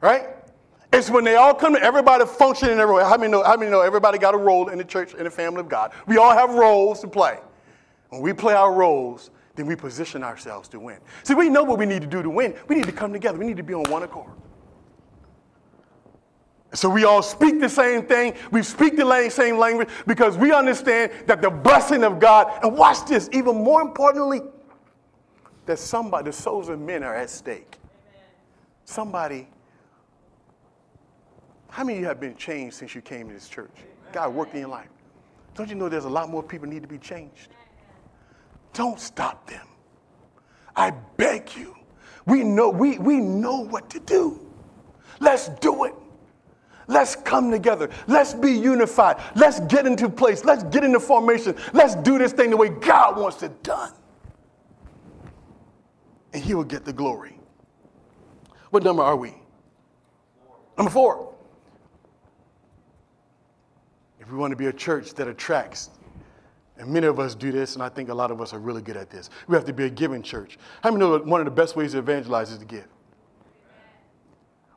Right? 0.00 0.26
It's 0.92 1.08
when 1.08 1.24
they 1.24 1.36
all 1.36 1.54
come 1.54 1.74
everybody 1.76 2.26
functioning 2.26 2.78
everywhere. 2.78 3.04
How 3.04 3.16
many 3.16 3.32
know, 3.32 3.42
how 3.42 3.56
many 3.56 3.70
know 3.70 3.80
everybody 3.80 4.18
got 4.18 4.34
a 4.34 4.38
role 4.38 4.68
in 4.68 4.76
the 4.76 4.84
church, 4.84 5.14
in 5.14 5.24
the 5.24 5.30
family 5.30 5.60
of 5.60 5.68
God? 5.68 5.92
We 6.06 6.18
all 6.18 6.32
have 6.32 6.50
roles 6.50 7.00
to 7.00 7.08
play. 7.08 7.38
When 8.10 8.20
we 8.20 8.34
play 8.34 8.52
our 8.52 8.72
roles, 8.72 9.30
then 9.54 9.66
we 9.66 9.74
position 9.74 10.22
ourselves 10.22 10.68
to 10.70 10.78
win. 10.78 10.98
See, 11.22 11.34
we 11.34 11.48
know 11.48 11.64
what 11.64 11.78
we 11.78 11.86
need 11.86 12.02
to 12.02 12.06
do 12.06 12.22
to 12.22 12.28
win. 12.28 12.54
We 12.68 12.76
need 12.76 12.84
to 12.86 12.92
come 12.92 13.12
together. 13.12 13.38
We 13.38 13.46
need 13.46 13.56
to 13.56 13.62
be 13.62 13.74
on 13.74 13.90
one 13.90 14.02
accord. 14.02 14.32
So 16.74 16.88
we 16.88 17.04
all 17.04 17.22
speak 17.22 17.60
the 17.60 17.68
same 17.68 18.06
thing. 18.06 18.34
We 18.50 18.62
speak 18.62 18.96
the 18.96 19.28
same 19.30 19.58
language 19.58 19.88
because 20.06 20.38
we 20.38 20.52
understand 20.52 21.12
that 21.26 21.42
the 21.42 21.50
blessing 21.50 22.02
of 22.02 22.18
God, 22.18 22.50
and 22.62 22.76
watch 22.76 23.06
this, 23.06 23.28
even 23.32 23.56
more 23.56 23.82
importantly, 23.82 24.40
that 25.66 25.78
somebody, 25.78 26.30
the 26.30 26.32
souls 26.32 26.68
of 26.68 26.80
men 26.80 27.02
are 27.02 27.14
at 27.14 27.28
stake. 27.28 27.78
Somebody, 28.84 29.48
how 31.72 31.84
many 31.84 31.96
of 31.96 32.02
you 32.02 32.06
have 32.06 32.20
been 32.20 32.36
changed 32.36 32.76
since 32.76 32.94
you 32.94 33.00
came 33.00 33.28
to 33.28 33.32
this 33.32 33.48
church? 33.48 33.70
God 34.12 34.34
worked 34.34 34.52
in 34.52 34.60
your 34.60 34.68
life. 34.68 34.90
Don't 35.54 35.70
you 35.70 35.74
know 35.74 35.88
there's 35.88 36.04
a 36.04 36.10
lot 36.10 36.28
more 36.28 36.42
people 36.42 36.68
need 36.68 36.82
to 36.82 36.88
be 36.88 36.98
changed? 36.98 37.48
Don't 38.74 39.00
stop 39.00 39.48
them. 39.48 39.66
I 40.76 40.90
beg 41.16 41.56
you. 41.56 41.74
We 42.26 42.44
know, 42.44 42.68
we, 42.68 42.98
we 42.98 43.16
know 43.16 43.60
what 43.60 43.88
to 43.88 44.00
do. 44.00 44.46
Let's 45.18 45.48
do 45.48 45.84
it. 45.84 45.94
Let's 46.88 47.16
come 47.16 47.50
together. 47.50 47.88
Let's 48.06 48.34
be 48.34 48.52
unified. 48.52 49.16
Let's 49.34 49.60
get 49.60 49.86
into 49.86 50.10
place. 50.10 50.44
Let's 50.44 50.64
get 50.64 50.84
into 50.84 51.00
formation. 51.00 51.56
Let's 51.72 51.94
do 51.94 52.18
this 52.18 52.34
thing 52.34 52.50
the 52.50 52.56
way 52.58 52.68
God 52.68 53.18
wants 53.18 53.42
it 53.42 53.62
done. 53.62 53.92
And 56.34 56.44
He 56.44 56.52
will 56.52 56.64
get 56.64 56.84
the 56.84 56.92
glory. 56.92 57.38
What 58.68 58.82
number 58.82 59.02
are 59.02 59.16
we? 59.16 59.34
Number 60.76 60.90
four. 60.90 61.32
If 64.21 64.21
we 64.32 64.38
want 64.38 64.50
to 64.50 64.56
be 64.56 64.66
a 64.66 64.72
church 64.72 65.14
that 65.14 65.28
attracts, 65.28 65.90
and 66.78 66.88
many 66.88 67.06
of 67.06 67.20
us 67.20 67.34
do 67.34 67.52
this, 67.52 67.74
and 67.74 67.82
I 67.82 67.88
think 67.88 68.08
a 68.08 68.14
lot 68.14 68.30
of 68.30 68.40
us 68.40 68.52
are 68.52 68.58
really 68.58 68.82
good 68.82 68.96
at 68.96 69.10
this, 69.10 69.30
we 69.46 69.54
have 69.54 69.64
to 69.66 69.72
be 69.72 69.84
a 69.84 69.90
giving 69.90 70.22
church. 70.22 70.58
How 70.82 70.90
many 70.90 71.00
know 71.00 71.18
one 71.18 71.40
of 71.40 71.44
the 71.44 71.50
best 71.50 71.76
ways 71.76 71.92
to 71.92 71.98
evangelize 71.98 72.50
is 72.50 72.58
to 72.58 72.64
give? 72.64 72.88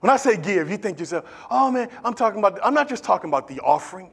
When 0.01 0.11
I 0.11 0.17
say 0.17 0.37
give, 0.37 0.69
you 0.69 0.77
think 0.77 0.97
to 0.97 1.01
yourself, 1.01 1.25
oh 1.49 1.71
man, 1.71 1.89
I'm 2.03 2.13
talking 2.13 2.39
about, 2.39 2.59
I'm 2.63 2.73
not 2.73 2.87
just 2.87 3.03
talking 3.03 3.29
about 3.29 3.47
the 3.47 3.59
offering. 3.61 4.11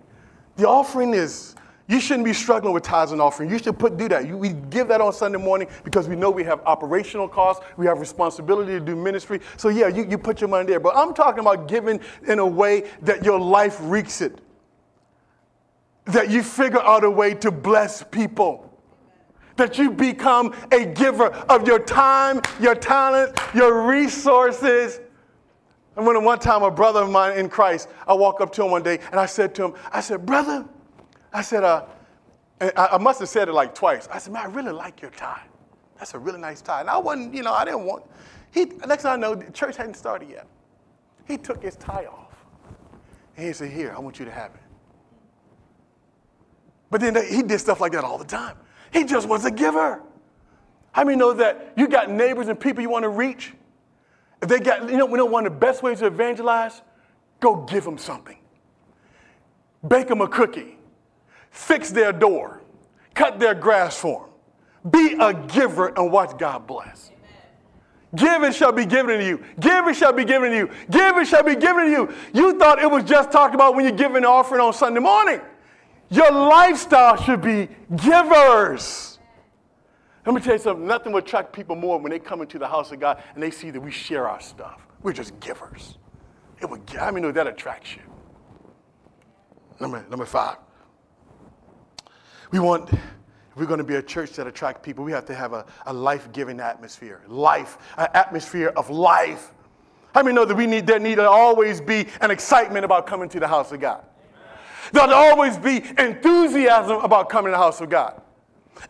The 0.57 0.67
offering 0.67 1.13
is, 1.13 1.55
you 1.89 2.01
shouldn't 2.01 2.25
be 2.25 2.33
struggling 2.33 2.73
with 2.73 2.85
tithes 2.85 3.13
and 3.13 3.21
offering. 3.21 3.51
You 3.51 3.59
should 3.59 3.79
put 3.79 3.97
do 3.97 4.09
that. 4.09 4.27
You, 4.27 4.39
we 4.39 4.51
give 4.71 4.89
that 4.89 5.01
on 5.01 5.13
Sunday 5.13 5.39
morning 5.39 5.69
because 5.85 6.09
we 6.09 6.17
know 6.17 6.31
we 6.31 6.45
have 6.45 6.61
operational 6.65 7.29
costs, 7.29 7.65
we 7.77 7.85
have 7.87 7.99
responsibility 7.99 8.73
to 8.73 8.81
do 8.81 8.97
ministry. 8.97 9.41
So 9.57 9.69
yeah, 9.69 9.89
you, 9.89 10.07
you 10.09 10.17
put 10.17 10.41
your 10.41 10.49
money 10.49 10.67
there. 10.67 10.81
But 10.81 10.97
I'm 10.97 11.13
talking 11.13 11.41
about 11.41 11.69
giving 11.69 12.01
in 12.29 12.39
a 12.39 12.47
way 12.47 12.89
that 13.03 13.25
your 13.25 13.39
life 13.39 13.79
reeks 13.83 14.21
it. 14.21 14.39
That 16.07 16.31
you 16.31 16.43
figure 16.43 16.81
out 16.81 17.05
a 17.05 17.11
way 17.11 17.35
to 17.35 17.51
bless 17.51 18.03
people. 18.03 18.69
That 19.57 19.79
you 19.79 19.91
become 19.91 20.55
a 20.73 20.87
giver 20.87 21.27
of 21.27 21.67
your 21.67 21.79
time, 21.79 22.41
your 22.61 22.75
talent, 22.75 23.39
your 23.55 23.87
resources 23.87 25.01
and 25.97 26.07
when 26.07 26.23
one 26.25 26.39
time 26.39 26.63
a 26.63 26.71
brother 26.71 27.03
of 27.03 27.11
mine 27.11 27.39
in 27.39 27.49
Christ, 27.49 27.89
I 28.07 28.15
walked 28.15 28.41
up 28.41 28.53
to 28.53 28.65
him 28.65 28.71
one 28.71 28.83
day 28.83 28.99
and 29.11 29.21
I 29.21 29.27
said 29.27 29.55
to 29.57 29.65
him, 29.65 29.75
I 29.93 30.01
said, 30.01 30.25
brother, 30.25 30.65
I 31.33 31.43
said, 31.43 31.65
uh, 31.65 31.85
I, 32.61 32.73
I 32.93 32.99
must 32.99 33.21
have 33.21 33.29
said 33.29 33.49
it 33.49 33.53
like 33.53 33.75
twice. 33.75 34.09
I 34.11 34.19
said, 34.19 34.33
man, 34.33 34.43
I 34.43 34.47
really 34.47 34.73
like 34.73 35.03
your 35.03 35.11
tie. 35.11 35.43
That's 35.99 36.15
a 36.15 36.19
really 36.19 36.41
nice 36.41 36.63
tie. 36.63 36.81
And 36.81 36.89
I 36.89 36.97
wasn't, 36.97 37.35
you 37.35 37.43
know, 37.43 37.53
I 37.53 37.65
didn't 37.65 37.85
want, 37.85 38.05
he, 38.53 38.67
next 38.87 39.03
thing 39.03 39.13
I 39.13 39.17
know, 39.17 39.35
the 39.35 39.51
church 39.53 39.77
hadn't 39.77 39.95
started 39.95 40.31
yet. 40.31 40.47
He 41.27 41.37
took 41.37 41.63
his 41.63 41.77
tie 41.77 42.07
off. 42.07 42.35
And 43.37 43.47
he 43.47 43.53
said, 43.53 43.71
here, 43.71 43.93
I 43.95 44.01
want 44.01 44.19
you 44.19 44.25
to 44.25 44.31
have 44.31 44.55
it. 44.55 44.61
But 46.93 47.01
then 47.01 47.17
he 47.27 47.43
did 47.43 47.59
stuff 47.59 47.81
like 47.81 47.93
that 47.93 48.05
all 48.05 48.19
the 48.19 48.25
time. 48.25 48.55
He 48.93 49.05
just 49.05 49.27
was 49.27 49.47
a 49.47 49.51
giver. 49.51 50.03
How 50.93 51.05
many 51.05 51.17
know 51.17 51.33
that 51.33 51.73
you 51.75 51.89
got 51.89 52.11
neighbors 52.11 52.49
and 52.49 52.61
people 52.61 52.83
you 52.83 52.91
want 52.91 53.05
to 53.05 53.09
reach? 53.09 53.55
If 54.43 54.51
they 54.51 54.61
got, 54.61 54.91
you 54.91 54.99
know, 54.99 55.07
we 55.07 55.17
know 55.17 55.25
one 55.25 55.47
of 55.47 55.55
the 55.55 55.59
best 55.59 55.83
ways 55.83 56.01
to 56.01 56.07
evangelize? 56.07 56.83
Go 57.41 57.57
give 57.65 57.85
them 57.85 57.97
something. 57.97 58.37
Bake 59.89 60.07
them 60.07 60.21
a 60.21 60.29
cookie. 60.29 60.77
Fix 61.51 61.91
their 61.91 62.13
door. 62.13 62.61
Cut 63.15 63.41
their 63.41 63.55
grass 63.55 63.99
for 63.99 64.29
them. 64.83 64.91
Be 64.93 65.17
a 65.19 65.33
giver 65.33 65.89
and 65.99 66.13
watch 66.13 66.37
God 66.37 66.67
bless. 66.67 67.11
Give 68.15 68.43
it 68.43 68.55
shall 68.55 68.73
be 68.73 68.85
given 68.85 69.19
to 69.19 69.25
you. 69.25 69.43
Give 69.59 69.89
it 69.89 69.97
shall 69.97 70.13
be 70.13 70.27
given 70.27 70.51
to 70.51 70.57
you. 70.59 70.71
Give 70.91 71.17
it 71.17 71.27
shall 71.27 71.43
be 71.43 71.57
given 71.57 71.87
to 71.87 71.91
you. 71.91 72.15
You 72.35 72.59
thought 72.59 72.83
it 72.83 72.91
was 72.91 73.05
just 73.05 73.33
talked 73.33 73.55
about 73.55 73.75
when 73.75 73.87
you're 73.87 73.97
giving 73.97 74.19
an 74.19 74.25
offering 74.27 74.61
on 74.61 74.75
Sunday 74.75 75.01
morning. 75.01 75.41
Your 76.13 76.31
lifestyle 76.31 77.17
should 77.17 77.41
be 77.41 77.71
givers. 77.97 79.19
Let 80.27 80.35
me 80.35 80.43
tell 80.43 80.53
you 80.53 80.59
something, 80.59 80.87
nothing 80.87 81.13
will 81.13 81.21
attract 81.21 81.55
people 81.55 81.75
more 81.75 81.99
when 81.99 82.13
they 82.13 82.19
come 82.19 82.43
into 82.43 82.59
the 82.59 82.69
house 82.69 82.93
of 82.93 83.01
God 83.01 83.23
and 83.33 83.43
they 83.43 83.51
see 83.51 83.71
that 83.71 83.81
we 83.81 83.91
share 83.91 84.29
our 84.29 84.39
stuff. 84.39 84.87
We're 85.03 85.15
just 85.15 85.41
givers. 85.41 85.97
It 86.61 86.69
would, 86.69 86.83
I 87.01 87.11
mean, 87.11 87.33
that 87.33 87.47
attracts 87.47 87.97
you. 87.97 88.03
Number, 89.81 90.05
number 90.11 90.27
five. 90.27 90.59
We 92.51 92.61
want, 92.61 92.93
if 92.93 93.01
we're 93.57 93.65
going 93.65 93.79
to 93.79 93.85
be 93.85 93.95
a 93.95 94.03
church 94.03 94.33
that 94.33 94.47
attracts 94.47 94.85
people, 94.85 95.05
we 95.05 95.13
have 95.13 95.25
to 95.25 95.35
have 95.35 95.55
a, 95.55 95.65
a 95.87 95.93
life 95.95 96.31
giving 96.33 96.61
atmosphere. 96.61 97.23
Life, 97.27 97.79
an 97.97 98.09
atmosphere 98.13 98.69
of 98.77 98.91
life. 98.91 99.53
How 100.15 100.23
many 100.23 100.37
know 100.37 100.45
that 100.45 100.55
we 100.55 100.67
need, 100.67 100.87
there 100.87 100.99
need 100.99 101.15
to 101.15 101.29
always 101.29 101.81
be 101.81 102.07
an 102.21 102.31
excitement 102.31 102.85
about 102.85 103.07
coming 103.07 103.31
to 103.31 103.41
the 103.41 103.49
house 103.49 103.73
of 103.73 103.81
God? 103.81 104.05
There'll 104.91 105.15
always 105.15 105.57
be 105.57 105.85
enthusiasm 105.99 106.99
about 106.99 107.29
coming 107.29 107.53
to 107.53 107.53
the 107.53 107.63
house 107.63 107.81
of 107.81 107.89
God. 107.89 108.21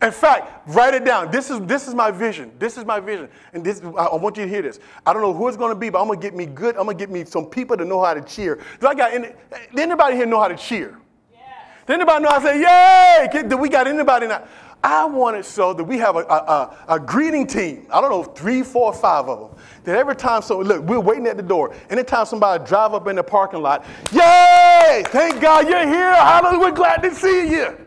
In 0.01 0.11
fact, 0.11 0.67
write 0.69 0.93
it 0.93 1.05
down. 1.05 1.29
This 1.29 1.51
is, 1.51 1.59
this 1.61 1.87
is 1.87 1.93
my 1.93 2.09
vision. 2.09 2.51
This 2.57 2.77
is 2.77 2.85
my 2.85 2.99
vision. 2.99 3.29
And 3.53 3.63
this, 3.63 3.81
I, 3.83 4.05
I 4.05 4.15
want 4.15 4.37
you 4.37 4.43
to 4.43 4.49
hear 4.49 4.61
this. 4.61 4.79
I 5.05 5.13
don't 5.13 5.21
know 5.21 5.33
who 5.33 5.47
it's 5.47 5.57
going 5.57 5.71
to 5.71 5.79
be, 5.79 5.89
but 5.89 6.01
I'm 6.01 6.07
going 6.07 6.19
to 6.19 6.25
get 6.25 6.35
me 6.35 6.45
good. 6.45 6.75
I'm 6.77 6.85
going 6.85 6.97
to 6.97 7.01
get 7.01 7.11
me 7.11 7.25
some 7.25 7.45
people 7.45 7.77
to 7.77 7.85
know 7.85 8.03
how 8.03 8.13
to 8.13 8.21
cheer. 8.21 8.59
Do 8.79 8.87
I 8.87 8.95
got 8.95 9.13
any, 9.13 9.29
anybody 9.77 10.15
here 10.15 10.25
know 10.25 10.39
how 10.39 10.47
to 10.47 10.55
cheer? 10.55 10.97
Yes. 11.31 11.41
Does 11.85 11.93
anybody 11.93 12.23
know 12.23 12.29
how 12.29 12.39
to 12.39 12.45
say, 12.45 12.59
yay? 13.31 13.47
Do 13.47 13.57
we 13.57 13.69
got 13.69 13.87
anybody 13.87 14.27
now? 14.27 14.47
I 14.83 15.05
want 15.05 15.37
it 15.37 15.45
so 15.45 15.73
that 15.73 15.83
we 15.83 15.97
have 15.99 16.17
a, 16.17 16.19
a, 16.19 16.35
a, 16.35 16.77
a, 16.95 16.99
greeting 16.99 17.47
team. 17.47 17.87
I 17.89 18.01
don't 18.01 18.09
know, 18.09 18.23
three, 18.23 18.63
four, 18.63 18.91
five 18.91 19.29
of 19.29 19.39
them. 19.39 19.59
That 19.85 19.95
every 19.95 20.15
time, 20.15 20.41
so 20.41 20.59
look, 20.59 20.83
we're 20.83 20.99
waiting 20.99 21.25
at 21.27 21.37
the 21.37 21.43
door. 21.43 21.73
Anytime 21.89 22.25
somebody 22.25 22.65
drive 22.65 22.93
up 22.93 23.07
in 23.07 23.15
the 23.15 23.23
parking 23.23 23.61
lot, 23.61 23.85
yay! 24.11 25.03
Thank 25.07 25.41
God 25.41 25.69
you're 25.69 25.87
here. 25.87 26.13
Hallelujah, 26.13 26.59
we're 26.59 26.71
glad 26.71 26.97
to 27.03 27.15
see 27.15 27.49
you. 27.49 27.77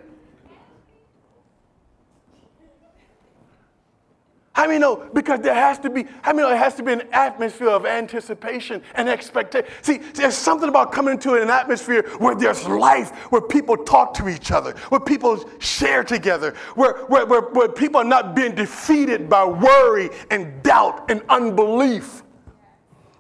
How 4.57 4.67
many 4.67 4.79
know? 4.79 5.07
Because 5.13 5.41
there 5.41 5.55
has 5.55 5.79
to 5.81 5.91
be, 5.91 6.07
how 6.23 6.33
many 6.33 6.49
know 6.49 6.55
it 6.55 6.57
has 6.57 6.77
to 6.77 6.83
be 6.83 6.91
an 6.91 7.03
atmosphere 7.13 7.69
of 7.69 7.85
anticipation 7.85 8.81
and 8.95 9.07
expectation. 9.07 9.71
See, 9.83 9.99
there's 9.99 10.35
something 10.35 10.71
about 10.71 10.93
coming 10.93 11.13
into 11.13 11.35
an 11.35 11.51
atmosphere 11.51 12.09
where 12.21 12.35
there's 12.35 12.67
life, 12.67 13.11
where 13.31 13.43
people 13.43 13.77
talk 13.77 14.15
to 14.15 14.31
each 14.31 14.53
other, 14.53 14.73
where 14.89 14.99
people 14.99 15.45
share 15.59 16.03
together, 16.05 16.55
where, 16.75 17.05
where, 17.05 17.27
where, 17.27 17.43
where 17.43 17.69
people 17.69 18.01
are 18.01 18.05
not 18.05 18.35
being 18.35 18.55
defeated 18.55 19.29
by 19.29 19.45
worry 19.45 20.09
and 20.31 20.63
doubt 20.63 21.11
and 21.11 21.21
unbelief. 21.29 22.23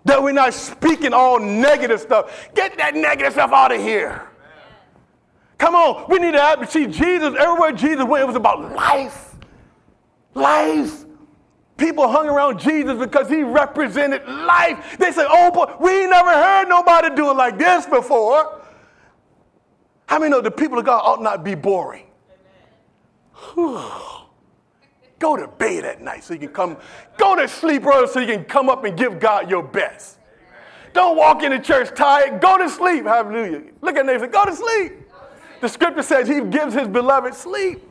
That 0.07 0.23
we're 0.23 0.33
not 0.33 0.55
speaking 0.55 1.13
all 1.13 1.39
negative 1.39 2.01
stuff. 2.01 2.49
Get 2.55 2.79
that 2.79 2.95
negative 2.95 3.35
stuff 3.35 3.53
out 3.53 3.73
of 3.73 3.81
here. 3.83 4.27
Come 5.59 5.75
on, 5.75 6.07
we 6.09 6.19
need 6.19 6.33
to 6.33 6.67
see 6.67 6.87
Jesus, 6.87 7.35
everywhere 7.39 7.73
Jesus 7.73 8.07
went, 8.07 8.23
it 8.23 8.27
was 8.27 8.37
about 8.37 8.75
life. 8.75 9.35
Life. 10.33 11.03
People 11.77 12.09
hung 12.09 12.29
around 12.29 12.59
Jesus 12.59 12.99
because 12.99 13.29
he 13.29 13.43
represented 13.43 14.27
life. 14.27 14.97
They 14.99 15.13
said, 15.13 15.27
oh 15.29 15.51
boy, 15.51 15.75
we 15.79 16.07
never 16.07 16.31
heard 16.31 16.69
nobody 16.69 17.15
do 17.15 17.31
it 17.31 17.35
like 17.35 17.59
this 17.59 17.85
before. 17.85 18.63
How 20.07 20.19
many 20.19 20.31
know 20.31 20.41
the 20.41 20.51
people 20.51 20.79
of 20.79 20.87
God 20.87 21.03
ought 21.05 21.23
not 21.23 21.45
be 21.45 21.55
boring? 21.55 22.05
go 25.19 25.37
to 25.37 25.49
bed 25.59 25.85
at 25.85 26.01
night 26.01 26.25
so 26.25 26.33
you 26.33 26.41
can 26.41 26.49
come, 26.49 26.77
go 27.19 27.37
to 27.37 27.47
sleep 27.49 27.85
early 27.87 28.07
so 28.07 28.21
you 28.21 28.27
can 28.27 28.45
come 28.45 28.69
up 28.69 28.85
and 28.85 28.97
give 28.97 29.19
God 29.19 29.51
your 29.51 29.63
best. 29.63 30.19
Don't 30.95 31.17
walk 31.17 31.43
into 31.43 31.59
church 31.59 31.95
tired. 31.95 32.41
Go 32.41 32.57
to 32.57 32.71
sleep. 32.71 33.05
Hallelujah. 33.05 33.65
Look 33.83 33.97
at 33.97 34.07
neighbor. 34.07 34.27
Go 34.27 34.47
to 34.47 34.55
sleep. 34.55 34.93
The 35.61 35.69
scripture 35.69 36.03
says 36.03 36.27
he 36.27 36.41
gives 36.41 36.73
his 36.73 36.89
beloved 36.89 37.35
sleep 37.35 37.83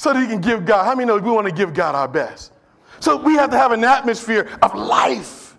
so 0.00 0.14
that 0.14 0.22
he 0.22 0.26
can 0.26 0.40
give 0.40 0.64
God. 0.64 0.84
How 0.84 0.94
many 0.94 1.06
know 1.06 1.18
we 1.18 1.30
want 1.30 1.46
to 1.46 1.52
give 1.52 1.74
God 1.74 1.94
our 1.94 2.08
best? 2.08 2.52
So 3.00 3.18
we 3.18 3.34
have 3.34 3.50
to 3.50 3.58
have 3.58 3.70
an 3.70 3.84
atmosphere 3.84 4.48
of 4.62 4.74
life, 4.74 5.58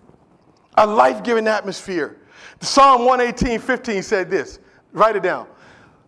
a 0.80 0.88
life 0.88 1.24
giving 1.24 1.46
atmosphere. 1.46 2.18
Psalm 2.60 3.06
118, 3.06 3.60
15 3.60 4.02
said 4.02 4.32
this. 4.32 4.58
Write 4.94 5.16
it 5.16 5.22
down. 5.22 5.46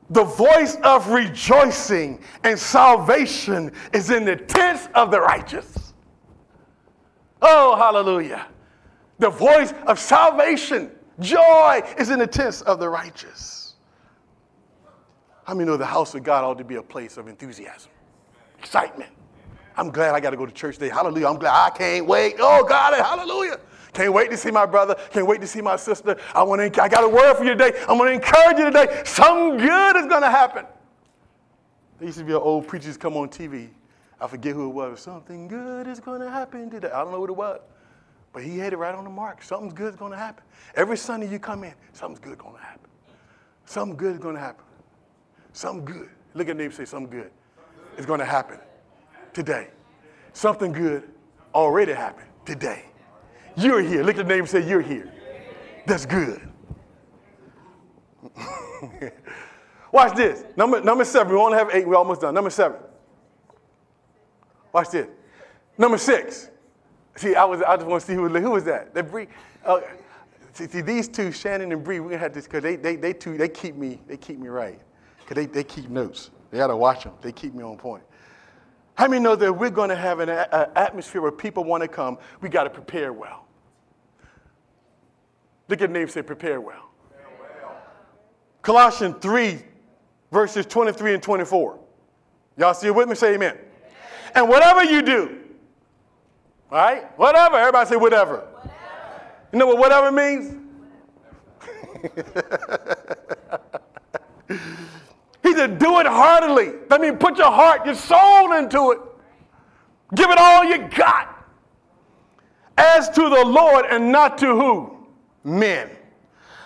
The 0.10 0.24
voice 0.24 0.78
of 0.78 1.10
rejoicing 1.10 2.24
and 2.44 2.58
salvation 2.58 3.72
is 3.94 4.10
in 4.10 4.26
the 4.26 4.36
tents 4.36 4.90
of 4.96 5.12
the 5.12 5.22
righteous. 5.22 5.94
Oh, 7.40 7.76
hallelujah. 7.76 8.48
The 9.20 9.30
voice 9.30 9.76
of 9.86 10.00
salvation, 10.00 10.90
joy 11.20 11.84
is 12.00 12.10
in 12.10 12.18
the 12.18 12.26
tents 12.26 12.62
of 12.64 12.80
the 12.80 12.90
righteous. 12.90 13.76
How 15.44 15.54
many 15.54 15.70
know 15.70 15.78
the 15.78 15.86
house 15.86 16.16
of 16.16 16.24
God 16.24 16.44
ought 16.44 16.58
to 16.58 16.64
be 16.64 16.76
a 16.76 16.84
place 16.84 17.18
of 17.18 17.28
enthusiasm? 17.28 17.92
Excitement. 18.64 19.12
I'm 19.76 19.90
glad 19.90 20.16
I 20.16 20.20
got 20.20 20.30
to 20.30 20.38
go 20.38 20.46
to 20.46 20.52
church 20.52 20.76
today. 20.76 20.90
Hallelujah. 20.90 21.28
I'm 21.28 21.38
glad. 21.38 21.54
I 21.54 21.76
can't 21.76 22.08
wait. 22.08 22.36
Oh, 22.40 22.64
God, 22.64 22.94
hallelujah. 22.94 23.60
Can't 23.92 24.14
wait 24.14 24.32
to 24.32 24.38
see 24.38 24.52
my 24.52 24.66
brother. 24.66 24.96
Can't 25.12 25.28
wait 25.28 25.42
to 25.42 25.48
see 25.48 25.62
my 25.62 25.76
sister. 25.76 26.18
I 26.34 26.44
want 26.44 26.74
to. 26.74 26.82
I 26.84 26.88
got 26.88 27.04
a 27.04 27.10
word 27.10 27.36
for 27.36 27.44
you 27.44 27.52
today. 27.52 27.74
I'm 27.88 27.98
going 27.98 28.10
to 28.10 28.14
encourage 28.14 28.58
you 28.58 28.66
today. 28.66 29.04
Something 29.06 29.58
good 29.58 29.96
is 29.98 30.06
going 30.08 30.22
to 30.22 30.30
happen. 30.30 30.66
There 32.00 32.08
used 32.08 32.18
to 32.20 32.24
be 32.24 32.32
an 32.32 32.40
old 32.40 32.68
preachers 32.68 32.98
come 32.98 33.18
on 33.18 33.30
TV. 33.30 33.70
I 34.20 34.28
forget 34.28 34.54
who 34.54 34.70
it 34.70 34.74
was. 34.74 35.02
Something 35.02 35.48
good 35.48 35.88
is 35.88 36.00
going 36.00 36.22
to 36.22 36.30
happen 36.30 36.70
today. 36.70 36.90
I 36.90 37.04
don't 37.04 37.12
know 37.12 37.20
what 37.20 37.30
it 37.30 37.36
was, 37.36 37.60
but 38.32 38.44
he 38.44 38.58
had 38.58 38.74
it 38.74 38.78
right 38.78 38.96
on 38.96 39.04
the 39.04 39.10
mark. 39.10 39.44
Something's 39.44 39.74
good 39.74 39.94
is 39.94 40.00
going 40.00 40.12
to 40.12 40.18
happen. 40.18 40.44
Every 40.76 40.98
Sunday 40.98 41.30
you 41.30 41.40
come 41.40 41.64
in, 41.64 41.74
something's 41.92 42.20
good 42.20 42.38
going 42.38 42.56
to 42.56 42.62
happen. 42.62 42.90
Something 43.66 43.98
good 43.98 44.14
is 44.14 44.20
going 44.20 44.36
to 44.36 44.42
happen. 44.42 44.66
Something 45.52 45.86
good. 45.86 46.10
Look 46.34 46.48
at 46.48 46.58
the 46.58 46.64
neighbor 46.64 46.74
say 46.74 46.86
something 46.86 47.12
good 47.12 47.32
is 47.98 48.06
going 48.06 48.20
to 48.20 48.26
happen 48.26 48.60
today. 49.34 49.70
Something 50.34 50.72
good 50.72 51.10
already 51.54 51.94
happened 51.94 52.30
today. 52.46 52.86
You're 53.56 53.82
here. 53.82 54.04
Look 54.04 54.18
at 54.18 54.28
the 54.28 54.34
name 54.34 54.42
and 54.42 54.50
say, 54.50 54.68
You're 54.68 54.82
here. 54.82 55.12
That's 55.86 56.06
good. 56.06 56.42
Watch 59.92 60.16
this. 60.16 60.44
Number, 60.56 60.82
number 60.82 61.06
seven. 61.06 61.34
We 61.34 61.40
only 61.40 61.58
have 61.58 61.70
eight. 61.72 61.88
We're 61.88 61.96
almost 61.96 62.22
done. 62.22 62.34
Number 62.34 62.50
seven. 62.50 62.80
Watch 64.72 64.90
this. 64.90 65.08
Number 65.78 65.98
six. 65.98 66.50
See, 67.16 67.36
I 67.36 67.46
was 67.46 67.62
I 67.62 67.76
just 67.76 67.88
want 67.88 68.02
to 68.02 68.08
see 68.08 68.16
who, 68.16 68.28
who 68.28 68.50
was 68.50 68.64
that? 68.64 68.94
That 68.96 69.12
Bree. 69.12 69.28
Uh, 69.64 69.82
see, 70.54 70.68
see, 70.68 70.82
these 70.82 71.08
two, 71.08 71.32
Shannon 71.32 71.72
and 71.72 71.84
Bree, 71.84 72.00
we're 72.00 72.10
gonna 72.10 72.20
have 72.20 72.34
this 72.34 72.46
because 72.46 72.64
they, 72.64 72.76
they, 72.76 72.96
they 72.96 73.14
two 73.14 73.38
they 73.38 73.50
keep 73.50 73.76
me 73.76 74.02
they 74.08 74.18
keep 74.18 74.40
me 74.40 74.48
right 74.48 74.80
because 75.20 75.36
they, 75.36 75.46
they 75.46 75.64
keep 75.64 75.90
notes. 75.90 76.32
They 76.54 76.60
got 76.60 76.68
to 76.68 76.78
watch 76.78 77.04
them. 77.04 77.14
They 77.20 77.32
keep 77.32 77.56
me 77.56 77.64
on 77.64 77.78
point. 77.78 78.04
How 78.94 79.08
many 79.08 79.24
know 79.24 79.36
that 79.36 79.52
we're 79.52 79.72
going 79.72 79.90
to 79.90 79.96
have 79.96 80.20
an 80.20 80.30
a- 80.30 80.70
atmosphere 80.76 81.20
where 81.20 81.32
people 81.32 81.64
want 81.64 81.82
to 81.82 81.88
come? 81.88 82.20
We 82.42 82.50
got 82.50 82.66
to 82.66 82.70
prepare 82.70 83.12
well. 83.12 83.48
Look 85.68 85.82
at 85.82 85.90
the 85.90 85.94
name 85.98 86.08
say, 86.08 86.22
prepare 86.22 86.62
well. 86.62 86.92
well. 87.40 87.76
Colossians 88.62 89.16
3, 89.20 89.64
verses 90.32 90.68
23 90.68 91.16
and 91.16 91.24
24. 91.24 91.80
Y'all 92.58 92.76
see 92.76 92.86
it 92.86 92.94
with 92.94 93.10
me? 93.10 93.16
Say 93.16 93.34
amen. 93.34 93.54
amen. 93.54 93.66
And 94.36 94.48
whatever 94.48 94.84
you 94.84 95.02
do, 95.02 95.40
all 96.72 96.78
right? 96.78 97.18
Whatever. 97.18 97.56
Everybody 97.56 97.90
say 97.90 97.96
whatever. 97.96 98.42
whatever. 98.42 98.70
You 99.52 99.58
know 99.58 99.66
what 99.66 99.80
whatever 99.80 100.12
means? 100.12 100.56
Said, 105.54 105.80
do 105.80 106.00
it 106.00 106.08
heartily. 106.08 106.74
That 106.90 107.02
means 107.02 107.18
put 107.20 107.38
your 107.38 107.52
heart, 107.52 107.86
your 107.86 107.96
soul 107.96 108.54
into 108.54 108.92
it. 108.92 109.00
Give 110.16 110.30
it 110.30 110.38
all 110.38 110.64
you 110.64 110.88
got. 110.90 111.46
As 112.78 113.10
to 113.10 113.22
the 113.22 113.46
Lord 113.46 113.86
and 113.90 114.12
not 114.12 114.38
to 114.40 114.48
who? 114.48 115.08
Men. 115.44 115.90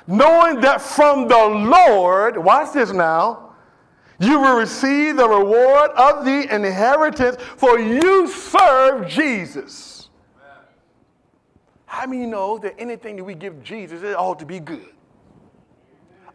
Knowing 0.08 0.62
that 0.62 0.82
from 0.82 1.28
the 1.28 1.46
Lord, 1.46 2.38
watch 2.38 2.74
this 2.74 2.92
now, 2.92 3.56
you 4.20 4.40
will 4.40 4.58
receive 4.58 5.18
the 5.18 5.28
reward 5.28 5.92
of 5.92 6.26
the 6.26 6.54
inheritance, 6.54 7.38
for 7.58 7.78
you 7.78 8.28
serve 8.28 9.08
Jesus. 9.08 10.10
How 11.86 12.06
many 12.08 12.26
know 12.26 12.58
that 12.60 12.76
anything 12.80 13.16
that 13.18 13.24
we 13.24 13.36
give 13.36 13.62
Jesus, 13.64 14.02
it 14.02 14.16
ought 14.16 14.40
to 14.40 14.46
be 14.46 14.60
good? 14.60 14.90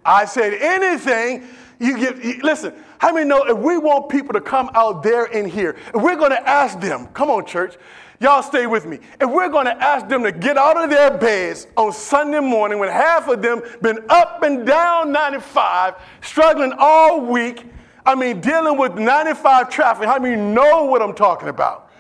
I 0.04 0.24
said 0.24 0.54
anything 0.54 1.46
you 1.82 1.98
get, 1.98 2.44
listen, 2.44 2.72
how 2.98 3.12
many 3.12 3.28
know 3.28 3.44
if 3.44 3.58
we 3.58 3.76
want 3.76 4.08
people 4.08 4.32
to 4.34 4.40
come 4.40 4.70
out 4.74 5.02
there 5.02 5.24
and 5.24 5.50
here, 5.50 5.76
if 5.92 6.00
we're 6.00 6.16
going 6.16 6.30
to 6.30 6.48
ask 6.48 6.78
them, 6.78 7.08
come 7.08 7.28
on, 7.28 7.44
church, 7.44 7.74
y'all 8.20 8.42
stay 8.42 8.68
with 8.68 8.86
me. 8.86 9.00
If 9.20 9.28
we're 9.28 9.48
going 9.48 9.66
to 9.66 9.76
ask 9.82 10.06
them 10.06 10.22
to 10.22 10.30
get 10.30 10.56
out 10.56 10.76
of 10.76 10.90
their 10.90 11.18
beds 11.18 11.66
on 11.76 11.92
Sunday 11.92 12.38
morning 12.38 12.78
when 12.78 12.88
half 12.88 13.26
of 13.26 13.42
them 13.42 13.62
been 13.82 13.98
up 14.08 14.44
and 14.44 14.64
down 14.64 15.10
95, 15.10 15.94
struggling 16.20 16.72
all 16.78 17.20
week, 17.20 17.66
I 18.06 18.14
mean, 18.14 18.40
dealing 18.40 18.78
with 18.78 18.96
95 18.96 19.68
traffic, 19.68 20.06
how 20.06 20.20
many 20.20 20.40
know 20.40 20.84
what 20.84 21.02
I'm 21.02 21.14
talking 21.14 21.48
about? 21.48 21.90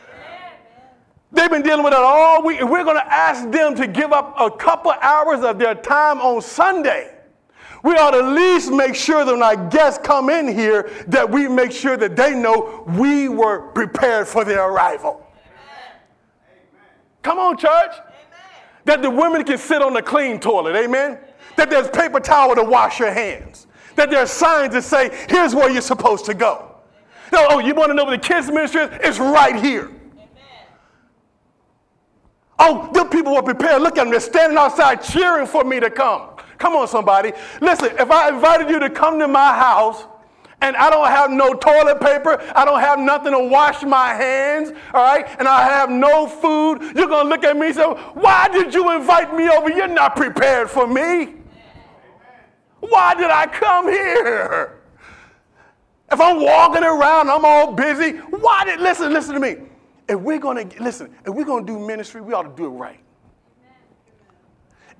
They've 1.32 1.50
been 1.50 1.62
dealing 1.62 1.82
with 1.82 1.92
it 1.92 1.98
all 1.98 2.44
week, 2.44 2.60
we're 2.60 2.84
going 2.84 2.98
to 2.98 3.12
ask 3.12 3.50
them 3.50 3.74
to 3.76 3.88
give 3.88 4.12
up 4.12 4.36
a 4.38 4.48
couple 4.48 4.92
hours 4.92 5.42
of 5.42 5.58
their 5.58 5.74
time 5.74 6.20
on 6.20 6.40
Sunday 6.40 7.11
we 7.82 7.94
ought 7.94 8.12
to 8.12 8.18
at 8.18 8.32
least 8.32 8.70
make 8.70 8.94
sure 8.94 9.24
that 9.24 9.32
when 9.32 9.42
our 9.42 9.68
guests 9.68 10.00
come 10.04 10.30
in 10.30 10.46
here, 10.46 10.90
that 11.08 11.28
we 11.28 11.48
make 11.48 11.72
sure 11.72 11.96
that 11.96 12.14
they 12.14 12.34
know 12.34 12.84
we 12.96 13.28
were 13.28 13.62
prepared 13.72 14.28
for 14.28 14.44
their 14.44 14.68
arrival. 14.68 15.26
Amen. 15.44 16.00
Come 17.22 17.38
on, 17.38 17.56
church. 17.56 17.90
Amen. 17.90 18.02
That 18.84 19.02
the 19.02 19.10
women 19.10 19.44
can 19.44 19.58
sit 19.58 19.82
on 19.82 19.94
the 19.94 20.02
clean 20.02 20.38
toilet. 20.38 20.76
Amen. 20.76 21.18
That 21.56 21.70
there's 21.70 21.88
paper 21.90 22.20
towel 22.20 22.54
to 22.54 22.62
wash 22.62 23.00
your 23.00 23.12
hands. 23.12 23.66
That 23.96 24.10
there's 24.10 24.30
signs 24.30 24.74
that 24.74 24.82
say, 24.82 25.10
here's 25.28 25.54
where 25.54 25.68
you're 25.68 25.82
supposed 25.82 26.24
to 26.26 26.34
go. 26.34 26.76
No, 27.32 27.46
oh, 27.50 27.58
you 27.58 27.74
want 27.74 27.90
to 27.90 27.94
know 27.94 28.04
where 28.04 28.16
the 28.16 28.22
kids' 28.22 28.48
ministry 28.48 28.82
is? 28.82 28.90
It's 29.02 29.18
right 29.18 29.56
here. 29.56 29.90
Oh, 32.58 32.90
them 32.92 33.08
people 33.08 33.34
were 33.34 33.42
prepared. 33.42 33.82
Look 33.82 33.98
at 33.98 34.04
them. 34.04 34.10
They're 34.10 34.20
standing 34.20 34.56
outside 34.56 35.02
cheering 35.02 35.46
for 35.46 35.64
me 35.64 35.80
to 35.80 35.90
come. 35.90 36.28
Come 36.62 36.76
on, 36.76 36.86
somebody. 36.86 37.32
Listen, 37.60 37.90
if 37.98 38.08
I 38.12 38.28
invited 38.28 38.70
you 38.70 38.78
to 38.78 38.88
come 38.88 39.18
to 39.18 39.26
my 39.26 39.52
house 39.52 40.04
and 40.60 40.76
I 40.76 40.90
don't 40.90 41.08
have 41.08 41.28
no 41.28 41.54
toilet 41.54 42.00
paper, 42.00 42.40
I 42.54 42.64
don't 42.64 42.78
have 42.78 43.00
nothing 43.00 43.32
to 43.32 43.48
wash 43.48 43.82
my 43.82 44.14
hands, 44.14 44.70
all 44.94 45.02
right, 45.02 45.26
and 45.40 45.48
I 45.48 45.64
have 45.64 45.90
no 45.90 46.28
food, 46.28 46.82
you're 46.94 47.08
going 47.08 47.24
to 47.24 47.28
look 47.28 47.42
at 47.42 47.56
me 47.56 47.66
and 47.66 47.74
say, 47.74 47.82
Why 47.82 48.46
did 48.46 48.72
you 48.72 48.92
invite 48.92 49.34
me 49.34 49.48
over? 49.48 49.70
You're 49.70 49.88
not 49.88 50.14
prepared 50.14 50.70
for 50.70 50.86
me. 50.86 51.34
Why 52.78 53.16
did 53.16 53.32
I 53.32 53.48
come 53.48 53.88
here? 53.88 54.82
If 56.12 56.20
I'm 56.20 56.40
walking 56.40 56.84
around, 56.84 57.28
I'm 57.28 57.44
all 57.44 57.72
busy. 57.72 58.18
Why 58.18 58.66
did, 58.66 58.78
listen, 58.78 59.12
listen 59.12 59.34
to 59.34 59.40
me. 59.40 59.56
If 60.08 60.20
we're 60.20 60.38
going 60.38 60.68
to, 60.68 60.80
listen, 60.80 61.12
if 61.26 61.34
we're 61.34 61.44
going 61.44 61.66
to 61.66 61.72
do 61.72 61.84
ministry, 61.84 62.20
we 62.20 62.32
ought 62.34 62.42
to 62.44 62.54
do 62.54 62.66
it 62.66 62.76
right. 62.78 63.01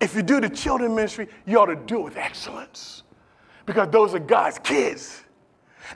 If 0.03 0.17
you 0.17 0.23
do 0.23 0.41
the 0.41 0.51
children 0.51 0.97
ministry, 0.97 1.29
you 1.47 1.61
ought 1.61 1.67
to 1.67 1.77
do 1.77 2.01
it 2.01 2.03
with 2.03 2.17
excellence 2.17 3.05
because 3.67 3.89
those 3.91 4.15
are 4.15 4.19
God's 4.19 4.59
kids. 4.59 5.23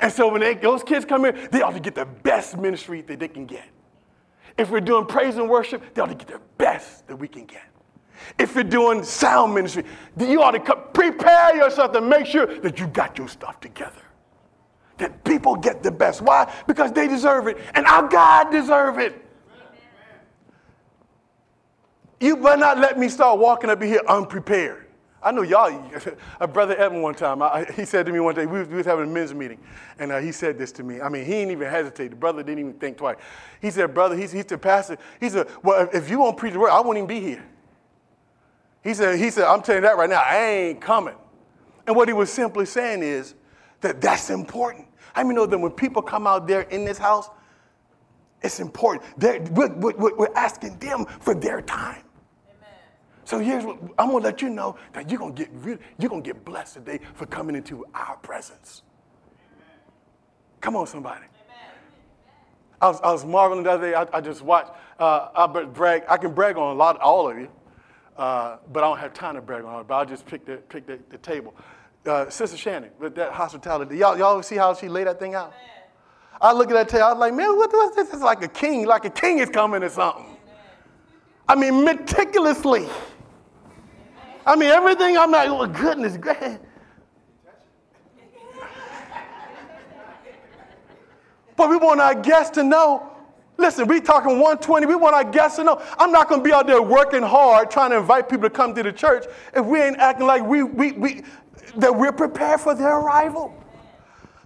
And 0.00 0.12
so 0.12 0.30
when 0.30 0.42
they, 0.42 0.54
those 0.54 0.84
kids 0.84 1.04
come 1.04 1.24
here, 1.24 1.48
they 1.50 1.60
ought 1.60 1.74
to 1.74 1.80
get 1.80 1.96
the 1.96 2.04
best 2.04 2.56
ministry 2.56 3.00
that 3.02 3.18
they 3.18 3.26
can 3.26 3.46
get. 3.46 3.64
If 4.56 4.70
we're 4.70 4.80
doing 4.80 5.06
praise 5.06 5.36
and 5.36 5.50
worship, 5.50 5.82
they 5.92 6.00
ought 6.00 6.06
to 6.06 6.14
get 6.14 6.28
the 6.28 6.40
best 6.56 7.08
that 7.08 7.16
we 7.16 7.26
can 7.26 7.46
get. 7.46 7.64
If 8.38 8.54
you're 8.54 8.62
doing 8.62 9.02
sound 9.02 9.52
ministry, 9.52 9.82
you 10.16 10.40
ought 10.40 10.52
to 10.52 10.76
prepare 10.94 11.56
yourself 11.56 11.90
to 11.92 12.00
make 12.00 12.26
sure 12.26 12.46
that 12.60 12.78
you 12.78 12.86
got 12.86 13.18
your 13.18 13.26
stuff 13.26 13.60
together. 13.60 14.02
That 14.98 15.24
people 15.24 15.56
get 15.56 15.82
the 15.82 15.90
best. 15.90 16.22
Why? 16.22 16.52
Because 16.68 16.92
they 16.92 17.08
deserve 17.08 17.48
it, 17.48 17.58
and 17.74 17.84
our 17.86 18.06
God 18.06 18.52
deserve 18.52 18.98
it. 18.98 19.25
You 22.20 22.36
better 22.36 22.56
not 22.56 22.78
let 22.78 22.98
me 22.98 23.08
start 23.08 23.38
walking 23.38 23.70
up 23.70 23.82
here 23.82 24.00
unprepared. 24.08 24.86
I 25.22 25.32
know 25.32 25.42
y'all, 25.42 25.90
a 26.38 26.46
brother 26.48 26.76
Evan 26.76 27.02
one 27.02 27.14
time, 27.14 27.42
I, 27.42 27.66
he 27.74 27.84
said 27.84 28.06
to 28.06 28.12
me 28.12 28.20
one 28.20 28.34
day, 28.34 28.46
we 28.46 28.60
was, 28.60 28.68
we 28.68 28.76
was 28.76 28.86
having 28.86 29.06
a 29.06 29.08
men's 29.08 29.34
meeting, 29.34 29.58
and 29.98 30.12
uh, 30.12 30.20
he 30.20 30.30
said 30.30 30.56
this 30.56 30.70
to 30.72 30.84
me. 30.84 31.00
I 31.00 31.08
mean, 31.08 31.24
he 31.24 31.32
didn't 31.32 31.50
even 31.50 31.68
hesitate. 31.68 32.08
The 32.08 32.16
brother 32.16 32.42
didn't 32.44 32.60
even 32.60 32.74
think 32.74 32.98
twice. 32.98 33.16
He 33.60 33.70
said, 33.70 33.92
brother, 33.92 34.14
he's, 34.14 34.30
he's 34.30 34.44
the 34.44 34.56
pastor. 34.56 34.98
He 35.18 35.28
said, 35.28 35.48
well, 35.64 35.88
if 35.92 36.08
you 36.08 36.20
won't 36.20 36.36
preach 36.36 36.52
the 36.52 36.60
word, 36.60 36.70
I 36.70 36.80
won't 36.80 36.96
even 36.96 37.08
be 37.08 37.20
here. 37.20 37.44
He 38.84 38.94
said, 38.94 39.18
he 39.18 39.30
said, 39.30 39.46
I'm 39.46 39.62
telling 39.62 39.82
you 39.82 39.88
that 39.88 39.96
right 39.96 40.08
now, 40.08 40.22
I 40.24 40.38
ain't 40.38 40.80
coming. 40.80 41.16
And 41.88 41.96
what 41.96 42.08
he 42.08 42.14
was 42.14 42.30
simply 42.32 42.66
saying 42.66 43.02
is 43.02 43.34
that 43.80 44.00
that's 44.00 44.30
important. 44.30 44.86
I 45.14 45.24
mean, 45.24 45.34
know 45.34 45.46
that 45.46 45.58
when 45.58 45.72
people 45.72 46.02
come 46.02 46.26
out 46.26 46.46
there 46.46 46.62
in 46.62 46.84
this 46.84 46.98
house, 46.98 47.30
it's 48.42 48.60
important. 48.60 49.04
We're, 49.20 49.72
we're, 49.72 50.16
we're 50.16 50.34
asking 50.34 50.78
them 50.78 51.06
for 51.20 51.34
their 51.34 51.62
time. 51.62 52.02
So 53.26 53.40
here's 53.40 53.64
what 53.64 53.78
I'm 53.98 54.12
gonna 54.12 54.22
let 54.22 54.40
you 54.40 54.48
know 54.48 54.76
that 54.92 55.10
you're 55.10 55.18
gonna 55.18 55.32
get 55.32 55.48
really, 55.52 55.80
you're 55.98 56.08
gonna 56.08 56.22
get 56.22 56.44
blessed 56.44 56.74
today 56.74 57.00
for 57.14 57.26
coming 57.26 57.56
into 57.56 57.84
our 57.92 58.16
presence. 58.18 58.82
Come 60.60 60.76
on, 60.76 60.86
somebody. 60.86 61.26
I 62.80 62.88
was, 62.88 63.00
I 63.00 63.10
was 63.10 63.24
marveling 63.24 63.64
the 63.64 63.70
other 63.72 63.90
day. 63.90 63.94
I, 63.96 64.06
I 64.12 64.20
just 64.20 64.42
watched 64.42 64.70
uh, 65.00 65.48
brag. 65.48 66.04
I 66.08 66.16
can 66.18 66.34
brag 66.34 66.56
on 66.56 66.76
a 66.76 66.78
lot, 66.78 67.00
all 67.00 67.28
of 67.28 67.36
you, 67.36 67.48
uh, 68.16 68.58
but 68.72 68.84
I 68.84 68.86
don't 68.86 68.98
have 68.98 69.12
time 69.12 69.34
to 69.34 69.40
brag 69.40 69.64
on. 69.64 69.84
But 69.86 69.94
I'll 69.94 70.06
just 70.06 70.24
pick 70.24 70.46
the 70.46 70.58
pick 70.58 70.86
the, 70.86 71.00
the 71.10 71.18
table. 71.18 71.52
Uh, 72.06 72.30
Sister 72.30 72.56
Shannon 72.56 72.90
with 73.00 73.16
that 73.16 73.32
hospitality. 73.32 73.96
Y'all, 73.96 74.16
y'all 74.16 74.40
see 74.40 74.54
how 74.54 74.72
she 74.72 74.88
laid 74.88 75.08
that 75.08 75.18
thing 75.18 75.34
out? 75.34 75.48
Amen. 75.48 75.88
I 76.40 76.52
look 76.52 76.70
at 76.70 76.74
that 76.74 76.88
table. 76.88 77.06
I 77.06 77.12
was 77.12 77.18
like, 77.18 77.34
man, 77.34 77.56
what, 77.56 77.72
what's 77.72 77.96
this? 77.96 78.12
It's 78.12 78.22
like 78.22 78.44
a 78.44 78.48
king, 78.48 78.86
like 78.86 79.04
a 79.04 79.10
king 79.10 79.40
is 79.40 79.50
coming 79.50 79.82
or 79.82 79.88
something. 79.88 80.36
I 81.48 81.56
mean, 81.56 81.82
meticulously. 81.82 82.86
I 84.46 84.54
mean, 84.54 84.70
everything, 84.70 85.18
I'm 85.18 85.32
like, 85.32 85.48
oh, 85.48 85.66
goodness. 85.66 86.16
But 91.56 91.70
we 91.70 91.76
want 91.76 92.00
our 92.00 92.14
guests 92.14 92.54
to 92.56 92.62
know. 92.62 93.10
Listen, 93.56 93.88
we 93.88 94.00
talking 94.00 94.32
120. 94.32 94.84
We 94.86 94.94
want 94.94 95.14
our 95.14 95.24
guests 95.24 95.56
to 95.56 95.64
know. 95.64 95.82
I'm 95.98 96.12
not 96.12 96.28
going 96.28 96.42
to 96.42 96.44
be 96.44 96.52
out 96.52 96.66
there 96.66 96.82
working 96.82 97.22
hard 97.22 97.70
trying 97.70 97.90
to 97.90 97.96
invite 97.96 98.28
people 98.28 98.48
to 98.48 98.54
come 98.54 98.74
to 98.74 98.82
the 98.82 98.92
church 98.92 99.24
if 99.54 99.64
we 99.64 99.80
ain't 99.80 99.96
acting 99.96 100.26
like 100.26 100.44
we, 100.44 100.62
we, 100.62 100.92
we 100.92 101.22
that 101.76 101.94
we're 101.94 102.12
prepared 102.12 102.60
for 102.60 102.74
their 102.74 102.98
arrival. 102.98 103.54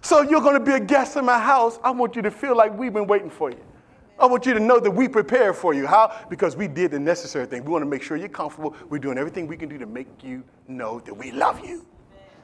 So 0.01 0.21
you're 0.21 0.41
going 0.41 0.57
to 0.57 0.65
be 0.65 0.71
a 0.71 0.79
guest 0.79 1.17
in 1.17 1.25
my 1.25 1.39
house. 1.39 1.77
I 1.83 1.91
want 1.91 2.15
you 2.15 2.21
to 2.21 2.31
feel 2.31 2.55
like 2.55 2.77
we've 2.77 2.93
been 2.93 3.07
waiting 3.07 3.29
for 3.29 3.51
you. 3.51 3.59
I 4.21 4.27
want 4.27 4.45
you 4.45 4.53
to 4.53 4.59
know 4.59 4.79
that 4.79 4.91
we 4.91 5.07
prepare 5.07 5.51
for 5.53 5.73
you. 5.73 5.87
How? 5.87 6.25
Because 6.29 6.55
we 6.55 6.67
did 6.67 6.91
the 6.91 6.99
necessary 6.99 7.47
thing. 7.47 7.65
We 7.65 7.71
want 7.71 7.81
to 7.81 7.89
make 7.89 8.03
sure 8.03 8.17
you're 8.17 8.29
comfortable. 8.29 8.75
We're 8.87 8.99
doing 8.99 9.17
everything 9.17 9.47
we 9.47 9.57
can 9.57 9.67
do 9.67 9.79
to 9.79 9.87
make 9.87 10.23
you 10.23 10.43
know 10.67 10.99
that 11.01 11.13
we 11.13 11.31
love 11.31 11.65
you. 11.65 11.85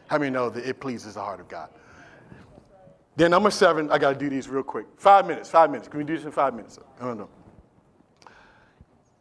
How 0.08 0.18
many 0.18 0.32
know 0.32 0.50
that 0.50 0.68
it 0.68 0.80
pleases 0.80 1.14
the 1.14 1.22
heart 1.22 1.40
of 1.40 1.48
God? 1.48 1.70
Then 3.16 3.32
number 3.32 3.52
seven, 3.52 3.92
I 3.92 3.98
got 3.98 4.14
to 4.14 4.20
do 4.20 4.30
these 4.30 4.50
real 4.50 4.64
quick. 4.64 4.88
Five 4.98 5.28
minutes, 5.28 5.50
five 5.50 5.70
minutes. 5.70 5.88
Can 5.88 6.00
we 6.00 6.04
do 6.04 6.16
this 6.16 6.26
in 6.26 6.32
five 6.32 6.54
minutes? 6.54 6.80
I 7.00 7.06
don't 7.06 7.18
know. 7.18 7.30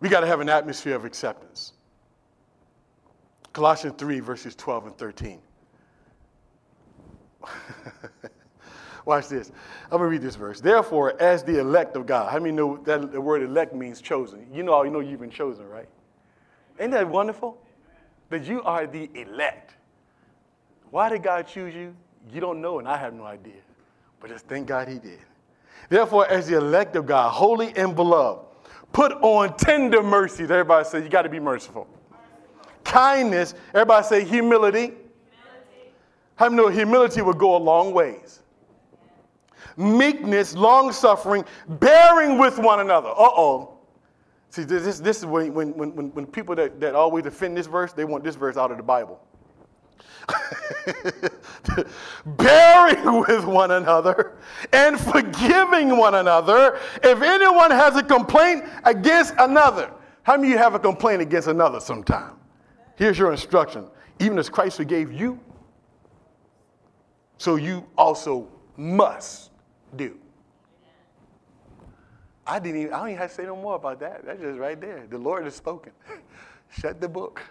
We 0.01 0.09
got 0.09 0.21
to 0.21 0.27
have 0.27 0.41
an 0.41 0.49
atmosphere 0.49 0.95
of 0.95 1.05
acceptance. 1.05 1.73
Colossians 3.53 3.95
3, 3.97 4.21
verses 4.21 4.55
12 4.55 4.87
and 4.87 4.99
13. 4.99 5.41
Watch 9.07 9.29
this. 9.29 9.53
I'm 9.85 9.99
gonna 9.99 10.07
read 10.07 10.21
this 10.21 10.35
verse. 10.35 10.61
Therefore, 10.61 11.21
as 11.23 11.45
the 11.45 11.61
elect 11.61 11.97
of 11.97 12.07
God, 12.07 12.31
how 12.31 12.41
many 12.41 12.51
know 12.51 12.77
that 12.79 13.13
the 13.13 13.21
word 13.21 13.43
elect 13.43 13.73
means 13.73 14.01
chosen? 14.01 14.47
You 14.53 14.65
know, 14.65 14.83
you 14.83 14.91
know 14.91 14.99
you've 14.99 15.21
been 15.21 15.31
chosen, 15.31 15.67
right? 15.69 15.89
Ain't 16.81 16.91
that 16.91 17.09
wonderful? 17.09 17.57
That 18.31 18.45
you 18.45 18.63
are 18.65 18.85
the 18.89 19.09
elect. 19.15 19.75
Why 20.91 21.09
did 21.09 21.23
God 21.23 21.47
choose 21.47 21.73
you? 21.73 21.95
You 22.33 22.41
don't 22.41 22.61
know, 22.61 22.81
and 22.81 22.89
I 22.89 22.97
have 22.97 23.15
no 23.15 23.25
idea. 23.25 23.63
But 24.19 24.31
just 24.31 24.47
thank 24.47 24.67
God 24.67 24.89
He 24.89 24.99
did. 24.99 25.21
Therefore, 25.89 26.27
as 26.27 26.49
the 26.49 26.57
elect 26.57 26.97
of 26.97 27.07
God, 27.07 27.31
holy 27.31 27.73
and 27.77 27.95
beloved, 27.95 28.45
put 28.93 29.13
on 29.23 29.57
tender 29.57 30.03
mercies. 30.03 30.51
Everybody 30.51 30.85
say 30.85 31.05
you 31.05 31.09
got 31.09 31.23
to 31.23 31.29
be 31.29 31.39
merciful. 31.39 31.87
Kindness. 32.83 33.55
Everybody 33.73 34.05
say 34.05 34.25
humility. 34.25 34.81
humility. 34.81 34.95
How 36.35 36.49
many 36.49 36.61
know 36.61 36.69
humility 36.69 37.23
would 37.23 37.39
go 37.39 37.55
a 37.55 37.59
long 37.59 37.93
ways? 37.93 38.43
Meekness, 39.77 40.55
long 40.55 40.93
suffering, 40.93 41.45
bearing 41.69 42.39
with 42.39 42.59
one 42.59 42.81
another. 42.81 43.09
Uh 43.09 43.14
oh. 43.19 43.73
See, 44.51 44.62
this, 44.64 45.01
this 45.01 45.19
is 45.19 45.27
when, 45.27 45.53
when, 45.53 45.75
when, 45.77 45.93
when 46.14 46.27
people 46.27 46.55
that, 46.55 46.81
that 46.81 46.95
always 46.95 47.25
defend 47.25 47.57
this 47.57 47.67
verse, 47.67 47.93
they 47.93 48.05
want 48.05 48.25
this 48.25 48.37
verse 48.37 48.57
out 48.57 48.71
of 48.71 48.79
the 48.79 48.83
Bible. 48.83 49.21
bearing 52.27 53.21
with 53.21 53.45
one 53.45 53.71
another 53.73 54.39
and 54.73 54.99
forgiving 54.99 55.97
one 55.97 56.17
another 56.17 56.81
if 57.03 57.23
anyone 57.23 57.71
has 57.71 57.97
a 57.97 58.03
complaint 58.03 58.64
against 58.85 59.35
another. 59.39 59.93
How 60.23 60.37
many 60.37 60.49
you 60.49 60.59
have 60.59 60.75
a 60.75 60.79
complaint 60.79 61.23
against 61.23 61.49
another 61.49 61.79
sometime? 61.79 62.33
Here's 62.97 63.19
your 63.19 63.31
instruction. 63.31 63.87
Even 64.19 64.39
as 64.39 64.49
Christ 64.49 64.79
forgave 64.79 65.12
you, 65.12 65.39
so 67.39 67.57
you 67.57 67.87
also 67.97 68.49
must 68.77 69.51
do. 69.97 70.18
I 72.47 72.59
didn't 72.59 72.82
even, 72.82 72.94
I 72.94 72.99
don't 72.99 73.09
even 73.09 73.18
have 73.18 73.30
to 73.30 73.34
say 73.34 73.44
no 73.44 73.57
more 73.57 73.74
about 73.74 73.99
that. 74.01 74.24
That's 74.24 74.40
just 74.40 74.59
right 74.59 74.80
there. 74.80 75.05
The 75.11 75.18
Lord 75.18 75.44
has 75.44 75.55
spoken. 75.57 75.92
Shut 76.78 77.01
the 77.01 77.09
book. 77.09 77.42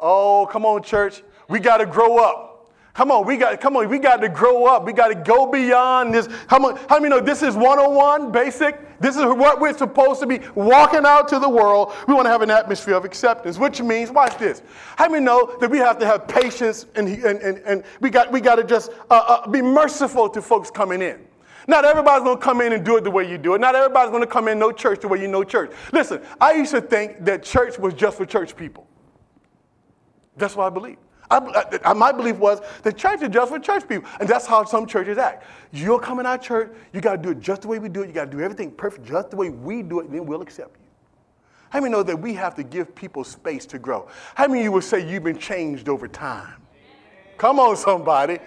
Oh, 0.00 0.48
come 0.50 0.64
on, 0.64 0.82
church. 0.82 1.22
We 1.48 1.58
got 1.60 1.78
to 1.78 1.86
grow 1.86 2.18
up. 2.18 2.56
Come 2.96 3.10
on, 3.10 3.26
we 3.26 3.36
got 3.36 3.60
come 3.60 3.76
on, 3.76 3.90
we 3.90 3.98
got 3.98 4.22
to 4.22 4.28
grow 4.30 4.64
up. 4.64 4.86
We 4.86 4.94
got 4.94 5.08
to 5.08 5.14
go 5.14 5.46
beyond 5.46 6.14
this. 6.14 6.30
How 6.46 6.58
many, 6.58 6.78
how 6.88 6.98
many 6.98 7.10
know 7.10 7.20
this 7.20 7.42
is 7.42 7.54
101 7.54 8.32
basic? 8.32 8.98
This 9.00 9.16
is 9.16 9.22
what 9.22 9.60
we're 9.60 9.76
supposed 9.76 10.20
to 10.20 10.26
be 10.26 10.40
walking 10.54 11.04
out 11.04 11.28
to 11.28 11.38
the 11.38 11.48
world. 11.48 11.92
We 12.08 12.14
want 12.14 12.24
to 12.24 12.30
have 12.30 12.40
an 12.40 12.48
atmosphere 12.48 12.94
of 12.94 13.04
acceptance, 13.04 13.58
which 13.58 13.82
means, 13.82 14.10
watch 14.10 14.38
this. 14.38 14.62
How 14.96 15.10
many 15.10 15.22
know 15.22 15.58
that 15.60 15.70
we 15.70 15.76
have 15.76 15.98
to 15.98 16.06
have 16.06 16.26
patience 16.26 16.86
and, 16.94 17.06
and, 17.06 17.38
and, 17.40 17.58
and 17.66 17.84
we 18.00 18.08
got 18.08 18.32
we 18.32 18.40
got 18.40 18.54
to 18.54 18.64
just 18.64 18.90
uh, 19.10 19.42
uh, 19.44 19.46
be 19.46 19.60
merciful 19.60 20.30
to 20.30 20.40
folks 20.40 20.70
coming 20.70 21.02
in. 21.02 21.25
Not 21.66 21.84
everybody's 21.84 22.28
to 22.28 22.36
come 22.36 22.60
in 22.60 22.72
and 22.72 22.84
do 22.84 22.96
it 22.96 23.04
the 23.04 23.10
way 23.10 23.28
you 23.28 23.38
do 23.38 23.54
it. 23.54 23.60
Not 23.60 23.74
everybody's 23.74 24.16
to 24.18 24.26
come 24.26 24.48
in 24.48 24.58
no 24.58 24.70
church 24.70 25.00
the 25.00 25.08
way 25.08 25.20
you 25.20 25.28
know 25.28 25.42
church. 25.42 25.72
Listen, 25.92 26.22
I 26.40 26.52
used 26.52 26.70
to 26.70 26.80
think 26.80 27.24
that 27.24 27.42
church 27.42 27.78
was 27.78 27.94
just 27.94 28.16
for 28.16 28.26
church 28.26 28.56
people. 28.56 28.86
That's 30.36 30.54
what 30.54 30.66
I 30.66 30.70
believe. 30.70 30.98
I, 31.28 31.78
I, 31.84 31.92
my 31.92 32.12
belief 32.12 32.36
was 32.36 32.60
that 32.82 32.96
church 32.96 33.22
is 33.22 33.30
just 33.30 33.50
for 33.50 33.58
church 33.58 33.88
people, 33.88 34.08
and 34.20 34.28
that's 34.28 34.46
how 34.46 34.64
some 34.64 34.86
churches 34.86 35.18
act. 35.18 35.44
You'll 35.72 35.98
come 35.98 36.20
in 36.20 36.26
our 36.26 36.38
church, 36.38 36.70
you 36.92 37.00
got 37.00 37.16
to 37.16 37.22
do 37.22 37.30
it 37.30 37.40
just 37.40 37.62
the 37.62 37.68
way 37.68 37.78
we 37.78 37.88
do 37.88 38.02
it. 38.02 38.08
You 38.08 38.12
got 38.12 38.26
to 38.26 38.30
do 38.30 38.40
everything 38.40 38.70
perfect, 38.70 39.06
just 39.06 39.30
the 39.30 39.36
way 39.36 39.50
we 39.50 39.82
do 39.82 40.00
it, 40.00 40.06
and 40.06 40.14
then 40.14 40.24
we'll 40.24 40.42
accept 40.42 40.76
you. 40.76 40.86
How 41.70 41.80
many 41.80 41.90
know 41.90 42.04
that 42.04 42.16
we 42.16 42.32
have 42.34 42.54
to 42.54 42.62
give 42.62 42.94
people 42.94 43.24
space 43.24 43.66
to 43.66 43.78
grow? 43.78 44.08
How 44.36 44.46
many 44.46 44.60
of 44.60 44.64
you 44.64 44.72
would 44.72 44.84
say 44.84 45.06
you've 45.06 45.24
been 45.24 45.38
changed 45.38 45.88
over 45.88 46.06
time? 46.06 46.62
Come 47.38 47.58
on, 47.58 47.76
somebody. 47.76 48.38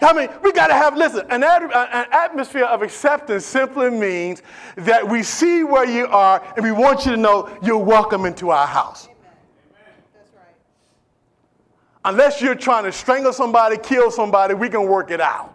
I 0.00 0.12
mean, 0.12 0.28
we 0.42 0.52
got 0.52 0.68
to 0.68 0.74
have, 0.74 0.96
listen, 0.96 1.26
an, 1.30 1.42
uh, 1.42 1.88
an 1.92 2.06
atmosphere 2.12 2.64
of 2.64 2.82
acceptance 2.82 3.44
simply 3.44 3.90
means 3.90 4.42
that 4.76 5.06
we 5.06 5.22
see 5.22 5.64
where 5.64 5.88
you 5.88 6.06
are 6.06 6.42
and 6.56 6.64
we 6.64 6.72
want 6.72 7.04
you 7.04 7.12
to 7.12 7.16
know 7.16 7.56
you're 7.62 7.78
welcome 7.78 8.24
into 8.24 8.50
our 8.50 8.66
house. 8.66 9.08
Unless 12.04 12.40
you're 12.40 12.54
trying 12.54 12.84
to 12.84 12.92
strangle 12.92 13.32
somebody, 13.32 13.76
kill 13.76 14.10
somebody, 14.10 14.54
we 14.54 14.68
can 14.68 14.86
work 14.88 15.10
it 15.10 15.20
out. 15.20 15.54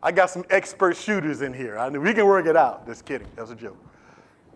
I 0.00 0.12
got 0.12 0.30
some 0.30 0.44
expert 0.48 0.96
shooters 0.96 1.42
in 1.42 1.52
here. 1.52 1.76
I 1.76 1.90
mean, 1.90 2.02
we 2.02 2.14
can 2.14 2.26
work 2.26 2.46
it 2.46 2.56
out. 2.56 2.86
Just 2.86 3.04
kidding. 3.04 3.26
That's 3.34 3.50
a 3.50 3.56
joke. 3.56 3.76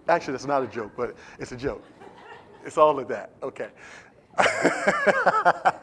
Actually, 0.09 0.33
that's 0.33 0.47
not 0.47 0.63
a 0.63 0.69
joke, 0.69 0.93
but 0.97 1.17
it's 1.41 1.51
a 1.51 1.57
joke. 1.57 1.83
It's 2.65 2.79
all 2.79 2.99
of 2.99 3.09
that. 3.09 3.31
Okay. 3.43 3.69
but 4.37 5.83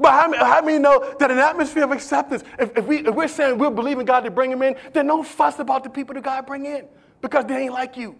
how 0.00 0.28
many, 0.28 0.44
how 0.44 0.62
many 0.62 0.78
know 0.78 1.14
that 1.18 1.30
an 1.30 1.38
atmosphere 1.38 1.84
of 1.84 1.92
acceptance, 1.92 2.44
if, 2.58 2.76
if, 2.76 2.86
we, 2.86 2.98
if 2.98 3.14
we're 3.14 3.28
saying 3.28 3.58
we're 3.58 3.70
believing 3.70 4.06
God 4.06 4.20
to 4.20 4.30
bring 4.30 4.50
him 4.50 4.62
in, 4.62 4.76
then 4.92 5.06
don't 5.06 5.26
fuss 5.26 5.58
about 5.58 5.84
the 5.84 5.90
people 5.90 6.14
that 6.14 6.24
God 6.24 6.46
bring 6.46 6.66
in 6.66 6.86
because 7.20 7.44
they 7.46 7.56
ain't 7.56 7.72
like 7.72 7.96
you. 7.96 8.16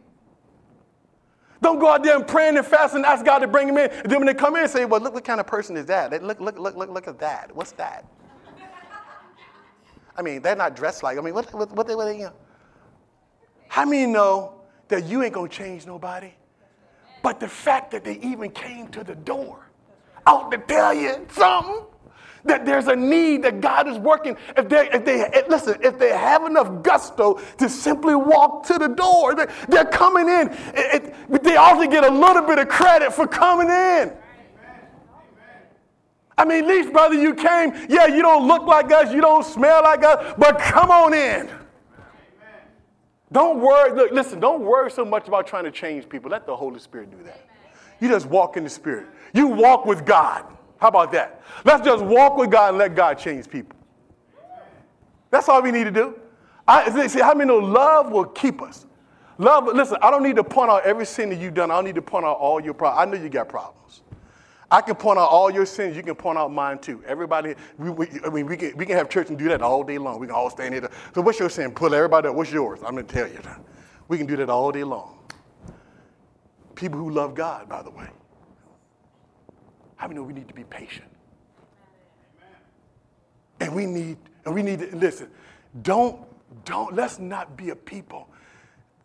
Don't 1.63 1.79
go 1.79 1.91
out 1.91 2.03
there 2.03 2.17
and 2.17 2.27
praying 2.27 2.57
and 2.57 2.67
fasting 2.67 2.99
and 2.99 3.07
ask 3.07 3.25
God 3.25 3.39
to 3.39 3.49
bring 3.49 3.67
them 3.67 3.79
in. 3.79 3.91
And 3.91 4.11
then 4.11 4.19
when 4.19 4.27
they 4.27 4.35
come 4.35 4.57
in, 4.57 4.69
say, 4.69 4.85
well, 4.85 5.01
look 5.01 5.15
what 5.15 5.25
kind 5.25 5.41
of 5.41 5.47
person 5.47 5.77
is 5.77 5.87
that? 5.87 6.23
Look, 6.23 6.41
look, 6.41 6.59
look, 6.59 6.77
look, 6.77 6.91
look 6.91 7.09
at 7.09 7.19
that. 7.21 7.55
What's 7.55 7.73
that? 7.73 8.05
I 10.17 10.23
mean, 10.23 10.43
they're 10.43 10.57
not 10.57 10.75
dressed 10.75 11.03
like, 11.03 11.19
I 11.19 11.21
mean, 11.21 11.35
what, 11.35 11.53
what, 11.53 11.71
what, 11.73 11.87
they, 11.87 11.95
what 11.95 12.07
they, 12.07 12.19
you 12.19 12.25
know? 12.25 12.33
How 13.69 13.85
many 13.85 14.07
know 14.07 14.61
that 14.89 15.05
you 15.05 15.23
ain't 15.23 15.35
gonna 15.35 15.49
change 15.49 15.87
nobody? 15.87 16.33
But 17.27 17.41
the 17.41 17.49
fact 17.49 17.91
that 17.91 18.05
they 18.05 18.21
even 18.21 18.51
came 18.51 18.87
to 18.91 19.03
the 19.03 19.17
door 19.17 19.69
out 20.29 20.53
to 20.53 20.59
tell 20.59 20.95
you 20.95 21.27
something, 21.33 21.85
that 22.45 22.65
there's 22.65 22.87
a 22.87 22.95
need 22.95 23.43
that 23.43 23.61
God 23.61 23.89
is 23.89 23.99
working. 23.99 24.37
If 24.57 24.69
they, 24.69 24.89
if 24.93 25.05
they 25.05 25.23
if, 25.35 25.49
listen, 25.49 25.75
if 25.83 25.99
they 25.99 26.11
have 26.11 26.45
enough 26.45 26.85
gusto 26.85 27.41
to 27.59 27.69
simply 27.69 28.15
walk 28.15 28.65
to 28.69 28.75
the 28.75 28.87
door, 28.87 29.35
they, 29.35 29.47
they're 29.69 29.87
coming 29.87 30.29
in. 30.29 30.51
It, 30.73 31.17
it, 31.29 31.43
they 31.43 31.57
also 31.57 31.91
get 31.91 32.05
a 32.05 32.11
little 32.11 32.43
bit 32.43 32.61
of 32.61 32.69
credit 32.69 33.13
for 33.13 33.27
coming 33.27 33.71
in. 33.71 34.13
I 36.39 36.45
mean, 36.45 36.63
at 36.63 36.69
least, 36.69 36.93
brother, 36.93 37.17
you 37.17 37.35
came. 37.35 37.73
Yeah, 37.89 38.07
you 38.07 38.23
don't 38.23 38.47
look 38.47 38.63
like 38.69 38.93
us, 38.93 39.13
you 39.13 39.21
don't 39.21 39.45
smell 39.45 39.83
like 39.83 40.05
us, 40.05 40.33
but 40.39 40.61
come 40.61 40.93
on 40.93 41.13
in. 41.13 41.51
Don't 43.37 43.61
worry. 43.61 43.93
Look, 43.93 44.13
listen, 44.13 44.41
don't 44.41 44.63
worry 44.63 44.91
so 44.91 45.05
much 45.05 45.29
about 45.29 45.47
trying 45.47 45.65
to 45.65 45.71
change 45.71 46.09
people. 46.09 46.31
Let 46.31 46.47
the 46.47 46.57
Holy 46.57 46.81
Spirit 46.81 47.11
do 47.11 47.23
that. 47.25 47.47
You 48.01 48.09
just 48.09 48.25
walk 48.25 48.57
in 48.57 48.65
the 48.65 48.71
Spirit. 48.71 49.09
You 49.35 49.47
walk 49.49 49.85
with 49.85 50.07
God. 50.07 50.47
How 50.79 50.89
about 50.89 51.13
that? 51.13 51.43
Let's 51.63 51.85
just 51.85 52.03
walk 52.03 52.39
with 52.39 52.51
God 52.51 52.71
and 52.71 52.79
let 52.79 52.95
God 52.95 53.19
change 53.19 53.47
people. 53.51 53.77
That's 55.31 55.51
all 55.51 55.61
we 55.61 55.71
need 55.71 55.85
to 55.85 55.91
do. 55.91 56.19
I, 56.67 57.07
see, 57.09 57.21
how 57.21 57.35
many 57.35 57.49
know 57.49 57.59
love 57.59 58.11
will 58.11 58.25
keep 58.25 58.63
us? 58.63 58.87
Love, 59.37 59.67
listen, 59.67 59.99
I 60.01 60.11
don't 60.11 60.23
need 60.23 60.37
to 60.37 60.45
point 60.45 60.71
out 60.71 60.87
every 60.87 61.05
sin 61.05 61.29
that 61.29 61.39
you've 61.39 61.53
done. 61.53 61.71
I 61.71 61.75
don't 61.75 61.85
need 61.85 61.97
to 61.97 62.01
point 62.03 62.25
out 62.25 62.39
all 62.39 62.59
your 62.59 62.73
problems. 62.73 63.07
I 63.07 63.19
know 63.19 63.23
you 63.23 63.29
got 63.29 63.51
problems. 63.51 64.01
I 64.71 64.81
can 64.81 64.97
point 64.97 65.19
out 65.19 65.29
all 65.29 65.51
your 65.51 65.67
sins. 65.67 65.97
You 65.97 66.03
can 66.03 66.17
point 66.17 66.39
out 66.39 66.53
mine 66.53 66.79
too. 66.79 67.03
Everybody, 67.07 67.55
we, 67.79 67.91
we, 67.91 68.09
I 68.25 68.31
mean, 68.31 68.47
we 68.47 68.57
can, 68.57 68.77
we 68.77 68.85
can 68.85 68.97
have 68.97 69.09
church 69.09 69.29
and 69.29 69.39
do 69.39 69.49
that 69.49 69.63
all 69.63 69.85
day 69.85 69.99
long. 69.99 70.19
We 70.19 70.27
can 70.27 70.35
all 70.35 70.51
stand 70.51 70.75
here. 70.75 70.91
So 71.15 71.21
what's 71.21 71.39
your 71.39 71.51
sin? 71.51 71.71
Pull 71.71 71.95
everybody 71.95 72.29
up. 72.29 72.35
What's 72.35 72.51
yours? 72.51 72.81
I'm 72.85 72.95
going 72.95 73.07
to 73.07 73.15
tell 73.15 73.29
you. 73.29 73.39
We 74.09 74.19
can 74.19 74.27
do 74.27 74.37
that 74.37 74.51
all 74.51 74.73
day 74.73 74.85
long. 74.85 75.19
People 76.75 76.99
who 76.99 77.11
love 77.11 77.35
God, 77.35 77.69
by 77.69 77.83
the 77.83 77.91
way. 77.91 78.09
How 79.97 80.09
many 80.09 80.19
know 80.19 80.27
we 80.27 80.33
need 80.33 80.49
to 80.49 80.55
be 80.55 80.65
patient? 80.65 81.07
And 83.61 83.75
we 83.75 83.87
need, 83.87 84.19
and 84.45 84.55
we 84.55 84.63
need 84.63 84.81
to 84.81 84.97
listen. 84.97 85.31
Don't, 85.83 86.21
don't, 86.65 86.95
let's 86.95 87.19
not 87.19 87.57
be 87.57 87.71
a 87.71 87.77
people 87.77 88.29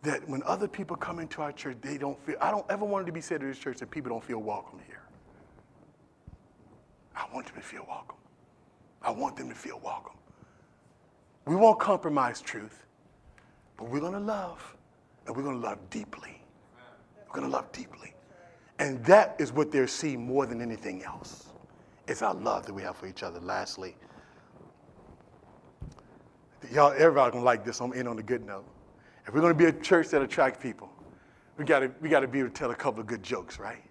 that 0.02 0.28
when 0.28 0.42
other 0.44 0.66
people 0.66 0.96
come 0.96 1.20
into 1.20 1.40
our 1.40 1.52
church, 1.52 1.76
they 1.80 1.96
don't 1.96 2.18
feel. 2.26 2.36
I 2.40 2.50
don't 2.50 2.66
ever 2.68 2.84
want 2.84 3.04
it 3.04 3.06
to 3.06 3.12
be 3.12 3.20
said 3.20 3.40
to 3.40 3.46
this 3.46 3.58
church 3.58 3.78
that 3.78 3.90
people 3.90 4.10
don't 4.10 4.24
feel 4.24 4.38
welcome 4.38 4.80
here. 4.86 5.01
I 7.14 7.26
want 7.32 7.46
them 7.46 7.56
to 7.56 7.62
feel 7.62 7.84
welcome. 7.88 8.16
I 9.02 9.10
want 9.10 9.36
them 9.36 9.48
to 9.48 9.54
feel 9.54 9.80
welcome. 9.82 10.16
We 11.44 11.56
won't 11.56 11.80
compromise 11.80 12.40
truth, 12.40 12.86
but 13.76 13.88
we're 13.88 14.00
going 14.00 14.12
to 14.12 14.20
love, 14.20 14.76
and 15.26 15.36
we're 15.36 15.42
going 15.42 15.60
to 15.60 15.66
love 15.66 15.78
deeply. 15.90 16.40
We're 17.26 17.40
going 17.40 17.50
to 17.50 17.52
love 17.52 17.70
deeply. 17.72 18.14
And 18.78 19.04
that 19.04 19.36
is 19.38 19.52
what 19.52 19.70
they're 19.70 19.86
seeing 19.86 20.24
more 20.24 20.46
than 20.46 20.60
anything 20.60 21.02
else. 21.04 21.48
It's 22.08 22.22
our 22.22 22.34
love 22.34 22.66
that 22.66 22.72
we 22.72 22.82
have 22.82 22.96
for 22.96 23.06
each 23.06 23.22
other. 23.22 23.40
Lastly, 23.40 23.96
y'all, 26.70 26.92
everybody 26.92 27.32
gonna 27.32 27.44
like 27.44 27.64
this. 27.64 27.80
I'm 27.80 27.92
in 27.92 28.06
on 28.08 28.16
the 28.16 28.22
good 28.22 28.44
note. 28.44 28.64
If 29.26 29.34
we're 29.34 29.40
gonna 29.40 29.54
be 29.54 29.66
a 29.66 29.72
church 29.72 30.08
that 30.08 30.22
attracts 30.22 30.60
people, 30.60 30.90
we 31.56 31.64
gotta, 31.64 31.92
we 32.00 32.08
gotta 32.08 32.26
be 32.26 32.40
able 32.40 32.48
to 32.48 32.54
tell 32.54 32.70
a 32.70 32.74
couple 32.74 33.00
of 33.00 33.06
good 33.06 33.22
jokes, 33.22 33.58
right? 33.58 33.82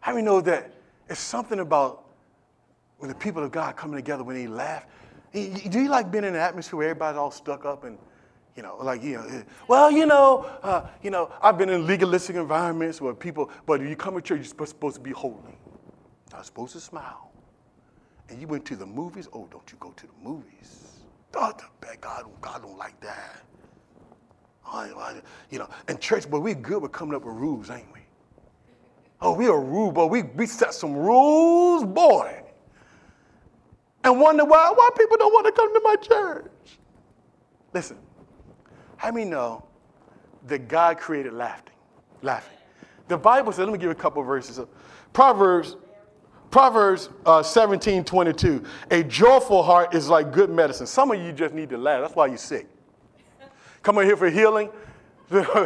How 0.00 0.12
many 0.12 0.24
know 0.24 0.40
that 0.40 0.72
it's 1.08 1.20
something 1.20 1.60
about 1.60 2.04
when 2.98 3.08
the 3.08 3.14
people 3.14 3.42
of 3.42 3.52
God 3.52 3.76
coming 3.76 3.96
together, 3.96 4.24
when 4.24 4.36
they 4.36 4.46
laugh? 4.46 4.86
Do 5.32 5.40
you 5.40 5.88
like 5.88 6.10
being 6.10 6.24
in 6.24 6.34
an 6.34 6.40
atmosphere 6.40 6.78
where 6.78 6.88
everybody's 6.90 7.18
all 7.18 7.30
stuck 7.30 7.64
up 7.64 7.84
and, 7.84 7.98
you 8.56 8.62
know, 8.62 8.76
like, 8.80 9.02
you 9.02 9.14
know, 9.14 9.26
eh, 9.28 9.42
well, 9.68 9.90
you 9.90 10.06
know, 10.06 10.50
uh, 10.62 10.86
you 11.02 11.10
know, 11.10 11.30
I've 11.40 11.56
been 11.56 11.68
in 11.68 11.86
legalistic 11.86 12.36
environments 12.36 13.00
where 13.00 13.14
people, 13.14 13.50
but 13.66 13.80
if 13.80 13.88
you 13.88 13.96
come 13.96 14.14
to 14.14 14.20
church, 14.20 14.38
you're 14.38 14.66
supposed 14.66 14.96
to 14.96 15.00
be 15.00 15.12
holy. 15.12 15.58
You're 16.32 16.44
supposed 16.44 16.72
to 16.72 16.80
smile. 16.80 17.30
And 18.28 18.40
you 18.40 18.46
went 18.46 18.64
to 18.66 18.76
the 18.76 18.86
movies. 18.86 19.28
Oh, 19.32 19.48
don't 19.50 19.70
you 19.70 19.76
go 19.80 19.90
to 19.90 20.06
the 20.06 20.12
movies? 20.22 21.00
Oh, 21.34 21.52
God, 22.00 22.24
God 22.40 22.62
don't 22.62 22.78
like 22.78 23.00
that. 23.00 23.42
You 25.50 25.58
know, 25.58 25.68
and 25.88 26.00
church, 26.00 26.30
but 26.30 26.40
we're 26.40 26.54
good 26.54 26.82
with 26.82 26.92
coming 26.92 27.14
up 27.14 27.24
with 27.24 27.34
rules, 27.34 27.70
ain't 27.70 27.92
we? 27.92 27.99
Oh, 29.22 29.34
we 29.34 29.48
are 29.48 29.60
rude, 29.60 29.94
boy. 29.94 30.06
We, 30.06 30.22
we 30.22 30.46
set 30.46 30.72
some 30.72 30.94
rules, 30.94 31.84
boy. 31.84 32.42
And 34.02 34.18
wonder 34.18 34.44
why, 34.44 34.72
why 34.74 34.90
people 34.96 35.18
don't 35.18 35.32
want 35.32 35.46
to 35.46 35.52
come 35.52 35.74
to 35.74 35.80
my 35.84 35.96
church. 35.96 36.78
Listen, 37.74 37.98
how 38.96 39.12
many 39.12 39.28
know 39.28 39.64
that 40.46 40.68
God 40.68 40.98
created 40.98 41.34
laughing? 41.34 41.74
Laughing. 42.22 42.56
The 43.08 43.18
Bible 43.18 43.52
says, 43.52 43.60
let 43.60 43.72
me 43.72 43.78
give 43.78 43.84
you 43.84 43.90
a 43.90 43.94
couple 43.94 44.22
of 44.22 44.26
verses. 44.26 44.58
Proverbs, 45.12 45.76
Proverbs 46.50 47.10
uh, 47.26 47.42
17, 47.42 48.04
22. 48.04 48.64
A 48.90 49.02
joyful 49.02 49.62
heart 49.62 49.94
is 49.94 50.08
like 50.08 50.32
good 50.32 50.48
medicine. 50.48 50.86
Some 50.86 51.10
of 51.10 51.20
you 51.20 51.32
just 51.32 51.52
need 51.52 51.68
to 51.70 51.78
laugh. 51.78 52.00
That's 52.00 52.16
why 52.16 52.26
you're 52.26 52.38
sick. 52.38 52.68
Come 53.82 53.98
on 53.98 54.04
here 54.04 54.16
for 54.16 54.30
healing. 54.30 54.70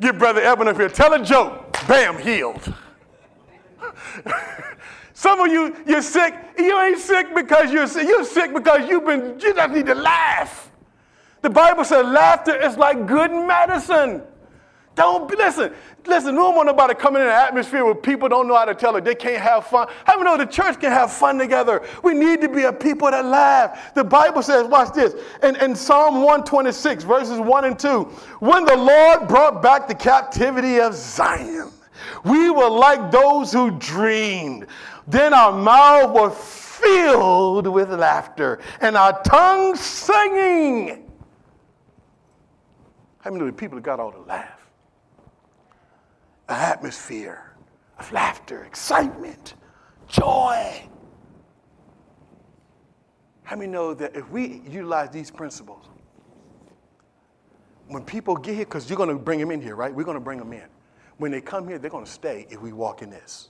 Get 0.00 0.18
Brother 0.18 0.40
Eben 0.40 0.68
up 0.68 0.76
here. 0.76 0.88
Tell 0.88 1.12
a 1.14 1.24
joke. 1.24 1.76
Bam, 1.86 2.18
healed. 2.18 2.72
Some 5.12 5.40
of 5.40 5.48
you, 5.48 5.74
you're 5.86 6.02
sick. 6.02 6.34
You 6.56 6.80
ain't 6.80 6.98
sick 7.00 7.34
because 7.34 7.72
you're 7.72 7.88
sick. 7.88 8.06
You're 8.06 8.24
sick 8.24 8.54
because 8.54 8.88
you've 8.88 9.04
been, 9.04 9.38
you 9.40 9.54
just 9.54 9.72
need 9.72 9.86
to 9.86 9.94
laugh. 9.94 10.70
The 11.42 11.50
Bible 11.50 11.84
says 11.84 12.04
laughter 12.06 12.54
is 12.54 12.76
like 12.76 13.06
good 13.06 13.32
medicine. 13.32 14.22
Don't 14.98 15.30
listen. 15.38 15.72
Listen, 16.06 16.34
no 16.34 16.46
one 16.46 16.56
want 16.56 16.66
nobody 16.66 16.92
coming 16.92 17.22
in 17.22 17.28
an 17.28 17.32
atmosphere 17.32 17.84
where 17.84 17.94
people 17.94 18.28
don't 18.28 18.48
know 18.48 18.56
how 18.56 18.64
to 18.64 18.74
tell 18.74 18.96
it. 18.96 19.04
They 19.04 19.14
can't 19.14 19.40
have 19.40 19.64
fun. 19.64 19.86
How 20.04 20.18
many 20.18 20.28
know 20.28 20.36
the 20.36 20.50
church 20.50 20.80
can 20.80 20.90
have 20.90 21.12
fun 21.12 21.38
together? 21.38 21.86
We 22.02 22.14
need 22.14 22.40
to 22.40 22.48
be 22.48 22.64
a 22.64 22.72
people 22.72 23.08
that 23.08 23.24
laugh. 23.24 23.94
The 23.94 24.02
Bible 24.02 24.42
says, 24.42 24.66
watch 24.66 24.92
this. 24.94 25.14
In, 25.44 25.54
in 25.62 25.76
Psalm 25.76 26.16
126, 26.16 27.04
verses 27.04 27.38
1 27.38 27.64
and 27.64 27.78
2, 27.78 28.02
when 28.40 28.64
the 28.64 28.76
Lord 28.76 29.28
brought 29.28 29.62
back 29.62 29.86
the 29.86 29.94
captivity 29.94 30.80
of 30.80 30.94
Zion, 30.94 31.70
we 32.24 32.50
were 32.50 32.68
like 32.68 33.12
those 33.12 33.52
who 33.52 33.70
dreamed. 33.78 34.66
Then 35.06 35.32
our 35.32 35.52
mouths 35.52 36.12
were 36.12 36.30
filled 36.30 37.68
with 37.68 37.92
laughter 37.92 38.58
and 38.80 38.96
our 38.96 39.22
tongues 39.22 39.78
singing. 39.78 41.08
How 43.20 43.30
many 43.30 43.44
know 43.44 43.46
the 43.46 43.52
people 43.52 43.78
got 43.78 44.00
all 44.00 44.10
the 44.10 44.18
laugh? 44.18 44.57
An 46.48 46.56
atmosphere 46.56 47.52
of 47.98 48.10
laughter, 48.12 48.64
excitement, 48.64 49.54
joy. 50.06 50.88
How 53.42 53.56
many 53.56 53.70
know 53.70 53.94
that 53.94 54.14
if 54.16 54.28
we 54.30 54.62
utilize 54.68 55.10
these 55.10 55.30
principles, 55.30 55.86
when 57.88 58.04
people 58.04 58.36
get 58.36 58.54
here, 58.54 58.64
because 58.64 58.88
you're 58.88 58.96
going 58.96 59.08
to 59.08 59.16
bring 59.16 59.40
them 59.40 59.50
in 59.50 59.62
here, 59.62 59.74
right? 59.74 59.94
We're 59.94 60.04
going 60.04 60.16
to 60.16 60.20
bring 60.22 60.38
them 60.38 60.52
in. 60.52 60.66
When 61.16 61.32
they 61.32 61.40
come 61.40 61.66
here, 61.66 61.78
they're 61.78 61.90
going 61.90 62.04
to 62.04 62.10
stay 62.10 62.46
if 62.50 62.60
we 62.60 62.72
walk 62.72 63.02
in 63.02 63.10
this. 63.10 63.48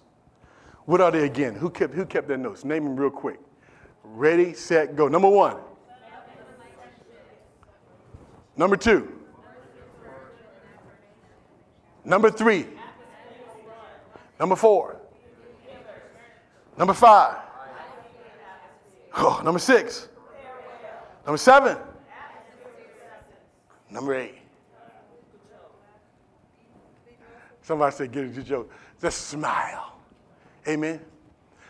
What 0.86 1.00
are 1.00 1.10
they 1.10 1.24
again? 1.24 1.54
Who 1.54 1.68
kept, 1.68 1.92
who 1.92 2.06
kept 2.06 2.28
their 2.28 2.38
notes? 2.38 2.64
Name 2.64 2.84
them 2.84 2.96
real 2.96 3.10
quick. 3.10 3.40
Ready, 4.04 4.54
set, 4.54 4.96
go. 4.96 5.08
Number 5.08 5.28
one. 5.28 5.56
Number 8.56 8.76
two. 8.76 9.12
Number 12.04 12.30
three. 12.30 12.66
Number 14.38 14.56
four. 14.56 15.00
Number 16.76 16.94
five. 16.94 17.36
Oh, 19.16 19.40
number 19.44 19.58
six. 19.58 20.08
Number 21.26 21.38
seven. 21.38 21.76
Number 23.90 24.14
eight. 24.14 24.34
Somebody 27.62 27.94
said, 27.94 28.12
get 28.12 28.24
it 28.24 28.44
joke. 28.44 28.70
Just 29.00 29.26
smile. 29.26 29.92
Amen. 30.66 31.00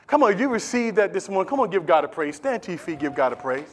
Come 0.07 0.23
on, 0.23 0.39
you 0.39 0.49
received 0.49 0.97
that 0.97 1.13
this 1.13 1.29
morning. 1.29 1.49
Come 1.49 1.61
on, 1.61 1.71
give 1.71 1.87
God 1.87 2.05
a 2.05 2.09
praise. 2.09 2.37
Stand 2.37 2.63
to 2.65 2.73
your 2.73 2.79
feet, 2.79 2.99
give 2.99 3.15
God 3.15 3.33
a 3.33 3.37
praise. 3.37 3.69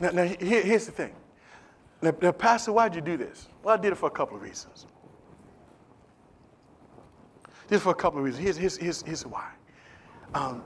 Now, 0.00 0.10
now 0.10 0.24
here, 0.24 0.62
here's 0.62 0.86
the 0.86 0.92
thing. 0.92 1.12
Now, 2.00 2.14
now, 2.22 2.32
Pastor, 2.32 2.72
why'd 2.72 2.94
you 2.94 3.00
do 3.00 3.16
this? 3.16 3.48
Well, 3.62 3.74
I 3.74 3.80
did 3.80 3.92
it 3.92 3.96
for 3.96 4.06
a 4.06 4.10
couple 4.10 4.36
of 4.36 4.42
reasons. 4.42 4.86
This 7.70 7.82
for 7.82 7.90
a 7.90 7.94
couple 7.94 8.18
of 8.18 8.24
reasons. 8.24 8.42
Here's, 8.42 8.56
here's, 8.56 8.76
here's, 8.76 9.02
here's 9.02 9.24
why. 9.24 9.48
Um, 10.34 10.64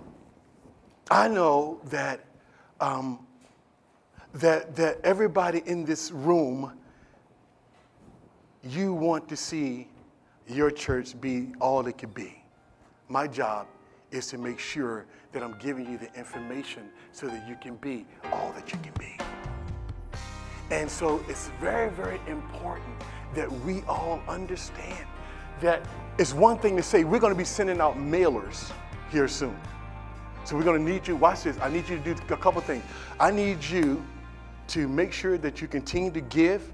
I 1.11 1.29
know 1.29 1.79
that 1.91 2.25
um, 2.81 3.27
that, 4.33 4.75
that 4.77 5.01
everybody 5.05 5.63
in 5.67 5.85
this 5.85 6.11
room, 6.11 6.73
you 8.63 8.95
want 8.95 9.29
to 9.29 9.37
see 9.37 9.89
your 10.49 10.71
church 10.71 11.21
be 11.21 11.53
all 11.61 11.87
it 11.87 11.99
could 11.99 12.15
be. 12.15 12.43
My 13.11 13.27
job 13.27 13.67
is 14.11 14.27
to 14.29 14.39
make 14.39 14.59
sure 14.59 15.05
that 15.33 15.43
I'm 15.43 15.59
giving 15.59 15.91
you 15.91 15.99
the 15.99 16.13
information 16.15 16.89
so 17.13 17.27
that 17.27 17.47
you 17.47 17.57
can 17.61 17.77
be 17.77 18.07
all 18.33 18.51
that 18.53 18.73
you 18.73 18.79
can 18.79 18.95
be. 18.99 19.19
And 20.71 20.91
so 20.91 21.23
it's 21.29 21.51
very, 21.61 21.91
very 21.91 22.19
important 22.27 22.97
that 23.35 23.51
we 23.61 23.83
all 23.83 24.23
understand 24.27 25.07
that 25.61 25.83
it's 26.19 26.33
one 26.33 26.59
thing 26.59 26.77
to 26.77 26.83
say 26.83 27.05
we're 27.05 27.19
going 27.19 27.33
to 27.33 27.39
be 27.39 27.45
sending 27.45 27.81
out 27.81 27.97
mailers 27.97 28.71
here 29.11 29.29
soon. 29.29 29.57
So 30.45 30.57
we're 30.57 30.65
going 30.65 30.85
to 30.85 30.93
need 30.93 31.09
you. 31.09 31.17
Watch 31.17 31.45
this. 31.45 31.59
I 31.61 31.71
need 31.71 31.89
you 31.89 31.99
to 31.99 32.15
do 32.15 32.35
a 32.35 32.37
couple 32.37 32.61
things. 32.61 32.85
I 33.19 33.31
need 33.31 33.65
you 33.65 34.05
to 34.69 34.89
make 34.89 35.13
sure 35.13 35.39
that 35.39 35.61
you 35.61 35.69
continue 35.69 36.11
to 36.11 36.21
give 36.21 36.71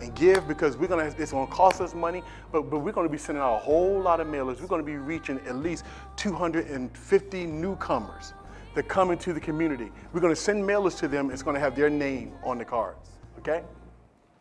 and 0.00 0.14
give 0.14 0.46
because 0.46 0.76
we're 0.76 0.86
gonna 0.86 1.12
it's 1.18 1.32
gonna 1.32 1.46
cost 1.50 1.80
us 1.80 1.94
money, 1.94 2.22
but, 2.52 2.70
but 2.70 2.80
we're 2.80 2.92
gonna 2.92 3.08
be 3.08 3.18
sending 3.18 3.42
out 3.42 3.56
a 3.56 3.58
whole 3.58 4.00
lot 4.00 4.20
of 4.20 4.26
mailers. 4.26 4.60
We're 4.60 4.66
gonna 4.66 4.82
be 4.82 4.96
reaching 4.96 5.40
at 5.46 5.56
least 5.56 5.84
250 6.16 7.46
newcomers 7.46 8.34
that 8.74 8.88
come 8.88 9.10
into 9.10 9.32
the 9.32 9.40
community. 9.40 9.90
We're 10.12 10.20
gonna 10.20 10.36
send 10.36 10.62
mailers 10.62 10.98
to 10.98 11.08
them, 11.08 11.30
it's 11.30 11.42
gonna 11.42 11.60
have 11.60 11.74
their 11.74 11.90
name 11.90 12.32
on 12.44 12.58
the 12.58 12.64
cards. 12.64 13.10
Okay? 13.38 13.62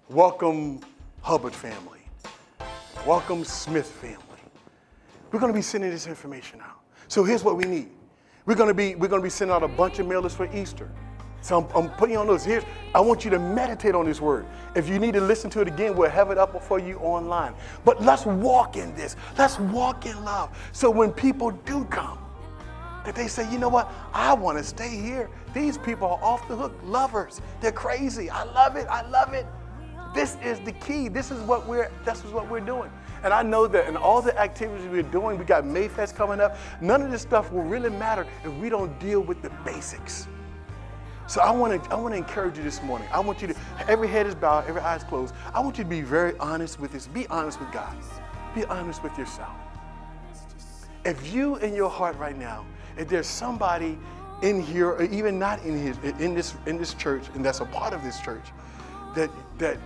Welcome, 0.09 0.81
Hubbard 1.21 1.53
family. 1.53 2.04
Welcome, 3.05 3.43
Smith 3.43 3.85
family. 3.85 4.17
We're 5.31 5.39
gonna 5.39 5.53
be 5.53 5.61
sending 5.61 5.91
this 5.91 6.07
information 6.07 6.59
out. 6.59 6.79
So 7.07 7.23
here's 7.23 7.43
what 7.43 7.55
we 7.55 7.65
need. 7.65 7.89
We're 8.47 8.55
gonna 8.55 8.73
be, 8.73 8.95
we're 8.95 9.09
gonna 9.09 9.21
be 9.21 9.29
sending 9.29 9.55
out 9.55 9.61
a 9.61 9.67
bunch 9.67 9.99
of 9.99 10.07
mailers 10.07 10.31
for 10.31 10.51
Easter. 10.55 10.89
So 11.41 11.59
I'm, 11.61 11.67
I'm, 11.75 11.91
putting 11.97 12.17
on 12.17 12.25
those. 12.25 12.43
Here, 12.43 12.63
I 12.95 13.01
want 13.01 13.23
you 13.23 13.29
to 13.29 13.37
meditate 13.37 13.93
on 13.93 14.07
this 14.07 14.19
word. 14.19 14.47
If 14.75 14.89
you 14.89 14.97
need 14.97 15.13
to 15.13 15.21
listen 15.21 15.51
to 15.51 15.61
it 15.61 15.67
again, 15.67 15.95
we'll 15.95 16.09
have 16.09 16.31
it 16.31 16.39
up 16.39 16.59
for 16.63 16.79
you 16.79 16.97
online. 16.97 17.53
But 17.83 18.01
let's 18.01 18.25
walk 18.25 18.75
in 18.75 18.95
this. 18.95 19.15
Let's 19.37 19.59
walk 19.59 20.07
in 20.07 20.23
love. 20.23 20.57
So 20.71 20.89
when 20.89 21.11
people 21.11 21.51
do 21.51 21.85
come, 21.85 22.17
that 23.05 23.13
they 23.13 23.27
say, 23.27 23.47
you 23.51 23.59
know 23.59 23.69
what? 23.69 23.93
I 24.15 24.33
want 24.33 24.57
to 24.57 24.63
stay 24.63 24.99
here. 24.99 25.29
These 25.53 25.77
people 25.77 26.07
are 26.07 26.23
off 26.23 26.47
the 26.47 26.55
hook 26.55 26.73
lovers. 26.83 27.39
They're 27.61 27.71
crazy. 27.71 28.31
I 28.31 28.45
love 28.45 28.75
it. 28.75 28.87
I 28.87 29.07
love 29.07 29.33
it. 29.33 29.45
This 30.15 30.37
is 30.43 30.59
the 30.61 30.71
key. 30.71 31.09
This 31.09 31.29
is 31.29 31.41
what 31.41 31.67
we're. 31.67 31.91
This 32.05 32.23
is 32.23 32.31
what 32.31 32.49
we're 32.49 32.61
doing. 32.61 32.89
And 33.23 33.33
I 33.33 33.43
know 33.43 33.67
that 33.67 33.87
in 33.87 33.97
all 33.97 34.21
the 34.21 34.37
activities 34.39 34.87
we're 34.87 35.03
doing, 35.03 35.37
we 35.37 35.45
got 35.45 35.63
Mayfest 35.63 36.15
coming 36.15 36.39
up. 36.39 36.57
None 36.79 37.01
of 37.01 37.11
this 37.11 37.21
stuff 37.21 37.51
will 37.51 37.63
really 37.63 37.89
matter 37.89 38.25
if 38.43 38.53
we 38.53 38.69
don't 38.69 38.97
deal 38.99 39.19
with 39.19 39.41
the 39.41 39.49
basics. 39.65 40.27
So 41.27 41.41
I 41.41 41.51
want 41.51 41.83
to 41.83 41.91
I 41.91 41.95
want 41.95 42.13
to 42.13 42.17
encourage 42.17 42.57
you 42.57 42.63
this 42.63 42.81
morning. 42.83 43.07
I 43.11 43.19
want 43.19 43.41
you 43.41 43.47
to 43.49 43.55
every 43.87 44.07
head 44.07 44.25
is 44.25 44.35
bowed, 44.35 44.67
every 44.67 44.81
eye 44.81 44.95
is 44.95 45.03
closed. 45.03 45.33
I 45.53 45.59
want 45.59 45.77
you 45.77 45.83
to 45.83 45.89
be 45.89 46.01
very 46.01 46.37
honest 46.37 46.79
with 46.79 46.91
this. 46.91 47.07
Be 47.07 47.27
honest 47.27 47.59
with 47.59 47.71
God. 47.71 47.97
Be 48.53 48.63
honest 48.65 49.03
with 49.03 49.17
yourself. 49.17 49.55
If 51.03 51.33
you 51.33 51.57
in 51.57 51.75
your 51.75 51.89
heart 51.89 52.17
right 52.17 52.37
now, 52.37 52.65
if 52.97 53.09
there's 53.09 53.27
somebody 53.27 53.97
in 54.43 54.61
here, 54.61 54.89
or 54.89 55.03
even 55.03 55.39
not 55.39 55.63
in 55.63 55.77
his 55.77 55.97
in 56.19 56.35
this 56.35 56.55
in 56.67 56.77
this 56.77 56.93
church, 56.93 57.23
and 57.33 57.43
that's 57.43 57.59
a 57.59 57.65
part 57.65 57.93
of 57.93 58.03
this 58.03 58.21
church, 58.21 58.45
that 59.15 59.29
that 59.57 59.77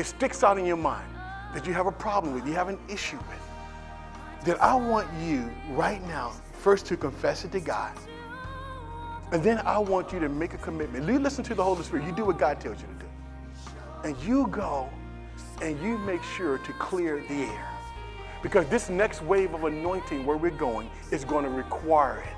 it 0.00 0.06
sticks 0.06 0.42
out 0.42 0.58
in 0.58 0.66
your 0.66 0.76
mind, 0.76 1.08
that 1.54 1.66
you 1.66 1.72
have 1.74 1.86
a 1.86 1.92
problem 1.92 2.34
with, 2.34 2.46
you 2.46 2.54
have 2.54 2.68
an 2.68 2.78
issue 2.88 3.18
with, 3.18 4.44
then 4.44 4.56
I 4.60 4.74
want 4.74 5.08
you 5.22 5.50
right 5.70 6.02
now 6.08 6.32
first 6.52 6.86
to 6.86 6.96
confess 6.96 7.44
it 7.44 7.52
to 7.52 7.60
God 7.60 7.92
and 9.32 9.42
then 9.44 9.58
I 9.58 9.78
want 9.78 10.12
you 10.12 10.18
to 10.18 10.28
make 10.28 10.54
a 10.54 10.58
commitment. 10.58 11.06
You 11.06 11.18
listen 11.18 11.44
to 11.44 11.54
the 11.54 11.62
Holy 11.62 11.84
Spirit. 11.84 12.04
You 12.04 12.12
do 12.12 12.24
what 12.24 12.38
God 12.38 12.60
tells 12.60 12.80
you 12.80 12.88
to 12.88 12.94
do. 12.94 13.06
And 14.08 14.16
you 14.26 14.48
go 14.48 14.88
and 15.62 15.80
you 15.80 15.98
make 15.98 16.22
sure 16.22 16.58
to 16.58 16.72
clear 16.74 17.22
the 17.28 17.44
air. 17.44 17.68
Because 18.42 18.66
this 18.66 18.88
next 18.88 19.22
wave 19.22 19.54
of 19.54 19.64
anointing 19.64 20.26
where 20.26 20.36
we're 20.36 20.50
going 20.50 20.90
is 21.12 21.24
going 21.24 21.44
to 21.44 21.50
require 21.50 22.20
it. 22.20 22.34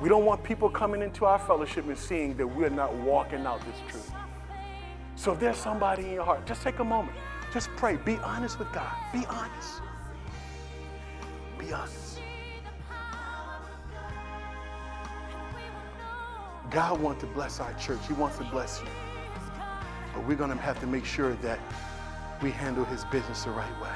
We 0.00 0.08
don't 0.08 0.24
want 0.24 0.42
people 0.42 0.70
coming 0.70 1.02
into 1.02 1.26
our 1.26 1.38
fellowship 1.38 1.86
and 1.86 1.98
seeing 1.98 2.36
that 2.36 2.46
we're 2.46 2.70
not 2.70 2.94
walking 2.94 3.44
out 3.44 3.60
this 3.66 3.76
truth. 3.88 4.11
So 5.22 5.30
if 5.30 5.38
there's 5.38 5.56
somebody 5.56 6.02
in 6.02 6.14
your 6.14 6.24
heart, 6.24 6.44
just 6.46 6.62
take 6.62 6.80
a 6.80 6.84
moment. 6.84 7.16
Just 7.52 7.70
pray. 7.76 7.94
Be 7.94 8.16
honest 8.16 8.58
with 8.58 8.72
God. 8.72 8.92
Be 9.12 9.24
honest. 9.26 9.80
Be 11.56 11.72
honest. 11.72 12.20
God 16.72 17.00
wants 17.00 17.20
to 17.20 17.28
bless 17.28 17.60
our 17.60 17.72
church. 17.74 18.00
He 18.08 18.14
wants 18.14 18.36
to 18.38 18.44
bless 18.46 18.80
you. 18.80 18.88
But 20.12 20.26
we're 20.26 20.36
going 20.36 20.50
to 20.50 20.56
have 20.56 20.80
to 20.80 20.88
make 20.88 21.04
sure 21.04 21.34
that 21.34 21.60
we 22.42 22.50
handle 22.50 22.84
his 22.84 23.04
business 23.04 23.44
the 23.44 23.52
right 23.52 23.80
way. 23.80 23.94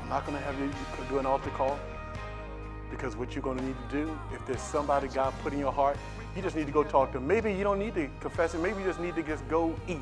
I'm 0.00 0.08
not 0.08 0.24
going 0.24 0.38
to 0.38 0.44
have 0.44 0.56
you 0.60 0.70
do 1.08 1.18
an 1.18 1.26
altar 1.26 1.50
call 1.50 1.76
because 2.88 3.16
what 3.16 3.34
you're 3.34 3.42
going 3.42 3.58
to 3.58 3.64
need 3.64 3.76
to 3.90 4.04
do, 4.04 4.18
if 4.32 4.46
there's 4.46 4.62
somebody 4.62 5.08
God 5.08 5.34
put 5.42 5.52
in 5.52 5.58
your 5.58 5.72
heart, 5.72 5.96
you 6.34 6.42
just 6.42 6.56
need 6.56 6.66
to 6.66 6.72
go 6.72 6.82
talk 6.82 7.12
to 7.12 7.18
them. 7.18 7.26
Maybe 7.26 7.52
you 7.52 7.62
don't 7.62 7.78
need 7.78 7.94
to 7.94 8.08
confess 8.20 8.54
it. 8.54 8.58
Maybe 8.58 8.80
you 8.80 8.86
just 8.86 9.00
need 9.00 9.14
to 9.16 9.22
just 9.22 9.46
go 9.48 9.74
eat. 9.86 10.00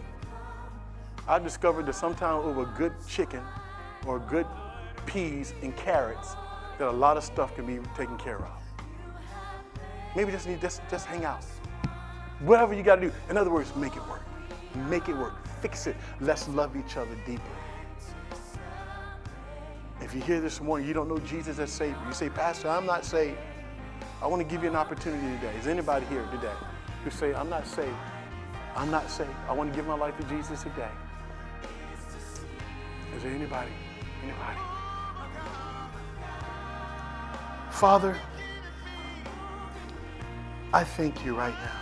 I 1.27 1.39
discovered 1.39 1.87
that 1.87 1.95
sometimes 1.95 2.45
over 2.45 2.65
good 2.77 2.93
chicken 3.09 3.43
or 4.07 4.19
good 4.19 4.47
peas 5.07 5.55
and 5.63 5.77
carrots, 5.77 6.35
that 6.79 6.89
a 6.89 6.91
lot 6.91 7.17
of 7.17 7.25
stuff 7.25 7.55
can 7.55 7.67
be 7.67 7.79
taken 7.97 8.17
care 8.17 8.39
of. 8.39 8.63
Maybe 10.17 10.33
just 10.33 10.47
need 10.49 10.61
just 10.61 10.83
just 10.91 11.07
hang 11.07 11.25
out. 11.25 11.45
Whatever 12.41 12.75
you 12.75 12.83
got 12.83 12.97
to 12.97 13.03
do. 13.03 13.13
In 13.29 13.37
other 13.37 13.51
words, 13.51 13.75
make 13.77 13.97
it 13.97 14.09
work. 14.09 14.23
Make 14.89 15.09
it 15.09 15.17
work. 15.17 15.35
Fix 15.61 15.87
it. 15.87 15.97
Let's 16.21 16.49
love 16.49 16.77
each 16.77 16.97
other 16.97 17.15
deeply. 17.27 17.45
If 20.01 20.15
you're 20.15 20.25
here 20.25 20.41
this 20.41 20.61
morning, 20.61 20.89
you 20.89 20.95
don't 20.95 21.09
know 21.09 21.19
Jesus 21.19 21.59
as 21.59 21.71
Savior. 21.71 21.99
You 22.07 22.13
say, 22.13 22.31
Pastor, 22.31 22.69
I'm 22.69 22.87
not 22.87 23.05
saved. 23.05 23.37
I 24.23 24.27
want 24.27 24.43
to 24.43 24.49
give 24.49 24.63
you 24.63 24.69
an 24.69 24.77
opportunity 24.77 25.27
today. 25.37 25.57
Is 25.59 25.67
anybody 25.67 26.05
here 26.07 26.27
today 26.31 26.53
who 27.05 27.11
say, 27.11 27.33
I'm 27.33 27.49
not 27.49 27.67
saved? 27.67 27.97
I'm 28.77 28.91
not 28.91 29.11
saved. 29.11 29.31
I 29.49 29.53
want 29.53 29.71
to 29.71 29.77
give 29.77 29.87
my 29.87 29.95
life 29.97 30.17
to 30.19 30.25
Jesus 30.25 30.63
today. 30.63 30.91
Is 33.17 33.23
there 33.23 33.33
anybody? 33.33 33.71
Anybody? 34.23 34.59
Father, 37.71 38.15
I 40.75 40.85
thank 40.85 41.25
you 41.25 41.35
right 41.35 41.55
now. 41.55 41.81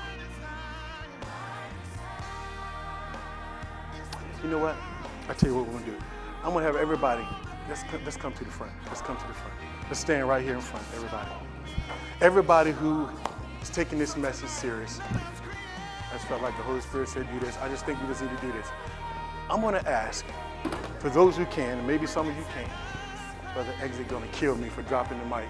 You 4.44 4.50
know 4.50 4.58
what? 4.58 4.76
I 5.28 5.34
tell 5.34 5.50
you 5.50 5.56
what 5.56 5.66
we're 5.66 5.80
gonna 5.80 5.86
do. 5.86 5.96
I'm 6.44 6.52
gonna 6.52 6.64
have 6.64 6.76
everybody. 6.76 7.26
Let's 7.68 7.82
let's 8.04 8.16
come 8.16 8.32
to 8.32 8.44
the 8.44 8.50
front. 8.50 8.72
Let's 8.86 9.02
come 9.02 9.16
to 9.16 9.26
the 9.26 9.34
front. 9.34 9.54
Let's 9.88 9.98
stand 9.98 10.28
right 10.28 10.42
here 10.42 10.54
in 10.54 10.60
front, 10.60 10.86
everybody. 10.94 11.47
Everybody 12.20 12.72
who 12.72 13.08
is 13.62 13.70
taking 13.70 13.96
this 13.96 14.16
message 14.16 14.48
serious. 14.48 14.98
I 14.98 16.14
just 16.14 16.26
felt 16.26 16.42
like 16.42 16.56
the 16.56 16.64
Holy 16.64 16.80
Spirit 16.80 17.08
said, 17.08 17.28
do 17.32 17.38
this. 17.38 17.56
I 17.58 17.68
just 17.68 17.86
think 17.86 18.00
we 18.02 18.08
just 18.08 18.22
need 18.22 18.36
to 18.36 18.40
do 18.44 18.50
this. 18.50 18.66
I'm 19.48 19.60
gonna 19.60 19.84
ask 19.86 20.24
for 20.98 21.10
those 21.10 21.36
who 21.36 21.46
can, 21.46 21.78
and 21.78 21.86
maybe 21.86 22.08
some 22.08 22.28
of 22.28 22.36
you 22.36 22.44
can't. 22.52 22.72
Brother 23.54 23.72
Exit 23.80 24.08
gonna 24.08 24.26
kill 24.32 24.56
me 24.56 24.68
for 24.68 24.82
dropping 24.82 25.20
the 25.20 25.26
mic. 25.26 25.48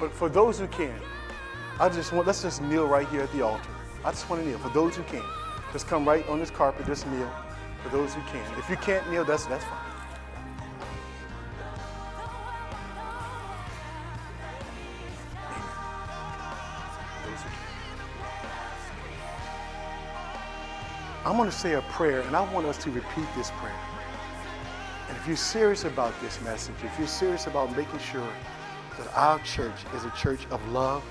But 0.00 0.14
for 0.14 0.30
those 0.30 0.58
who 0.58 0.66
can, 0.68 0.98
I 1.78 1.90
just 1.90 2.10
want, 2.14 2.26
let's 2.26 2.40
just 2.40 2.62
kneel 2.62 2.86
right 2.88 3.06
here 3.08 3.20
at 3.20 3.32
the 3.32 3.42
altar. 3.42 3.68
I 4.02 4.12
just 4.12 4.30
want 4.30 4.40
to 4.40 4.48
kneel. 4.48 4.58
For 4.58 4.70
those 4.70 4.96
who 4.96 5.02
can, 5.02 5.22
just 5.74 5.86
come 5.86 6.08
right 6.08 6.26
on 6.28 6.38
this 6.38 6.50
carpet, 6.50 6.86
just 6.86 7.06
kneel. 7.08 7.30
For 7.82 7.90
those 7.90 8.14
who 8.14 8.22
can. 8.22 8.58
If 8.58 8.70
you 8.70 8.76
can't 8.76 9.08
kneel, 9.10 9.26
that's, 9.26 9.44
that's 9.44 9.64
fine. 9.64 9.87
I'm 21.28 21.36
going 21.36 21.50
to 21.50 21.54
say 21.54 21.74
a 21.74 21.82
prayer, 21.82 22.22
and 22.22 22.34
I 22.34 22.54
want 22.54 22.66
us 22.66 22.78
to 22.78 22.90
repeat 22.90 23.26
this 23.36 23.50
prayer. 23.58 23.78
And 25.08 25.16
if 25.18 25.26
you're 25.26 25.36
serious 25.36 25.84
about 25.84 26.18
this 26.22 26.40
message, 26.40 26.74
if 26.82 26.98
you're 26.98 27.06
serious 27.06 27.46
about 27.46 27.76
making 27.76 27.98
sure 27.98 28.26
that 28.96 29.14
our 29.14 29.38
church 29.40 29.74
is 29.94 30.04
a 30.04 30.10
church 30.12 30.46
of 30.50 30.66
love, 30.70 31.04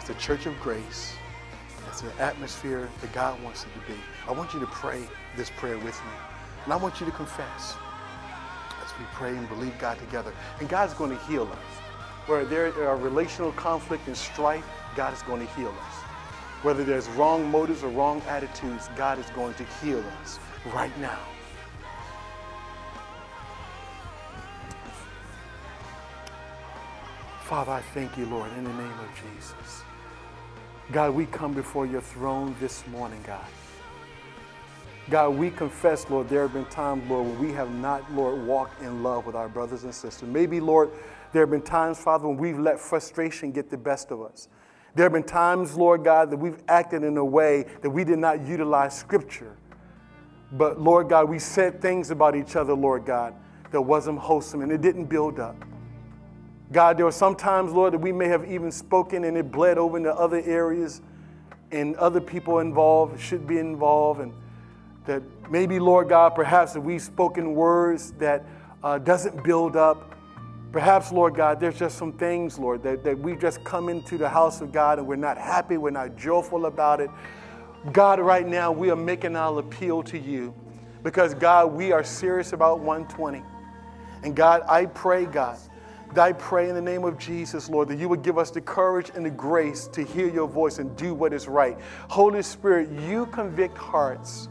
it's 0.00 0.10
a 0.10 0.14
church 0.14 0.46
of 0.46 0.60
grace, 0.60 1.14
it's 1.88 2.02
an 2.02 2.10
atmosphere 2.18 2.90
that 3.00 3.12
God 3.12 3.40
wants 3.44 3.62
it 3.62 3.68
to 3.74 3.92
be. 3.92 3.96
I 4.26 4.32
want 4.32 4.52
you 4.52 4.58
to 4.58 4.66
pray 4.66 5.00
this 5.36 5.50
prayer 5.50 5.78
with 5.78 5.94
me. 5.94 6.12
And 6.64 6.72
I 6.72 6.76
want 6.76 6.98
you 6.98 7.06
to 7.06 7.12
confess 7.12 7.76
as 8.84 8.90
we 8.98 9.04
pray 9.12 9.30
and 9.30 9.48
believe 9.48 9.78
God 9.78 9.96
together. 10.00 10.32
And 10.58 10.68
God's 10.68 10.94
going 10.94 11.16
to 11.16 11.24
heal 11.26 11.44
us. 11.44 12.26
Where 12.26 12.44
there 12.44 12.88
are 12.88 12.96
relational 12.96 13.52
conflict 13.52 14.08
and 14.08 14.16
strife, 14.16 14.66
God 14.96 15.14
is 15.14 15.22
going 15.22 15.46
to 15.46 15.54
heal 15.54 15.72
us. 15.86 16.01
Whether 16.62 16.84
there's 16.84 17.08
wrong 17.10 17.50
motives 17.50 17.82
or 17.82 17.88
wrong 17.88 18.22
attitudes, 18.28 18.88
God 18.96 19.18
is 19.18 19.26
going 19.30 19.54
to 19.54 19.64
heal 19.82 20.02
us 20.22 20.38
right 20.72 20.96
now. 21.00 21.18
Father, 27.42 27.72
I 27.72 27.80
thank 27.80 28.16
you, 28.16 28.26
Lord, 28.26 28.50
in 28.56 28.64
the 28.64 28.72
name 28.72 28.98
of 29.00 29.08
Jesus. 29.36 29.82
God, 30.92 31.14
we 31.14 31.26
come 31.26 31.52
before 31.52 31.84
your 31.84 32.00
throne 32.00 32.54
this 32.60 32.86
morning, 32.86 33.22
God. 33.26 33.44
God, 35.10 35.30
we 35.30 35.50
confess, 35.50 36.08
Lord, 36.08 36.28
there 36.28 36.42
have 36.42 36.52
been 36.52 36.64
times, 36.66 37.02
Lord, 37.10 37.26
when 37.26 37.38
we 37.40 37.52
have 37.52 37.70
not, 37.74 38.10
Lord, 38.12 38.46
walked 38.46 38.80
in 38.82 39.02
love 39.02 39.26
with 39.26 39.34
our 39.34 39.48
brothers 39.48 39.84
and 39.84 39.94
sisters. 39.94 40.28
Maybe, 40.28 40.60
Lord, 40.60 40.90
there 41.32 41.42
have 41.42 41.50
been 41.50 41.60
times, 41.60 41.98
Father, 41.98 42.28
when 42.28 42.36
we've 42.36 42.58
let 42.58 42.78
frustration 42.78 43.50
get 43.50 43.68
the 43.68 43.76
best 43.76 44.12
of 44.12 44.22
us. 44.22 44.48
There 44.94 45.04
have 45.04 45.12
been 45.12 45.22
times, 45.22 45.76
Lord 45.76 46.04
God, 46.04 46.30
that 46.30 46.36
we've 46.36 46.62
acted 46.68 47.02
in 47.02 47.16
a 47.16 47.24
way 47.24 47.66
that 47.80 47.90
we 47.90 48.04
did 48.04 48.18
not 48.18 48.46
utilize 48.46 48.96
Scripture. 48.96 49.56
But, 50.52 50.80
Lord 50.80 51.08
God, 51.08 51.30
we 51.30 51.38
said 51.38 51.80
things 51.80 52.10
about 52.10 52.36
each 52.36 52.56
other, 52.56 52.74
Lord 52.74 53.06
God, 53.06 53.34
that 53.70 53.80
wasn't 53.80 54.18
wholesome 54.18 54.60
and 54.60 54.70
it 54.70 54.82
didn't 54.82 55.06
build 55.06 55.40
up. 55.40 55.56
God, 56.72 56.98
there 56.98 57.06
were 57.06 57.12
some 57.12 57.36
times, 57.36 57.72
Lord, 57.72 57.94
that 57.94 57.98
we 57.98 58.12
may 58.12 58.28
have 58.28 58.50
even 58.50 58.70
spoken 58.70 59.24
and 59.24 59.36
it 59.36 59.50
bled 59.50 59.78
over 59.78 59.96
into 59.96 60.12
other 60.14 60.42
areas 60.44 61.00
and 61.70 61.96
other 61.96 62.20
people 62.20 62.58
involved 62.58 63.18
should 63.18 63.46
be 63.46 63.58
involved. 63.58 64.20
And 64.20 64.32
that 65.06 65.22
maybe, 65.50 65.78
Lord 65.78 66.10
God, 66.10 66.34
perhaps 66.34 66.74
that 66.74 66.80
we've 66.80 67.02
spoken 67.02 67.54
words 67.54 68.12
that 68.12 68.44
uh, 68.82 68.98
doesn't 68.98 69.42
build 69.42 69.76
up 69.76 70.11
Perhaps, 70.72 71.12
Lord 71.12 71.34
God, 71.34 71.60
there's 71.60 71.78
just 71.78 71.98
some 71.98 72.14
things, 72.14 72.58
Lord, 72.58 72.82
that, 72.82 73.04
that 73.04 73.18
we 73.18 73.36
just 73.36 73.62
come 73.62 73.90
into 73.90 74.16
the 74.16 74.28
house 74.28 74.62
of 74.62 74.72
God 74.72 74.98
and 74.98 75.06
we're 75.06 75.16
not 75.16 75.36
happy, 75.36 75.76
we're 75.76 75.90
not 75.90 76.16
joyful 76.16 76.64
about 76.64 77.00
it. 77.00 77.10
God, 77.92 78.20
right 78.20 78.46
now, 78.46 78.72
we 78.72 78.90
are 78.90 78.96
making 78.96 79.36
our 79.36 79.58
appeal 79.58 80.02
to 80.04 80.18
you 80.18 80.54
because, 81.02 81.34
God, 81.34 81.72
we 81.72 81.92
are 81.92 82.02
serious 82.02 82.54
about 82.54 82.80
120. 82.80 83.42
And 84.22 84.34
God, 84.34 84.62
I 84.66 84.86
pray, 84.86 85.26
God, 85.26 85.58
I 86.16 86.32
pray 86.32 86.68
in 86.68 86.74
the 86.74 86.82
name 86.82 87.04
of 87.04 87.18
Jesus, 87.18 87.68
Lord, 87.68 87.88
that 87.88 87.98
you 87.98 88.08
would 88.08 88.22
give 88.22 88.38
us 88.38 88.50
the 88.50 88.60
courage 88.60 89.10
and 89.14 89.26
the 89.26 89.30
grace 89.30 89.86
to 89.88 90.02
hear 90.04 90.28
your 90.28 90.46
voice 90.46 90.78
and 90.78 90.96
do 90.96 91.12
what 91.12 91.32
is 91.32 91.48
right. 91.48 91.78
Holy 92.08 92.42
Spirit, 92.42 92.88
you 93.08 93.26
convict 93.26 93.76
hearts. 93.76 94.48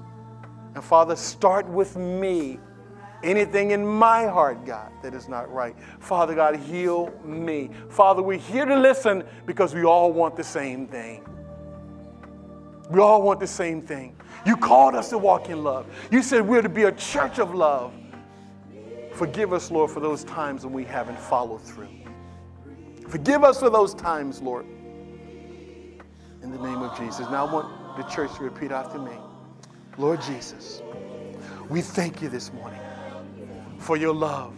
And 0.76 0.84
Father, 0.84 1.16
start 1.16 1.68
with 1.68 1.96
me 1.98 2.60
anything 3.24 3.72
in 3.72 3.86
my 3.86 4.26
heart, 4.26 4.66
God, 4.66 4.92
that 5.02 5.14
is 5.14 5.28
not 5.28 5.52
right. 5.52 5.76
Father 6.00 6.36
God, 6.36 6.56
heal 6.56 7.14
me. 7.24 7.70
Father, 7.90 8.22
we're 8.22 8.38
here 8.38 8.66
to 8.66 8.76
listen 8.76 9.24
because 9.46 9.74
we 9.74 9.84
all 9.84 10.12
want 10.12 10.36
the 10.36 10.44
same 10.44 10.88
thing. 10.88 11.26
We 12.90 13.00
all 13.00 13.22
want 13.22 13.40
the 13.40 13.48
same 13.48 13.82
thing. 13.82 14.16
You 14.46 14.58
called 14.58 14.96
us 14.96 15.10
to 15.10 15.18
walk 15.18 15.50
in 15.50 15.64
love. 15.64 15.86
You 16.12 16.22
said 16.22 16.46
we're 16.46 16.62
to 16.62 16.70
be 16.70 16.84
a 16.84 16.92
church 16.92 17.40
of 17.40 17.54
love. 17.54 17.94
Forgive 19.14 19.54
us, 19.54 19.72
Lord, 19.72 19.92
for 19.92 20.00
those 20.00 20.24
times 20.24 20.66
when 20.66 20.74
we 20.74 20.84
haven't 20.84 21.20
followed 21.20 21.62
through. 21.62 21.90
Forgive 23.08 23.44
us 23.44 23.60
for 23.60 23.70
those 23.70 23.94
times, 23.94 24.42
Lord. 24.42 24.66
In 26.42 26.52
the 26.52 26.58
name 26.58 26.82
of 26.82 26.98
Jesus. 26.98 27.22
Now 27.30 27.46
I 27.46 27.54
want 27.54 27.98
the 27.98 28.04
church 28.04 28.34
to 28.38 28.44
repeat 28.44 28.72
after 28.72 28.98
me. 28.98 29.12
Lord 29.98 30.22
Jesus, 30.22 30.82
we 31.70 31.82
thank 31.82 32.22
you 32.22 32.30
this 32.30 32.52
morning 32.54 32.81
for 33.82 33.98
your 33.98 34.14
love 34.14 34.54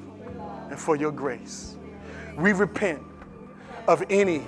and 0.69 0.78
for 0.78 0.95
your 0.95 1.11
grace. 1.11 1.76
We 2.36 2.51
repent 2.51 3.01
of 3.88 4.03
any 4.09 4.43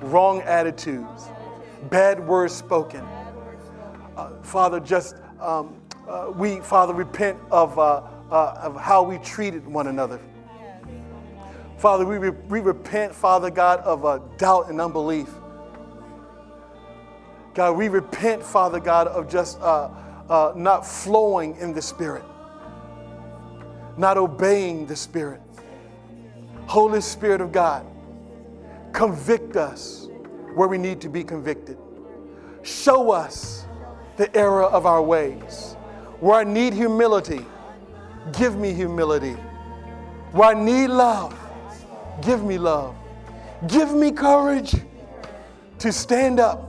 wrong 0.00 0.42
attitudes, 0.42 1.28
bad 1.90 2.24
words 2.26 2.54
spoken. 2.54 3.04
Uh, 4.16 4.30
Father, 4.42 4.80
just 4.80 5.16
um, 5.40 5.74
uh, 6.08 6.32
we, 6.34 6.60
Father, 6.60 6.94
repent 6.94 7.38
of, 7.50 7.78
uh, 7.78 8.02
uh 8.30 8.60
of 8.62 8.80
how 8.80 9.02
we 9.02 9.18
treated 9.18 9.66
one 9.66 9.88
another. 9.88 10.20
Father, 11.78 12.06
we, 12.06 12.16
re- 12.16 12.30
we 12.48 12.60
repent, 12.60 13.14
Father 13.14 13.50
God, 13.50 13.80
of 13.80 14.04
uh, 14.04 14.18
doubt 14.38 14.70
and 14.70 14.80
unbelief. 14.80 15.28
God, 17.54 17.76
we 17.76 17.88
repent, 17.88 18.42
Father 18.42 18.80
God, 18.80 19.08
of 19.08 19.28
just 19.28 19.60
uh, 19.60 19.90
not 20.56 20.86
flowing 20.86 21.56
in 21.56 21.72
the 21.72 21.82
Spirit 21.82 22.24
not 23.96 24.16
obeying 24.16 24.86
the 24.86 24.96
Spirit. 24.96 25.40
Holy 26.66 27.00
Spirit 27.00 27.40
of 27.40 27.52
God, 27.52 27.86
convict 28.92 29.56
us 29.56 30.08
where 30.54 30.68
we 30.68 30.78
need 30.78 31.00
to 31.02 31.08
be 31.08 31.22
convicted. 31.22 31.78
Show 32.62 33.10
us 33.10 33.66
the 34.16 34.34
error 34.36 34.64
of 34.64 34.86
our 34.86 35.02
ways. 35.02 35.74
Where 36.20 36.40
I 36.40 36.44
need 36.44 36.72
humility, 36.72 37.44
give 38.32 38.56
me 38.56 38.72
humility. 38.72 39.36
Where 40.32 40.48
I 40.48 40.54
need 40.54 40.88
love, 40.88 41.38
give 42.22 42.42
me 42.42 42.58
love. 42.58 42.94
Give 43.68 43.94
me 43.94 44.10
courage 44.10 44.74
to 45.78 45.92
stand 45.92 46.40
up 46.40 46.68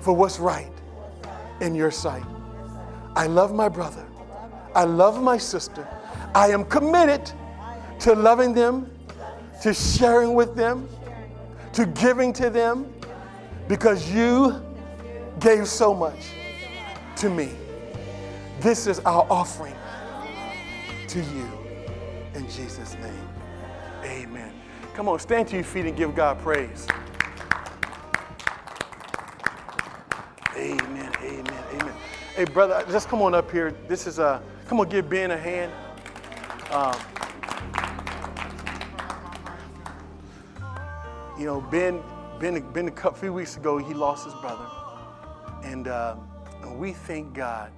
for 0.00 0.12
what's 0.12 0.38
right 0.38 0.72
in 1.60 1.74
your 1.74 1.90
sight. 1.90 2.24
I 3.14 3.26
love 3.26 3.54
my 3.54 3.68
brother. 3.68 4.06
I 4.74 4.84
love 4.84 5.22
my 5.22 5.36
sister. 5.36 5.86
I 6.34 6.48
am 6.48 6.64
committed 6.64 7.30
to 8.00 8.14
loving 8.14 8.54
them, 8.54 8.90
to 9.62 9.74
sharing 9.74 10.34
with 10.34 10.56
them, 10.56 10.88
to 11.74 11.86
giving 11.86 12.32
to 12.34 12.50
them, 12.50 12.92
because 13.68 14.10
you 14.10 14.62
gave 15.40 15.68
so 15.68 15.94
much 15.94 16.30
to 17.16 17.28
me. 17.28 17.50
This 18.60 18.86
is 18.86 19.00
our 19.00 19.26
offering 19.30 19.74
to 21.08 21.20
you. 21.20 21.48
In 22.34 22.48
Jesus' 22.48 22.94
name, 22.94 23.28
amen. 24.04 24.52
Come 24.94 25.08
on, 25.08 25.18
stand 25.18 25.48
to 25.48 25.56
your 25.56 25.64
feet 25.64 25.86
and 25.86 25.96
give 25.96 26.14
God 26.14 26.38
praise. 26.38 26.86
Amen, 30.56 31.12
amen, 31.22 31.64
amen. 31.74 31.94
Hey, 32.36 32.44
brother, 32.44 32.84
just 32.90 33.08
come 33.08 33.20
on 33.20 33.34
up 33.34 33.50
here. 33.50 33.74
This 33.88 34.06
is 34.06 34.18
a. 34.18 34.42
Come 34.72 34.80
on, 34.80 34.88
give 34.88 35.10
Ben 35.10 35.30
a 35.30 35.36
hand. 35.36 35.70
Um, 36.70 36.98
you 41.38 41.44
know, 41.44 41.60
Ben, 41.60 42.02
Ben, 42.40 42.72
Ben 42.72 42.88
a 42.88 43.12
few 43.12 43.34
weeks 43.34 43.58
ago, 43.58 43.76
he 43.76 43.92
lost 43.92 44.24
his 44.24 44.32
brother. 44.36 44.66
And, 45.62 45.88
uh, 45.88 46.16
we 46.74 46.92
thank 46.92 47.34
God 47.34 47.70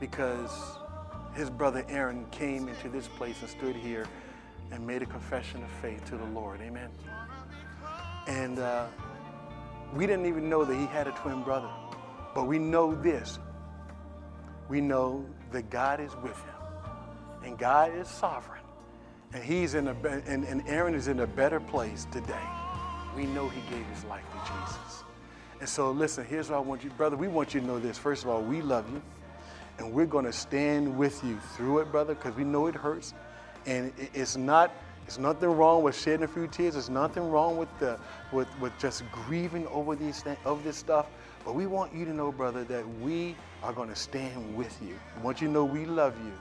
because 0.00 0.50
his 1.32 1.48
brother 1.48 1.84
Aaron 1.88 2.26
came 2.32 2.66
into 2.66 2.88
this 2.88 3.06
place 3.06 3.40
and 3.40 3.48
stood 3.48 3.76
here 3.76 4.08
and 4.72 4.84
made 4.84 5.02
a 5.02 5.06
confession 5.06 5.62
of 5.62 5.70
faith 5.80 6.04
to 6.06 6.16
the 6.16 6.26
Lord. 6.26 6.60
Amen. 6.60 6.90
And 8.26 8.58
uh, 8.58 8.88
we 9.94 10.08
didn't 10.08 10.26
even 10.26 10.50
know 10.50 10.64
that 10.64 10.74
he 10.74 10.86
had 10.86 11.06
a 11.06 11.12
twin 11.12 11.44
brother. 11.44 11.70
But 12.34 12.48
we 12.48 12.58
know 12.58 12.96
this 12.96 13.38
we 14.68 14.80
know 14.80 15.24
that 15.52 15.70
God 15.70 16.00
is 16.00 16.14
with 16.16 16.36
him 16.36 16.54
and 17.44 17.58
God 17.58 17.94
is 17.94 18.08
sovereign. 18.08 18.60
And 19.32 19.42
he's 19.42 19.74
in 19.74 19.88
a 19.88 19.96
and, 20.26 20.44
and 20.44 20.62
Aaron 20.68 20.94
is 20.94 21.08
in 21.08 21.20
a 21.20 21.26
better 21.26 21.60
place 21.60 22.06
today. 22.12 22.34
We 23.16 23.26
know 23.26 23.48
he 23.48 23.60
gave 23.70 23.84
his 23.86 24.04
life 24.04 24.24
to 24.30 24.52
Jesus. 24.52 25.04
And 25.60 25.68
so 25.68 25.90
listen, 25.90 26.24
here's 26.24 26.50
what 26.50 26.56
I 26.56 26.60
want 26.60 26.84
you, 26.84 26.90
brother. 26.90 27.16
We 27.16 27.28
want 27.28 27.54
you 27.54 27.60
to 27.60 27.66
know 27.66 27.78
this. 27.78 27.96
First 27.96 28.24
of 28.24 28.30
all, 28.30 28.42
we 28.42 28.60
love 28.60 28.90
you. 28.92 29.00
And 29.78 29.92
we're 29.92 30.06
going 30.06 30.26
to 30.26 30.32
stand 30.32 30.98
with 30.98 31.24
you 31.24 31.38
through 31.56 31.78
it, 31.78 31.90
brother, 31.90 32.14
because 32.14 32.36
we 32.36 32.44
know 32.44 32.66
it 32.66 32.74
hurts. 32.74 33.14
And 33.64 33.92
it's 34.12 34.36
not 34.36 34.70
it's 35.06 35.18
nothing 35.18 35.50
wrong 35.50 35.82
with 35.82 35.98
shedding 35.98 36.24
a 36.24 36.28
few 36.28 36.46
tears. 36.46 36.74
There's 36.74 36.90
nothing 36.90 37.28
wrong 37.30 37.56
with 37.56 37.68
the 37.78 37.98
with, 38.32 38.48
with 38.60 38.72
just 38.78 39.02
grieving 39.10 39.66
over 39.68 39.96
these 39.96 40.24
of 40.44 40.62
this 40.64 40.76
stuff. 40.76 41.06
But 41.44 41.54
we 41.54 41.66
want 41.66 41.94
you 41.94 42.04
to 42.04 42.12
know, 42.12 42.30
brother, 42.30 42.64
that 42.64 42.86
we 43.00 43.34
are 43.62 43.72
going 43.72 43.88
to 43.88 43.96
stand 43.96 44.56
with 44.56 44.76
you. 44.82 44.98
We 45.16 45.22
want 45.22 45.40
you 45.40 45.46
to 45.48 45.52
know 45.52 45.64
we 45.64 45.84
love 45.84 46.14
you 46.24 46.32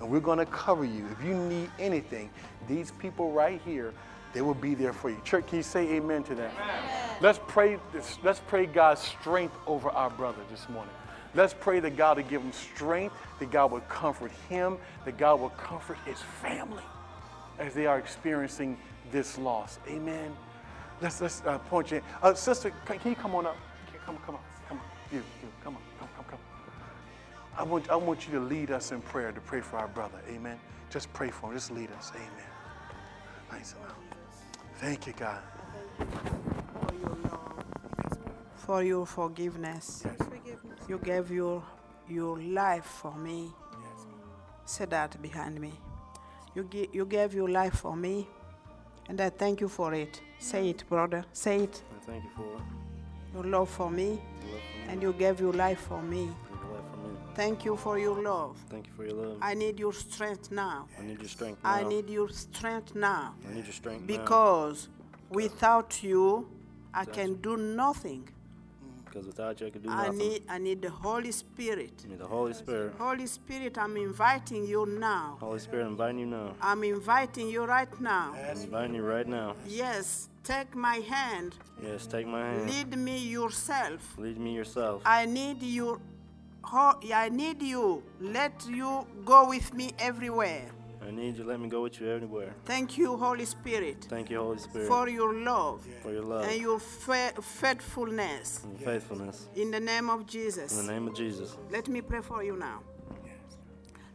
and 0.00 0.08
we're 0.08 0.20
going 0.20 0.38
to 0.38 0.46
cover 0.46 0.84
you. 0.84 1.06
If 1.10 1.24
you 1.24 1.34
need 1.34 1.70
anything, 1.78 2.30
these 2.68 2.92
people 2.92 3.32
right 3.32 3.60
here, 3.64 3.92
they 4.32 4.42
will 4.42 4.54
be 4.54 4.74
there 4.74 4.92
for 4.92 5.10
you. 5.10 5.20
Church, 5.24 5.46
can 5.48 5.56
you 5.56 5.62
say 5.62 5.88
amen 5.94 6.22
to 6.24 6.34
that? 6.36 6.52
Amen. 6.54 6.82
Let's 7.20 7.40
pray 7.48 7.78
this, 7.92 8.18
let's 8.22 8.40
pray 8.46 8.66
God's 8.66 9.00
strength 9.00 9.56
over 9.66 9.90
our 9.90 10.10
brother 10.10 10.42
this 10.50 10.68
morning. 10.68 10.94
Let's 11.34 11.54
pray 11.54 11.80
that 11.80 11.96
God 11.96 12.16
will 12.16 12.24
give 12.24 12.42
him 12.42 12.52
strength, 12.52 13.14
that 13.38 13.50
God 13.50 13.70
will 13.70 13.80
comfort 13.82 14.32
him, 14.48 14.78
that 15.04 15.18
God 15.18 15.40
will 15.40 15.50
comfort 15.50 15.98
his 16.04 16.18
family 16.42 16.82
as 17.58 17.74
they 17.74 17.86
are 17.86 17.98
experiencing 17.98 18.76
this 19.10 19.36
loss. 19.38 19.78
Amen. 19.88 20.34
Let's 21.00 21.20
let's 21.20 21.42
uh, 21.46 21.58
point 21.58 21.90
you. 21.90 22.00
Uh, 22.22 22.34
sister, 22.34 22.72
can, 22.86 22.98
can 22.98 23.10
you 23.10 23.16
come 23.16 23.34
on 23.34 23.46
up? 23.46 23.56
Come 24.04 24.16
on, 24.16 24.22
come 24.22 24.34
on. 24.36 24.40
You, 25.12 25.18
you, 25.18 25.24
come 25.28 25.28
on, 25.28 25.52
come, 25.62 25.74
come, 25.74 25.74
come. 25.74 25.87
I 27.58 27.64
want, 27.64 27.90
I 27.90 27.96
want 27.96 28.26
you 28.28 28.34
to 28.34 28.40
lead 28.40 28.70
us 28.70 28.92
in 28.92 29.00
prayer 29.00 29.32
to 29.32 29.40
pray 29.40 29.60
for 29.60 29.78
our 29.78 29.88
brother. 29.88 30.20
Amen. 30.30 30.58
Just 30.90 31.12
pray 31.12 31.30
for 31.30 31.48
him. 31.48 31.54
Just 31.54 31.72
lead 31.72 31.90
us. 31.98 32.12
Amen. 32.14 32.30
Nice 33.50 33.74
enough. 33.74 33.96
Thank 34.76 35.06
you, 35.08 35.12
God. 35.14 35.40
For 35.98 36.94
your 36.94 37.16
love, 37.24 37.64
for 38.54 38.82
your 38.84 39.06
forgiveness. 39.06 40.04
Yes. 40.04 40.28
You 40.88 40.98
gave 40.98 41.30
your, 41.32 41.62
your 42.08 42.38
life 42.40 42.84
for 42.84 43.12
me. 43.16 43.50
Yes. 43.72 44.06
Say 44.64 44.84
that 44.86 45.20
behind 45.20 45.60
me. 45.60 45.72
You, 46.54 46.64
gi- 46.64 46.88
you 46.92 47.04
gave 47.06 47.34
your 47.34 47.48
life 47.48 47.74
for 47.74 47.96
me, 47.96 48.26
And 49.08 49.20
I 49.20 49.30
thank 49.30 49.60
you 49.60 49.68
for 49.68 49.94
it. 49.94 50.20
Say 50.38 50.70
it, 50.70 50.84
brother. 50.88 51.24
Say 51.32 51.64
it. 51.64 51.82
I 52.00 52.04
thank 52.06 52.24
you 52.24 52.30
for 52.36 52.44
it. 52.44 52.62
Your 53.34 53.44
love 53.44 53.68
for 53.68 53.90
me, 53.90 54.04
Your 54.04 54.12
love 54.14 54.20
for 54.40 54.86
me. 54.86 54.92
and 54.92 55.02
you 55.02 55.12
gave 55.12 55.40
your 55.40 55.52
life 55.52 55.80
for 55.80 56.00
me. 56.02 56.28
Thank 57.38 57.64
you 57.64 57.76
for 57.76 58.00
your 58.00 58.20
love. 58.20 58.56
Thank 58.68 58.88
you 58.88 58.92
for 58.96 59.04
your 59.04 59.14
love. 59.14 59.38
I 59.40 59.54
need 59.54 59.78
your 59.78 59.92
strength 59.92 60.50
now. 60.50 60.88
I 60.98 61.02
need 61.04 61.20
your 61.20 61.28
strength 61.28 61.62
now. 61.62 61.70
I 61.70 61.84
need 61.84 62.10
your 62.10 62.28
strength 62.30 62.96
now. 62.96 63.34
I 63.48 63.54
need 63.54 63.64
your 63.64 63.72
strength 63.72 64.00
now. 64.00 64.16
Because 64.16 64.88
without 65.30 66.02
you, 66.02 66.48
I 66.92 67.04
can 67.04 67.34
do 67.36 67.56
nothing. 67.56 68.28
Because 69.04 69.24
without 69.24 69.60
you, 69.60 69.68
I 69.68 69.70
can 69.70 69.82
do 69.82 69.88
I 69.88 70.06
nothing. 70.06 70.18
need, 70.18 70.42
I 70.48 70.58
need 70.58 70.82
the 70.82 70.90
Holy 70.90 71.30
Spirit. 71.30 71.92
Need 72.08 72.18
the 72.18 72.26
Holy 72.26 72.54
Spirit. 72.54 72.94
Holy 72.98 73.28
Spirit, 73.28 73.78
I'm 73.78 73.96
inviting 73.96 74.66
you 74.66 74.84
now. 74.86 75.36
Holy 75.38 75.60
Spirit, 75.60 75.84
I'm 75.84 75.92
inviting 75.92 76.18
you 76.18 76.26
now. 76.26 76.54
I'm 76.60 76.82
inviting 76.82 77.48
you 77.48 77.64
right 77.64 78.00
now. 78.00 78.34
I'm 78.34 78.60
inviting 78.60 78.96
you 78.96 79.04
right 79.04 79.28
now. 79.28 79.54
Yes, 79.64 80.28
take 80.42 80.74
my 80.74 80.96
hand. 80.96 81.54
Yes, 81.80 82.04
take 82.04 82.26
my 82.26 82.40
hand. 82.40 82.68
Lead 82.68 82.98
me 82.98 83.16
yourself. 83.16 84.18
Lead 84.18 84.38
me 84.38 84.56
yourself. 84.56 85.02
I 85.06 85.24
need 85.24 85.62
you. 85.62 86.00
Ho- 86.70 87.00
I 87.14 87.28
need 87.28 87.62
you. 87.62 88.02
Let 88.20 88.66
you 88.68 89.06
go 89.24 89.48
with 89.48 89.72
me 89.74 89.92
everywhere. 89.98 90.66
I 91.06 91.10
need 91.10 91.38
you. 91.38 91.44
Let 91.44 91.58
me 91.60 91.68
go 91.68 91.82
with 91.82 92.00
you 92.00 92.08
everywhere. 92.10 92.52
Thank 92.66 92.98
you, 92.98 93.16
Holy 93.16 93.46
Spirit, 93.46 94.06
Thank 94.10 94.30
you, 94.30 94.38
Holy 94.38 94.58
Spirit, 94.58 94.88
for 94.88 95.08
your 95.08 95.32
love 95.32 95.86
for 96.02 96.12
your 96.12 96.22
love 96.22 96.44
and 96.44 96.60
your 96.60 96.78
fa- 96.78 97.32
faithfulness. 97.40 98.62
and 98.64 98.78
your 98.78 98.90
faithfulness. 98.90 99.48
In 99.56 99.70
the 99.70 99.80
name 99.80 100.10
of 100.10 100.26
Jesus. 100.26 100.78
In 100.78 100.86
the 100.86 100.92
name 100.92 101.08
of 101.08 101.14
Jesus. 101.14 101.56
Let 101.70 101.88
me 101.88 102.02
pray 102.02 102.20
for 102.20 102.42
you 102.44 102.56
now. 102.56 102.80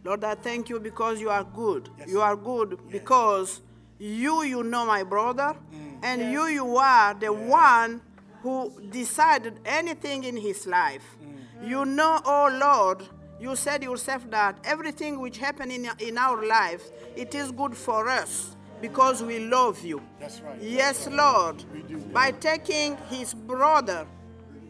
Lord, 0.04 0.24
I 0.24 0.36
thank 0.36 0.70
you 0.70 0.80
because 0.80 1.20
you 1.20 1.30
are 1.30 1.46
good. 1.46 1.90
You 2.06 2.22
are 2.22 2.36
good 2.36 2.78
because 2.92 3.62
you, 3.98 4.44
you 4.44 4.62
know 4.64 4.86
my 4.86 5.04
brother, 5.04 5.56
mm. 5.74 6.00
and 6.04 6.32
you, 6.32 6.46
you 6.48 6.78
are 6.78 7.14
the 7.14 7.32
one 7.32 8.02
who 8.42 8.74
decided 8.92 9.60
anything 9.66 10.26
in 10.26 10.36
his 10.36 10.68
life. 10.68 11.06
Mm. 11.24 11.43
You 11.64 11.86
know, 11.86 12.20
oh 12.26 12.50
Lord, 12.62 13.04
you 13.40 13.56
said 13.56 13.84
yourself 13.84 14.30
that 14.32 14.58
everything 14.66 15.20
which 15.20 15.38
happened 15.38 15.72
in, 15.72 15.90
in 16.00 16.18
our 16.18 16.46
life, 16.46 16.84
it 17.16 17.34
is 17.34 17.52
good 17.52 17.76
for 17.76 18.10
us 18.10 18.56
because 18.82 19.24
we 19.24 19.40
love 19.40 19.84
you. 19.84 20.02
That's 20.20 20.42
right. 20.42 20.62
Yes, 20.62 21.08
Lord. 21.08 21.64
By 22.12 22.32
taking 22.32 22.98
his 23.10 23.34
brother, 23.34 24.06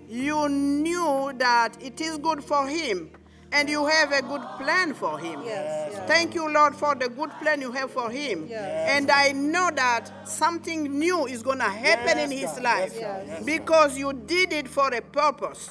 you 0.08 0.48
knew 0.50 1.34
that 1.38 1.82
it 1.82 2.00
is 2.00 2.20
good 2.20 2.44
for 2.44 2.68
him 2.68 3.10
and 3.54 3.70
you 3.70 3.86
have 3.86 4.12
a 4.12 4.22
good 4.22 4.41
plan 4.58 4.93
for 4.93 5.20
him. 5.20 5.41
Thank 6.08 6.34
you, 6.36 6.51
Lord, 6.51 6.76
for 6.76 6.95
the 6.95 7.08
good 7.08 7.30
plan 7.41 7.62
you 7.62 7.72
have 7.72 7.91
for 7.91 8.10
him. 8.10 8.49
And 8.51 9.10
I 9.12 9.32
know 9.32 9.70
that 9.76 10.28
something 10.28 10.99
new 10.99 11.26
is 11.28 11.43
going 11.43 11.60
to 11.60 11.70
happen 11.70 12.18
in 12.20 12.32
his 12.32 12.60
life 12.60 12.93
because 13.45 13.97
you 13.97 14.12
did 14.14 14.51
it 14.51 14.68
for 14.68 14.93
a 14.93 15.01
purpose. 15.01 15.70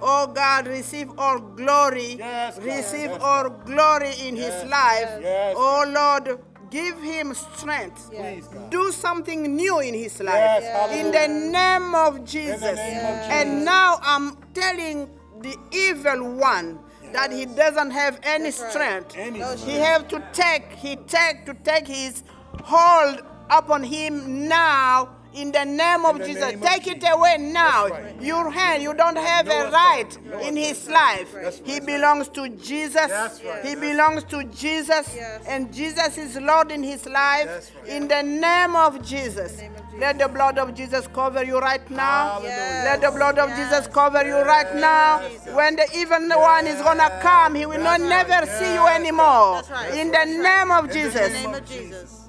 Oh 0.00 0.26
God, 0.26 0.66
receive 0.66 1.10
all 1.18 1.38
glory. 1.38 2.16
Yes, 2.18 2.58
receive 2.58 3.10
Yes, 3.10 3.20
all 3.22 3.50
glory 3.50 4.12
in 4.26 4.36
his 4.36 4.64
life. 4.64 5.10
Yes. 5.20 5.54
Oh 5.56 5.84
Lord, 5.88 6.38
give 6.70 7.00
him 7.00 7.34
strength. 7.34 8.10
Please, 8.10 8.46
God. 8.46 8.70
Do 8.70 8.90
something 8.92 9.54
new 9.54 9.80
in 9.80 9.94
his 9.94 10.20
life. 10.20 10.62
Yes, 10.62 10.92
In 10.92 11.12
the 11.12 11.28
name 11.50 11.94
of 11.94 12.24
Jesus. 12.24 12.62
name 12.62 13.06
of 13.06 13.30
And 13.30 13.64
now 13.64 13.98
I'm 14.02 14.36
telling 14.54 15.08
the 15.40 15.56
evil 15.72 16.34
one 16.34 16.78
that 17.12 17.32
he 17.32 17.46
doesn't 17.46 17.90
have 17.90 18.20
any 18.22 18.50
strength. 18.50 19.16
Any 19.16 19.42
He 19.56 19.74
have 19.74 20.08
to 20.08 20.22
take, 20.32 20.72
he 20.72 20.96
take 20.96 21.46
to 21.46 21.54
take 21.54 21.86
his 21.86 22.22
hold 22.62 23.22
upon 23.50 23.82
him 23.82 24.48
now. 24.48 25.17
In 25.38 25.52
the 25.52 25.64
name 25.64 26.04
of 26.04 26.18
the 26.18 26.26
Jesus, 26.26 26.50
name 26.50 26.62
of 26.62 26.68
take 26.68 26.88
it 26.88 27.00
Jesus. 27.00 27.14
away 27.14 27.36
now. 27.38 27.86
Right. 27.86 28.20
Your 28.20 28.50
hand, 28.50 28.82
you 28.82 28.92
don't 28.92 29.16
have 29.16 29.46
No 29.46 29.52
a 29.52 29.70
right. 29.70 30.18
No 30.24 30.40
in 30.40 30.56
his 30.56 30.88
life. 30.88 31.32
That's 31.32 31.60
He 31.64 31.78
belongs 31.78 32.28
to 32.30 32.48
Jesus. 32.48 33.06
That's 33.06 33.44
right. 33.44 33.64
He 33.64 33.76
belongs 33.76 34.24
to 34.24 34.42
Jesus, 34.44 35.16
and 35.46 35.72
Jesus 35.72 36.18
is 36.18 36.36
Lord 36.40 36.72
in 36.72 36.82
his 36.82 37.06
life. 37.06 37.70
Right. 37.82 37.88
In 37.88 38.08
the 38.08 38.22
name 38.22 38.74
of 38.74 39.00
Jesus. 39.06 39.62
Let 39.96 40.18
the 40.18 40.28
blood 40.28 40.58
of 40.58 40.74
Jesus 40.74 41.06
cover 41.14 41.44
you 41.44 41.58
right 41.60 41.88
now. 41.88 42.40
Hallelujah. 42.40 42.82
Let 42.84 43.00
the 43.00 43.10
blood 43.10 43.38
of 43.38 43.48
Jesus 43.50 43.86
cover 43.86 44.24
you 44.26 44.42
right 44.42 44.74
now. 44.74 45.20
When 45.54 45.76
the 45.76 45.86
evil 45.94 46.28
one 46.36 46.66
is 46.66 46.82
gonna 46.82 47.10
come, 47.22 47.54
he 47.54 47.64
will 47.66 47.80
not 47.80 48.00
never 48.00 48.44
see 48.46 48.74
you 48.74 48.86
anymore. 48.86 49.62
That's 49.62 49.70
right. 49.70 49.94
In 49.94 50.10
the 50.10 50.24
name 50.24 50.70
of 50.72 50.84
In 50.90 51.12
the 51.52 51.60
Jesus. 51.60 52.27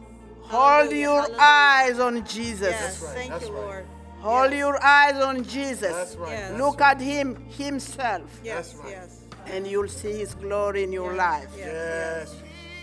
Name 0.52 0.82
of 0.86 0.89
Jesus. 0.89 0.91
Hold 0.91 0.91
your 0.91 1.22
hallelujah. 1.22 1.41
eyes 1.41 2.00
on 2.00 2.26
Jesus. 2.26 2.62
Yes, 2.72 3.02
right, 3.02 3.16
thank 3.16 3.32
that's 3.32 3.45
you, 3.47 3.54
right. 3.54 3.62
Lord. 3.66 3.86
Hold 4.22 4.54
your 4.54 4.84
eyes 4.84 5.16
on 5.24 5.43
Jesus. 5.43 5.93
That's 5.93 6.16
right. 6.18 6.32
Yes. 6.32 6.60
Look 6.60 6.82
at 6.82 7.00
him 7.00 7.36
himself, 7.50 8.39
Yes, 8.43 8.76
right. 8.76 8.91
yes. 8.91 9.22
and 9.47 9.66
you'll 9.66 9.88
see 9.88 10.20
his 10.20 10.36
glory 10.36 10.84
in 10.84 10.91
your 10.91 11.14
life. 11.14 11.50
Yes. 11.58 11.68
Yes. 11.68 12.36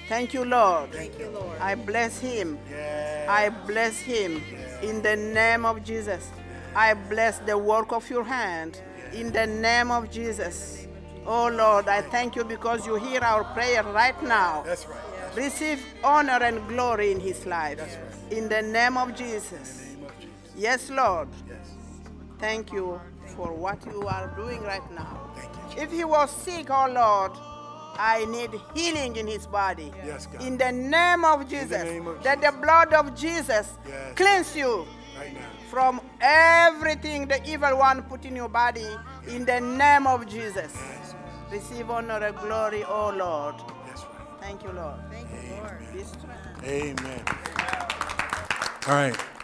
Thank 0.09 0.33
you, 0.35 0.45
Lord. 0.45 0.93
Thank 0.93 1.19
you, 1.19 1.29
Lord. 1.31 1.59
I 1.61 1.75
bless 1.75 2.19
him. 2.21 2.59
Yes. 2.71 3.29
I 3.29 3.49
bless 3.51 3.99
him 3.99 4.41
in 4.83 5.03
the 5.03 5.17
name 5.17 5.64
of 5.67 5.83
Jesus. 5.85 6.31
I 6.75 6.95
bless 6.95 7.39
the 7.41 7.59
work 7.59 7.93
of 7.93 8.09
your 8.09 8.25
hand 8.25 8.81
in 9.12 9.33
the 9.33 9.47
name 9.47 9.91
of 9.91 10.11
Jesus. 10.11 10.87
Oh 11.27 11.49
Lord, 11.49 11.89
I 11.89 12.03
thank 12.03 12.37
you 12.37 12.45
because 12.45 12.87
you 12.87 12.95
hear 12.97 13.21
our 13.21 13.43
prayer 13.53 13.83
right 13.83 14.21
now. 14.23 14.62
That's 14.64 14.87
right. 14.87 14.99
Receive 15.37 15.84
honor 16.03 16.39
and 16.43 16.66
glory 16.68 17.12
in 17.12 17.20
his 17.20 17.45
life. 17.47 17.80
In 18.30 18.49
the 18.49 18.62
name 18.62 18.97
of 18.97 19.14
Jesus. 19.14 19.82
Name 19.82 20.05
of 20.05 20.12
Jesus. 20.18 20.53
Yes, 20.57 20.91
Lord. 20.91 21.28
Yes. 21.49 21.74
Thank 22.39 22.72
you 22.72 23.01
for 23.37 23.53
what 23.53 23.84
you 23.87 24.03
are 24.09 24.28
doing 24.37 24.62
right 24.62 24.91
now. 24.93 25.30
Thank 25.37 25.76
you. 25.76 25.82
If 25.82 25.93
he 25.93 26.05
was 26.05 26.30
sick, 26.30 26.68
oh 26.70 26.89
Lord, 26.89 27.32
I 27.99 28.24
need 28.26 28.51
healing 28.74 29.16
in 29.16 29.26
his 29.26 29.47
body. 29.47 29.93
Yes, 30.05 30.26
God. 30.26 30.41
In 30.43 30.57
the 30.57 30.72
name 30.72 31.24
of 31.24 31.49
Jesus. 31.49 31.84
name 31.84 32.07
of 32.07 32.22
that 32.22 32.41
the 32.41 32.53
blood 32.53 32.93
of 32.95 33.14
Jesus 33.14 33.68
Yes. 33.87 34.14
cleanse 34.14 34.57
you 34.57 34.87
Right 35.18 35.34
now. 35.34 35.41
from 35.70 36.01
everything 36.20 37.26
the 37.28 37.41
evil 37.49 37.76
one 37.78 38.03
put 38.05 38.24
in 38.24 38.37
your 38.37 38.49
body. 38.49 38.87
In 39.28 39.45
the 39.45 39.61
name 39.61 40.07
of 40.07 40.26
Jesus. 40.26 40.72
Yes. 40.74 41.14
Receive 41.51 41.91
honor 41.91 42.22
and 42.24 42.37
glory, 42.39 42.84
oh 42.84 43.11
Lord. 43.16 43.55
Thank 44.41 44.62
you, 44.62 44.70
Lord. 44.72 45.01
Thank 45.37 45.49
you, 45.51 45.57
Lord. 45.57 45.78
Be 45.93 46.03
strength. 46.05 46.64
Amen. 46.64 47.22
All 48.87 48.95
right. 48.95 49.36